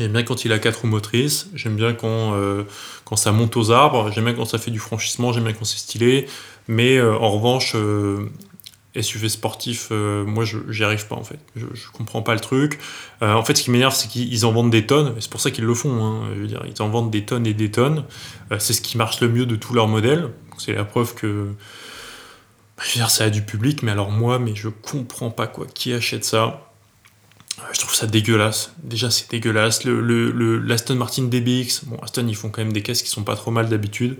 j'aime 0.00 0.12
bien 0.12 0.22
quand 0.22 0.44
il 0.44 0.52
a 0.52 0.58
quatre 0.58 0.80
roues 0.80 0.88
motrices, 0.88 1.48
j'aime 1.54 1.76
bien 1.76 1.92
quand 1.92 2.34
euh, 2.34 2.64
quand 3.04 3.16
ça 3.16 3.32
monte 3.32 3.56
aux 3.56 3.70
arbres, 3.70 4.10
j'aime 4.12 4.24
bien 4.24 4.34
quand 4.34 4.44
ça 4.44 4.58
fait 4.58 4.70
du 4.70 4.78
franchissement, 4.78 5.32
j'aime 5.32 5.44
bien 5.44 5.52
quand 5.52 5.64
c'est 5.64 5.78
stylé, 5.78 6.26
mais 6.68 7.00
en 7.00 7.30
revanche 7.30 7.76
SUV 9.00 9.28
sportif, 9.28 9.90
moi 9.90 10.44
j'y 10.44 10.84
arrive 10.84 11.06
pas 11.06 11.16
en 11.16 11.24
fait. 11.24 11.38
Je, 11.56 11.66
je 11.74 11.90
comprends 11.92 12.22
pas 12.22 12.34
le 12.34 12.40
truc. 12.40 12.78
en 13.20 13.44
fait, 13.44 13.56
ce 13.56 13.62
qui 13.62 13.70
m'énerve, 13.70 13.94
c'est 13.94 14.08
qu'ils 14.08 14.46
en 14.46 14.52
vendent 14.52 14.70
des 14.70 14.86
tonnes. 14.86 15.14
C'est 15.20 15.30
pour 15.30 15.40
ça 15.40 15.50
qu'ils 15.50 15.64
le 15.64 15.74
font. 15.74 16.04
Hein. 16.04 16.28
Ils 16.66 16.82
en 16.82 16.88
vendent 16.88 17.10
des 17.10 17.24
tonnes 17.24 17.46
et 17.46 17.54
des 17.54 17.70
tonnes. 17.70 18.04
c'est 18.58 18.72
ce 18.72 18.80
qui 18.80 18.96
marche 18.96 19.20
le 19.20 19.28
mieux 19.28 19.46
de 19.46 19.56
tous 19.56 19.74
leurs 19.74 19.88
modèles. 19.88 20.30
C'est 20.58 20.72
la 20.72 20.84
preuve 20.84 21.14
que. 21.14 21.54
Bah, 22.76 22.84
dire, 22.94 23.10
ça 23.10 23.24
a 23.24 23.30
du 23.30 23.42
public, 23.42 23.82
mais 23.82 23.90
alors 23.90 24.10
moi, 24.10 24.38
mais 24.38 24.54
je 24.54 24.68
comprends 24.68 25.30
pas 25.30 25.46
quoi. 25.46 25.66
Qui 25.66 25.92
achète 25.92 26.24
ça 26.24 26.44
euh, 26.44 26.69
je 27.72 27.80
trouve 27.80 27.94
ça 27.94 28.06
dégueulasse. 28.06 28.72
Déjà, 28.82 29.10
c'est 29.10 29.30
dégueulasse. 29.30 29.84
Le, 29.84 30.00
le, 30.00 30.58
l'Aston 30.58 30.96
Martin 30.96 31.24
DBX, 31.24 31.84
bon, 31.86 31.96
Aston, 32.02 32.26
ils 32.28 32.36
font 32.36 32.50
quand 32.50 32.62
même 32.62 32.72
des 32.72 32.82
caisses 32.82 33.02
qui 33.02 33.08
sont 33.10 33.24
pas 33.24 33.36
trop 33.36 33.50
mal 33.50 33.68
d'habitude. 33.68 34.16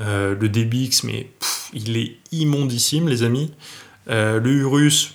Euh, 0.00 0.34
le 0.38 0.48
DBX, 0.48 1.04
mais 1.04 1.30
il 1.72 1.96
est 1.96 2.16
immondissime, 2.32 3.08
les 3.08 3.22
amis. 3.22 3.52
Euh, 4.10 4.40
le 4.40 4.50
Urus, 4.50 5.14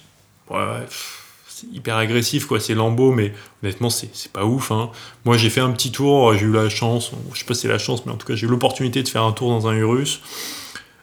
c'est 1.48 1.68
hyper 1.68 1.98
agressif, 1.98 2.46
quoi. 2.46 2.60
C'est 2.60 2.74
Lambeau, 2.76 3.12
mais 3.12 3.34
honnêtement, 3.62 3.90
c'est, 3.90 4.10
c'est 4.14 4.32
pas 4.32 4.46
ouf. 4.46 4.72
Hein. 4.72 4.92
Moi, 5.26 5.38
j'ai 5.38 5.50
fait 5.50 5.62
un 5.62 5.72
petit 5.72 5.92
tour, 5.92 6.34
j'ai 6.34 6.46
eu 6.46 6.52
la 6.52 6.70
chance, 6.70 7.12
je 7.34 7.40
sais 7.40 7.46
pas 7.46 7.54
si 7.54 7.62
c'est 7.62 7.68
la 7.68 7.80
chance, 7.80 8.06
mais 8.06 8.12
en 8.12 8.18
tout 8.18 8.26
cas, 8.26 8.36
j'ai 8.36 8.48
eu 8.48 8.50
l'opportunité 8.50 9.04
de 9.04 9.10
faire 9.10 9.24
un 9.24 9.32
tour 9.32 9.50
dans 9.50 9.68
un 9.68 9.74
Urus. 9.74 10.22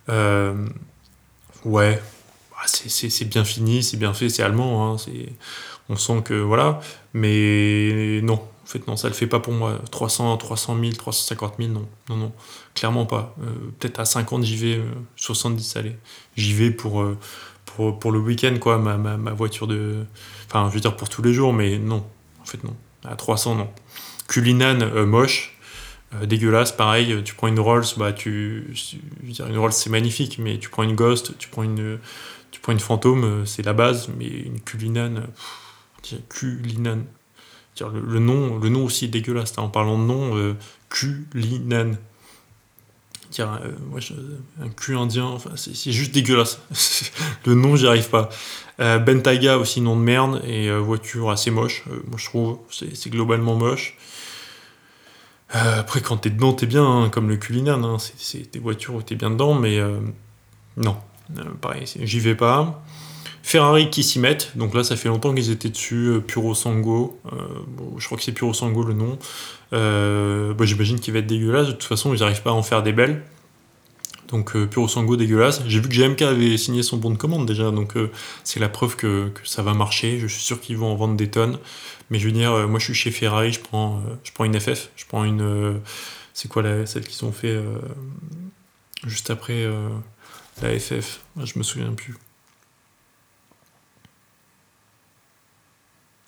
Euh, 0.08 0.54
ouais, 1.64 2.00
bah, 2.50 2.66
c'est 2.66 3.28
bien 3.28 3.44
fini, 3.44 3.82
c'est 3.82 3.96
bien 3.96 4.14
fait, 4.14 4.28
c'est 4.28 4.42
allemand. 4.42 4.94
Hein, 4.94 4.96
on 5.88 5.96
sent 5.96 6.22
que 6.24 6.34
voilà, 6.34 6.80
mais 7.14 8.20
non, 8.22 8.34
en 8.34 8.66
fait, 8.66 8.86
non, 8.86 8.96
ça 8.96 9.08
le 9.08 9.14
fait 9.14 9.26
pas 9.26 9.40
pour 9.40 9.52
moi. 9.52 9.78
300, 9.90 10.36
300 10.36 10.76
000, 10.80 10.92
350 10.92 11.54
000, 11.58 11.70
non, 11.70 11.86
non, 12.08 12.16
non, 12.16 12.32
clairement 12.74 13.06
pas. 13.06 13.34
Euh, 13.42 13.46
peut-être 13.78 14.00
à 14.00 14.04
50, 14.04 14.44
j'y 14.44 14.56
vais, 14.56 14.82
70, 15.16 15.76
euh, 15.76 15.80
allez. 15.80 15.96
J'y 16.36 16.52
vais 16.52 16.70
pour, 16.70 17.04
pour, 17.64 17.98
pour, 17.98 18.12
le 18.12 18.18
week-end, 18.18 18.56
quoi, 18.60 18.78
ma, 18.78 18.96
ma, 18.96 19.16
ma, 19.16 19.32
voiture 19.32 19.66
de. 19.66 20.04
Enfin, 20.46 20.68
je 20.68 20.74
veux 20.74 20.80
dire 20.80 20.96
pour 20.96 21.08
tous 21.08 21.22
les 21.22 21.32
jours, 21.32 21.52
mais 21.52 21.78
non, 21.78 22.04
en 22.42 22.44
fait, 22.44 22.62
non. 22.64 22.74
À 23.04 23.16
300, 23.16 23.54
non. 23.54 23.68
Cullinan, 24.28 24.78
moche. 25.06 25.56
Euh, 26.14 26.26
dégueulasse, 26.26 26.72
pareil, 26.72 27.22
tu 27.24 27.34
prends 27.34 27.48
une 27.48 27.58
Rolls, 27.58 27.84
bah 27.96 28.12
tu, 28.12 28.72
une 29.22 29.58
Rolls 29.58 29.72
c'est 29.72 29.90
magnifique, 29.90 30.38
mais 30.38 30.58
tu 30.58 30.68
prends 30.68 30.84
une 30.84 30.94
Ghost, 30.94 31.36
tu 31.38 31.48
prends 31.48 31.64
une, 31.64 31.98
tu 32.52 32.60
prends 32.60 32.72
une 32.72 32.80
Fantôme, 32.80 33.24
euh, 33.24 33.44
c'est 33.44 33.64
la 33.64 33.72
base, 33.72 34.08
mais 34.16 34.26
une 34.26 34.60
Cullinan, 36.28 37.04
le, 37.80 38.18
nom, 38.18 38.84
aussi 38.84 39.06
est 39.06 39.08
dégueulasse. 39.08 39.54
Hein. 39.58 39.62
en 39.62 39.68
parlant 39.68 39.98
de 39.98 40.04
nom, 40.04 40.36
euh, 40.36 40.54
Cullinan, 40.88 41.92
un 43.38 44.68
cul 44.76 44.96
indien, 44.96 45.36
c'est 45.56 45.92
juste 45.92 46.12
dégueulasse. 46.12 46.60
le 47.46 47.54
nom, 47.54 47.76
j'y 47.76 47.86
arrive 47.86 48.08
pas. 48.08 48.30
Bentayga 48.78 49.58
aussi 49.58 49.80
nom 49.80 49.96
de 49.96 50.02
merde 50.02 50.42
et 50.46 50.70
voiture 50.78 51.30
assez 51.30 51.50
moche. 51.50 51.84
moi 51.86 52.18
je 52.18 52.24
trouve, 52.24 52.58
c'est 52.70 53.10
globalement 53.10 53.56
moche. 53.56 53.96
Euh, 55.54 55.80
après, 55.80 56.00
quand 56.00 56.16
t'es 56.16 56.30
dedans, 56.30 56.52
t'es 56.52 56.66
bien, 56.66 56.84
hein, 56.84 57.08
comme 57.08 57.28
le 57.28 57.36
Cullinan, 57.36 57.82
hein, 57.84 57.96
c'est 57.98 58.52
des 58.52 58.58
voitures 58.58 58.94
où 58.94 59.02
t'es 59.02 59.14
bien 59.14 59.30
dedans, 59.30 59.54
mais 59.54 59.78
euh, 59.78 60.00
non, 60.76 60.96
euh, 61.38 61.44
pareil, 61.60 61.84
j'y 62.00 62.20
vais 62.20 62.34
pas. 62.34 62.82
Ferrari 63.48 63.90
qui 63.90 64.02
s'y 64.02 64.18
mettent, 64.18 64.56
donc 64.56 64.74
là 64.74 64.82
ça 64.82 64.96
fait 64.96 65.08
longtemps 65.08 65.32
qu'ils 65.32 65.52
étaient 65.52 65.68
dessus, 65.68 66.20
Puro 66.26 66.52
Sango, 66.52 67.20
je 67.96 68.04
crois 68.04 68.18
que 68.18 68.24
c'est 68.24 68.32
Puro 68.32 68.52
Sango 68.52 68.82
le 68.82 68.92
nom. 68.92 69.18
Bah, 69.70 70.64
j'imagine 70.64 70.98
qu'il 70.98 71.12
va 71.12 71.20
être 71.20 71.28
dégueulasse, 71.28 71.68
de 71.68 71.72
toute 71.72 71.84
façon 71.84 72.12
ils 72.12 72.20
n'arrivent 72.20 72.42
pas 72.42 72.50
à 72.50 72.54
en 72.54 72.64
faire 72.64 72.82
des 72.82 72.92
belles. 72.92 73.22
Donc 74.26 74.56
Puro 74.66 74.88
Sango 74.88 75.14
dégueulasse. 75.14 75.62
J'ai 75.68 75.78
vu 75.78 75.88
que 75.88 75.94
GMK 75.94 76.22
avait 76.22 76.56
signé 76.56 76.82
son 76.82 76.96
bon 76.96 77.10
de 77.10 77.16
commande 77.16 77.46
déjà, 77.46 77.70
donc 77.70 77.94
c'est 78.42 78.58
la 78.58 78.68
preuve 78.68 78.96
que, 78.96 79.30
ça 79.44 79.62
va 79.62 79.74
marcher. 79.74 80.18
Je 80.18 80.26
suis 80.26 80.42
sûr 80.42 80.60
qu'ils 80.60 80.76
vont 80.76 80.90
en 80.90 80.96
vendre 80.96 81.16
des 81.16 81.30
tonnes. 81.30 81.60
Mais 82.10 82.18
je 82.18 82.26
veux 82.26 82.32
dire, 82.32 82.52
euh, 82.52 82.66
moi 82.66 82.78
je 82.78 82.84
suis 82.84 82.94
chez 82.94 83.10
Ferrari, 83.10 83.52
je 83.52 83.60
prends, 83.60 83.98
euh, 83.98 84.14
je 84.22 84.32
prends 84.32 84.44
une 84.44 84.58
FF, 84.58 84.90
je 84.96 85.04
prends 85.06 85.24
une. 85.24 85.42
Euh, 85.42 85.78
c'est 86.32 86.48
quoi 86.48 86.62
la, 86.62 86.86
celle 86.86 87.04
qu'ils 87.04 87.24
ont 87.24 87.32
fait 87.32 87.58
juste 89.06 89.30
après 89.30 89.66
la 90.60 90.78
FF 90.78 91.20
Je 91.42 91.58
me 91.58 91.62
souviens 91.62 91.92
plus. 91.92 92.14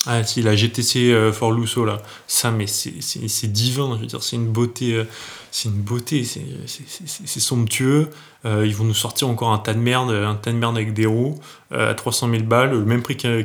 Ah 0.07 0.23
si, 0.23 0.43
la 0.43 0.55
GTC 0.55 1.33
For 1.33 1.53
Lusso 1.53 1.85
là, 1.85 2.01
ça 2.27 2.51
mais 2.51 2.67
c'est 2.67 3.53
divin, 3.53 3.97
je 3.97 4.01
veux 4.01 4.07
dire, 4.07 4.23
c'est 4.23 4.37
une 4.37 4.47
beauté, 4.47 5.05
c'est 5.51 5.69
une 5.69 5.83
beauté, 5.83 6.25
c'est 6.25 7.41
somptueux. 7.41 8.09
ils 8.45 8.75
vont 8.75 8.85
nous 8.85 8.95
sortir 8.95 9.29
encore 9.29 9.53
un 9.53 9.59
tas 9.59 9.75
de 9.75 9.81
merde, 9.81 10.11
un 10.11 10.37
tas 10.37 10.53
de 10.53 10.57
merde 10.57 10.77
avec 10.77 10.95
des 10.95 11.07
roues 11.07 11.39
à 11.73 11.95
300 11.95 12.31
000 12.31 12.45
balles, 12.45 12.71
le 12.71 12.85
même 12.85 13.03
prix 13.03 13.17
qu'un 13.17 13.43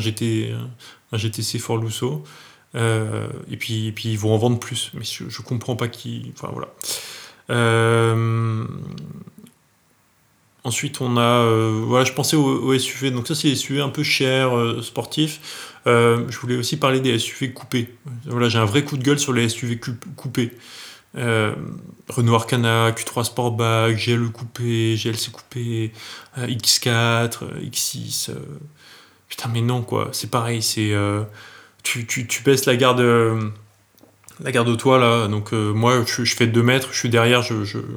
GT, 0.00 0.54
un 1.12 1.18
GTC 1.18 1.58
Fort 1.58 1.78
Lusso. 1.78 2.22
et, 2.74 3.56
puis, 3.58 3.88
et 3.88 3.92
puis 3.92 4.10
ils 4.10 4.18
vont 4.18 4.32
en 4.32 4.38
vendre 4.38 4.60
plus. 4.60 4.92
Mais 4.94 5.04
je, 5.04 5.24
je 5.28 5.42
comprends 5.42 5.74
pas 5.74 5.88
qui. 5.88 6.32
Enfin 6.36 6.52
voilà. 6.52 6.68
Ensuite, 10.66 11.00
on 11.00 11.16
a, 11.16 11.48
voilà, 11.86 12.04
je 12.04 12.12
pensais 12.12 12.36
aux, 12.36 12.76
SUV. 12.76 13.12
Donc 13.12 13.28
ça, 13.28 13.34
c'est 13.34 13.48
des 13.48 13.56
SUV 13.56 13.80
un 13.80 13.88
peu 13.88 14.02
chers, 14.02 14.52
sportifs. 14.82 15.40
je 15.86 16.38
voulais 16.38 16.56
aussi 16.56 16.76
parler 16.76 17.00
des 17.00 17.18
SUV 17.18 17.52
coupés. 17.52 17.94
Voilà, 18.24 18.48
j'ai 18.48 18.58
un 18.58 18.64
vrai 18.64 18.82
coup 18.82 18.96
de 18.96 19.04
gueule 19.04 19.18
sur 19.18 19.32
les 19.32 19.48
SUV 19.48 19.78
coupés. 20.16 20.50
Euh, 21.16 21.54
Renault 22.08 22.34
Arcana, 22.34 22.90
Q3 22.90 23.24
Sportback, 23.24 23.96
GLE 23.96 24.30
coupé, 24.30 24.96
GLC 24.96 25.30
coupé, 25.30 25.92
X4, 26.36 27.38
X6. 27.62 28.30
putain, 29.28 29.48
mais 29.52 29.62
non, 29.62 29.82
quoi. 29.82 30.10
C'est 30.12 30.30
pareil, 30.30 30.62
c'est. 30.62 30.92
Euh, 30.92 31.22
tu, 31.82 32.06
tu, 32.06 32.26
tu, 32.26 32.42
baisses 32.42 32.66
la 32.66 32.76
garde. 32.76 33.00
la 34.40 34.52
garde 34.52 34.68
au 34.68 34.76
toit, 34.76 34.98
là. 34.98 35.26
Donc, 35.28 35.52
euh, 35.52 35.72
moi, 35.72 36.04
je, 36.06 36.34
fais 36.34 36.46
2 36.46 36.62
mètres, 36.62 36.88
je 36.92 36.98
suis 36.98 37.08
derrière, 37.08 37.42
je 37.42 37.54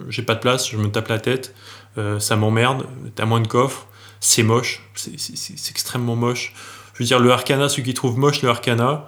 j'ai 0.10 0.24
pas 0.24 0.36
de 0.36 0.40
place, 0.40 0.70
je 0.70 0.78
me 0.78 0.90
tape 0.90 1.10
la 1.10 1.20
tête. 1.20 1.54
Ça 1.96 2.36
m'emmerde. 2.36 2.86
T'as 3.16 3.26
moins 3.26 3.42
de 3.42 3.48
coffre. 3.48 3.88
C'est 4.20 4.44
moche. 4.44 4.84
C'est 4.96 5.70
extrêmement 5.70 6.16
moche. 6.16 6.54
Je 6.94 7.04
veux 7.04 7.08
dire, 7.08 7.20
le 7.20 7.32
Arcana, 7.32 7.70
ceux 7.70 7.82
qui 7.82 7.94
trouvent 7.94 8.18
moche 8.18 8.42
le 8.42 8.50
Arcana, 8.50 9.06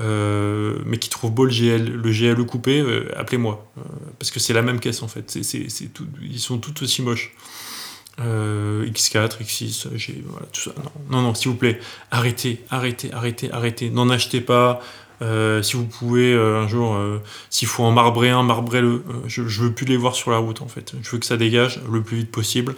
euh, 0.00 0.78
mais 0.86 0.98
qui 0.98 1.08
trouve 1.08 1.30
beau 1.30 1.44
le, 1.44 1.50
GL, 1.50 1.84
le 1.84 2.10
GLE 2.10 2.44
coupé, 2.46 2.80
euh, 2.80 3.12
appelez-moi. 3.16 3.70
Euh, 3.78 3.82
parce 4.18 4.30
que 4.30 4.40
c'est 4.40 4.52
la 4.52 4.62
même 4.62 4.80
caisse 4.80 5.02
en 5.02 5.08
fait. 5.08 5.30
C'est, 5.42 5.92
tout, 5.92 6.06
ils 6.22 6.40
sont 6.40 6.58
tous 6.58 6.82
aussi 6.82 7.02
moches. 7.02 7.32
X4, 8.18 9.42
X6, 9.42 9.88
voilà, 10.26 10.46
tout 10.52 10.60
ça. 10.60 10.70
Non, 11.10 11.20
non, 11.20 11.34
s'il 11.34 11.50
vous 11.50 11.56
plaît, 11.56 11.80
arrêtez, 12.10 12.60
arrêtez, 12.70 13.12
arrêtez, 13.12 13.50
arrêtez. 13.52 13.90
N'en 13.90 14.08
achetez 14.08 14.40
pas. 14.40 14.80
Si 15.62 15.76
vous 15.76 15.86
pouvez 15.86 16.34
un 16.34 16.68
jour, 16.68 16.96
s'il 17.50 17.68
faut 17.68 17.84
en 17.84 17.92
marbrer 17.92 18.30
un, 18.30 18.42
marbrez-le. 18.42 19.02
je, 19.26 19.46
je 19.46 19.62
veux 19.62 19.72
plus 19.72 19.86
les 19.86 19.96
voir 19.96 20.14
sur 20.14 20.30
la 20.30 20.38
route 20.38 20.62
en 20.62 20.68
fait. 20.68 20.94
Je 21.02 21.10
veux 21.10 21.18
que 21.18 21.26
ça 21.26 21.36
dégage 21.36 21.80
le 21.90 22.02
plus 22.02 22.18
vite 22.18 22.30
possible. 22.30 22.74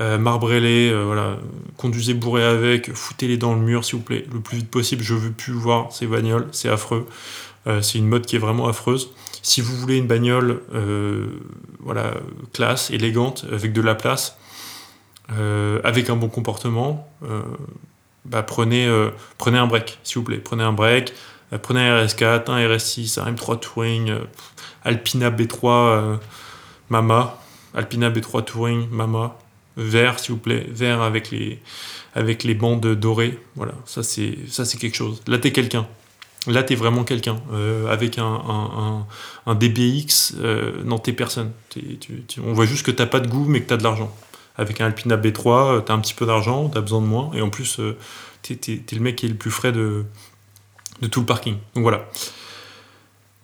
Euh, 0.00 0.18
marbrez-les, 0.18 0.90
euh, 0.90 1.04
voilà, 1.04 1.36
conduisez 1.76 2.14
bourré 2.14 2.42
avec, 2.42 2.92
foutez-les 2.92 3.36
dans 3.36 3.54
le 3.54 3.60
mur 3.60 3.84
s'il 3.84 3.96
vous 3.96 4.04
plaît, 4.04 4.26
le 4.32 4.40
plus 4.40 4.58
vite 4.58 4.70
possible. 4.70 5.02
Je 5.02 5.14
veux 5.14 5.30
plus 5.30 5.52
voir 5.52 5.92
ces 5.92 6.06
bagnoles, 6.06 6.48
c'est 6.50 6.68
affreux. 6.68 7.06
Euh, 7.66 7.82
c'est 7.82 7.98
une 7.98 8.08
mode 8.08 8.26
qui 8.26 8.36
est 8.36 8.40
vraiment 8.40 8.66
affreuse. 8.66 9.10
Si 9.42 9.60
vous 9.60 9.76
voulez 9.76 9.98
une 9.98 10.06
bagnole, 10.06 10.62
voilà, 11.80 12.14
classe, 12.52 12.90
élégante, 12.92 13.44
avec 13.50 13.72
de 13.72 13.80
la 13.80 13.96
place, 13.96 14.38
avec 15.28 16.10
un 16.10 16.16
bon 16.16 16.28
comportement, 16.28 17.08
bah, 18.24 18.44
prenez, 18.44 18.88
prenez 19.36 19.58
un 19.58 19.66
break, 19.66 19.98
s'il 20.04 20.18
vous 20.18 20.22
plaît. 20.22 20.38
Prenez 20.38 20.62
un 20.62 20.72
break, 20.72 21.12
prenez 21.60 21.80
un 21.80 22.04
RS4, 22.04 22.50
un 22.50 22.68
RS6, 22.68 23.20
un 23.20 23.32
M3 23.32 23.60
Touring, 23.60 24.14
Alpina 24.84 25.30
B3 25.30 26.18
Mama, 26.88 27.38
Alpina 27.74 28.10
B3 28.10 28.44
Touring 28.44 28.88
Mama, 28.90 29.36
vert, 29.76 30.18
s'il 30.18 30.34
vous 30.34 30.40
plaît, 30.40 30.66
vert 30.68 31.02
avec 31.02 31.30
les, 31.30 31.60
avec 32.14 32.44
les 32.44 32.54
bandes 32.54 32.86
dorées. 32.86 33.38
Voilà, 33.56 33.72
ça 33.86 34.02
c'est, 34.02 34.38
ça 34.48 34.64
c'est 34.64 34.78
quelque 34.78 34.96
chose. 34.96 35.22
Là, 35.26 35.38
t'es 35.38 35.52
quelqu'un. 35.52 35.86
Là, 36.46 36.62
t'es 36.62 36.74
vraiment 36.74 37.04
quelqu'un. 37.04 37.36
Euh, 37.52 37.86
avec 37.90 38.18
un, 38.18 38.24
un, 38.24 39.06
un, 39.46 39.54
DBX, 39.54 40.34
euh, 40.40 40.82
non, 40.84 40.98
t'es 40.98 41.12
personne. 41.12 41.52
on 42.44 42.52
voit 42.52 42.66
juste 42.66 42.84
que 42.84 42.90
t'as 42.90 43.06
pas 43.06 43.20
de 43.20 43.28
goût, 43.28 43.44
mais 43.46 43.60
que 43.60 43.68
t'as 43.68 43.76
de 43.76 43.84
l'argent. 43.84 44.14
Avec 44.56 44.80
un 44.80 44.86
Alpina 44.86 45.16
B3, 45.16 45.48
euh, 45.48 45.80
t'as 45.80 45.94
un 45.94 46.00
petit 46.00 46.14
peu 46.14 46.26
d'argent, 46.26 46.68
t'as 46.68 46.80
besoin 46.80 47.00
de 47.00 47.06
moins, 47.06 47.30
et 47.32 47.40
en 47.40 47.48
plus, 47.48 47.80
t'es, 48.42 48.58
le 48.92 49.00
mec 49.00 49.16
qui 49.16 49.26
est 49.26 49.28
le 49.28 49.36
plus 49.36 49.52
frais 49.52 49.72
de, 49.72 50.04
de 51.02 51.08
tout 51.08 51.20
le 51.20 51.26
parking. 51.26 51.56
Donc 51.74 51.82
voilà. 51.82 52.08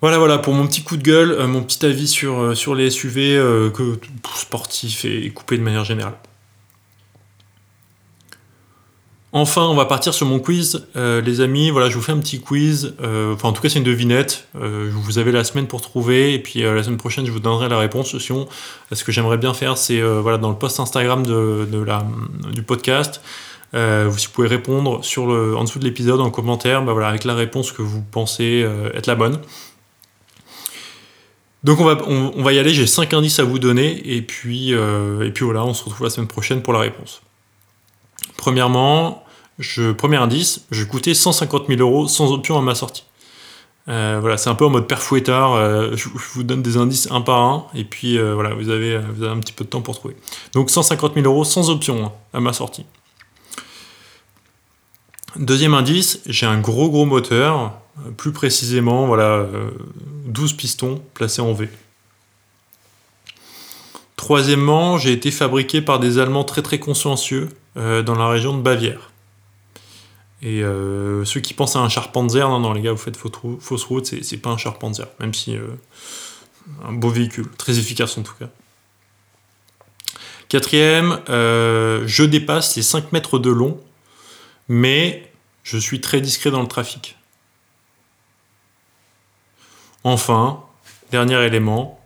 Voilà, 0.01 0.19
voilà, 0.19 0.39
pour 0.39 0.55
mon 0.55 0.67
petit 0.67 0.83
coup 0.83 0.97
de 0.97 1.03
gueule, 1.03 1.33
euh, 1.33 1.49
mon 1.49 1.61
petit 1.63 1.85
avis 1.85 2.07
sur, 2.07 2.39
euh, 2.39 2.55
sur 2.55 2.77
les 2.77 2.89
SUV 2.89 3.37
euh, 3.37 3.69
que, 3.69 3.99
sportifs 4.37 5.05
et, 5.05 5.29
coupés 5.31 5.59
de 5.59 5.63
manière 5.63 5.85
générale. 5.85 6.15
Enfin, 9.33 9.63
on 9.67 9.75
va 9.75 9.85
partir 9.85 10.15
sur 10.15 10.25
mon 10.25 10.39
quiz, 10.39 10.87
les 10.95 11.43
amis. 11.43 11.69
Voilà, 11.69 11.91
je 11.91 11.97
vous 11.97 12.01
fais 12.01 12.13
un 12.13 12.19
petit 12.19 12.41
quiz. 12.41 12.95
enfin, 12.99 13.51
en 13.51 13.53
tout 13.53 13.61
cas, 13.61 13.69
c'est 13.69 13.79
une 13.79 13.85
devinette. 13.85 14.49
vous 14.55 15.19
avez 15.19 15.33
la 15.33 15.45
semaine 15.45 15.67
pour 15.67 15.83
trouver, 15.83 16.33
et 16.33 16.39
puis 16.39 16.63
la 16.63 16.83
semaine 16.83 16.97
prochaine, 16.97 17.27
je 17.27 17.31
vous 17.31 17.39
donnerai 17.39 17.69
la 17.69 17.77
réponse. 17.77 18.17
Sinon, 18.17 18.49
ce 18.91 19.05
que 19.05 19.13
j'aimerais 19.13 19.37
bien 19.37 19.53
faire, 19.53 19.77
c'est 19.77 20.01
voilà, 20.01 20.39
dans 20.39 20.49
le 20.49 20.57
post 20.57 20.81
Instagram 20.81 21.27
de, 21.27 21.79
la, 21.87 22.07
du 22.55 22.63
podcast, 22.63 23.21
vous 23.73 24.17
pouvez 24.33 24.49
répondre 24.49 24.97
en 24.97 25.65
dessous 25.65 25.79
de 25.79 25.85
l'épisode 25.85 26.21
en 26.21 26.31
commentaire, 26.31 26.83
bah, 26.83 27.09
avec 27.09 27.25
la 27.25 27.35
réponse 27.35 27.73
que 27.73 27.83
vous 27.83 28.03
pensez 28.03 28.67
être 28.95 29.07
la 29.07 29.15
bonne. 29.15 29.41
Donc 31.65 31.81
on 31.81 32.43
va, 32.43 32.53
y 32.53 32.59
aller, 32.59 32.73
j'ai 32.73 32.87
5 32.87 33.13
indices 33.15 33.41
à 33.41 33.45
vous 33.45 33.59
donner, 33.59 34.01
et 34.17 34.23
puis, 34.23 34.75
euh, 34.75 35.27
et 35.27 35.33
puis 35.33 35.45
voilà, 35.45 35.65
on 35.65 35.75
se 35.75 35.85
retrouve 35.85 36.05
la 36.05 36.11
semaine 36.11 36.29
prochaine 36.29 36.63
pour 36.63 36.73
la 36.73 36.79
réponse. 36.79 37.21
Premièrement, 38.37 39.25
je, 39.59 39.91
premier 39.91 40.19
indice, 40.19 40.67
je 40.71 40.85
coûtais 40.85 41.15
150 41.15 41.67
000 41.67 41.81
euros 41.81 42.07
sans 42.07 42.33
option 42.33 42.57
à 42.59 42.63
ma 42.63 42.77
sortie. 42.77 43.05
Euh, 43.89 44.19
voilà, 44.21 44.37
c'est 44.37 44.51
un 44.51 44.55
peu 44.55 44.67
en 44.67 44.71
mode 44.71 44.87
père 44.87 45.03
fouettard, 45.03 45.55
euh, 45.55 45.97
je, 45.97 46.09
vous 46.09 46.43
donne 46.45 46.63
des 46.63 46.77
indices 46.77 47.11
un 47.11 47.23
par 47.23 47.43
un, 47.43 47.67
et 47.75 47.85
puis 47.85 48.19
voilà, 48.19 48.55
vous 48.55 48.69
avez, 48.69 48.99
vous 48.99 49.25
avez 49.25 49.33
un 49.33 49.41
petit 49.41 49.53
peu 49.53 49.65
de 49.65 49.71
temps 49.71 49.81
pour 49.81 49.99
trouver. 49.99 50.15
Donc 50.53 50.71
150 50.71 51.15
000 51.15 51.27
euros 51.27 51.43
sans 51.45 51.71
option 51.71 52.05
hein, 52.05 52.13
à 52.33 52.41
ma 52.41 52.53
sortie. 52.53 52.85
Deuxième 55.37 55.75
indice, 55.75 56.21
j'ai 56.27 56.47
un 56.47 56.59
gros 56.59 56.89
gros 56.89 57.05
moteur, 57.05 57.73
plus 58.17 58.33
précisément, 58.33 59.07
voilà, 59.07 59.47
12 60.27 60.53
euh, 60.53 60.57
pistons 60.57 61.03
placés 61.15 61.43
en 61.43 61.53
V. 61.53 61.69
Troisièmement, 64.17 64.97
j'ai 64.97 65.13
été 65.13 65.31
fabriqué 65.31 65.83
par 65.83 66.01
des 66.01 66.19
Allemands 66.19 66.45
très 66.45 66.63
très 66.63 66.79
consciencieux 66.79 67.51
euh, 67.77 68.03
dans 68.03 68.15
la 68.15 68.29
région 68.29 68.57
de 68.57 68.63
Bavière. 68.63 69.11
Et 70.41 70.63
euh, 70.63 71.25
ceux 71.25 71.41
qui 71.41 71.53
pensent 71.53 71.77
à 71.77 71.81
un 71.81 71.89
Charpanzer, 71.89 72.49
non, 72.49 72.61
non, 72.61 72.73
les 72.73 72.81
gars, 72.81 72.93
vous 72.93 72.99
faites 72.99 73.19
fausse 73.19 73.85
route, 73.85 74.07
c'est 74.07 74.37
pas 74.39 74.51
un 74.51 74.57
Charpanzer, 74.57 75.09
même 75.21 75.35
si 75.35 75.57
un 76.85 76.93
beau 76.93 77.11
véhicule, 77.11 77.49
très 77.59 77.79
efficace 77.79 78.17
en 78.17 78.23
tout 78.23 78.35
cas. 78.39 78.49
Quatrième, 80.49 81.21
je 81.29 82.25
dépasse 82.25 82.77
les 82.77 82.83
5 82.83 83.13
mètres 83.13 83.39
de 83.39 83.51
long, 83.51 83.81
mais 84.69 85.31
je 85.63 85.79
suis 85.79 86.01
très 86.01 86.21
discret 86.21 86.51
dans 86.51 86.63
le 86.63 86.69
trafic. 86.69 87.17
Enfin, 90.05 90.65
dernier 91.11 91.43
élément, 91.45 92.01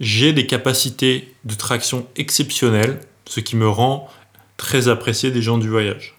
j'ai 0.00 0.32
des 0.32 0.46
capacités 0.46 1.34
de 1.44 1.54
traction 1.54 2.06
exceptionnelles, 2.16 3.00
ce 3.26 3.40
qui 3.40 3.56
me 3.56 3.68
rend 3.68 4.08
très 4.56 4.88
apprécié 4.88 5.30
des 5.30 5.42
gens 5.42 5.58
du 5.58 5.68
voyage. 5.68 6.16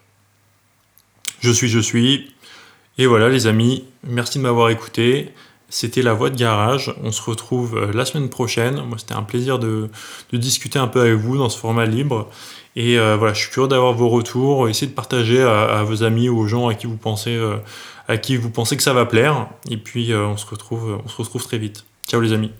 Je 1.40 1.50
suis, 1.50 1.68
je 1.68 1.78
suis. 1.78 2.34
Et 2.98 3.06
voilà 3.06 3.28
les 3.28 3.46
amis, 3.46 3.84
merci 4.02 4.38
de 4.38 4.42
m'avoir 4.42 4.70
écouté. 4.70 5.32
C'était 5.68 6.02
la 6.02 6.14
voix 6.14 6.30
de 6.30 6.36
garage. 6.36 6.94
On 7.02 7.12
se 7.12 7.22
retrouve 7.22 7.76
euh, 7.76 7.92
la 7.92 8.04
semaine 8.06 8.30
prochaine. 8.30 8.82
Moi, 8.82 8.96
c'était 8.98 9.14
un 9.14 9.22
plaisir 9.22 9.58
de, 9.58 9.90
discuter 10.32 10.78
un 10.78 10.88
peu 10.88 11.00
avec 11.02 11.14
vous 11.14 11.36
dans 11.36 11.50
ce 11.50 11.58
format 11.58 11.84
libre. 11.84 12.30
Et 12.78 12.96
euh, 12.96 13.16
voilà, 13.16 13.34
je 13.34 13.40
suis 13.40 13.50
curieux 13.50 13.66
d'avoir 13.66 13.92
vos 13.92 14.08
retours. 14.08 14.68
Essayez 14.68 14.86
de 14.86 14.94
partager 14.94 15.42
à, 15.42 15.82
vos 15.82 16.04
amis 16.04 16.28
ou 16.28 16.38
aux 16.38 16.46
gens 16.46 16.68
à 16.68 16.74
qui 16.74 16.86
vous 16.86 16.96
pensez 16.96 17.34
euh, 17.34 17.56
à 18.06 18.18
qui 18.18 18.36
vous 18.36 18.50
pensez 18.50 18.76
que 18.76 18.84
ça 18.84 18.92
va 18.92 19.04
plaire. 19.04 19.48
Et 19.68 19.76
puis 19.76 20.12
euh, 20.12 20.28
on, 20.28 20.36
se 20.36 20.46
retrouve, 20.46 21.00
on 21.04 21.08
se 21.08 21.16
retrouve 21.16 21.42
très 21.42 21.58
vite. 21.58 21.84
Ciao 22.06 22.20
les 22.20 22.32
amis. 22.32 22.52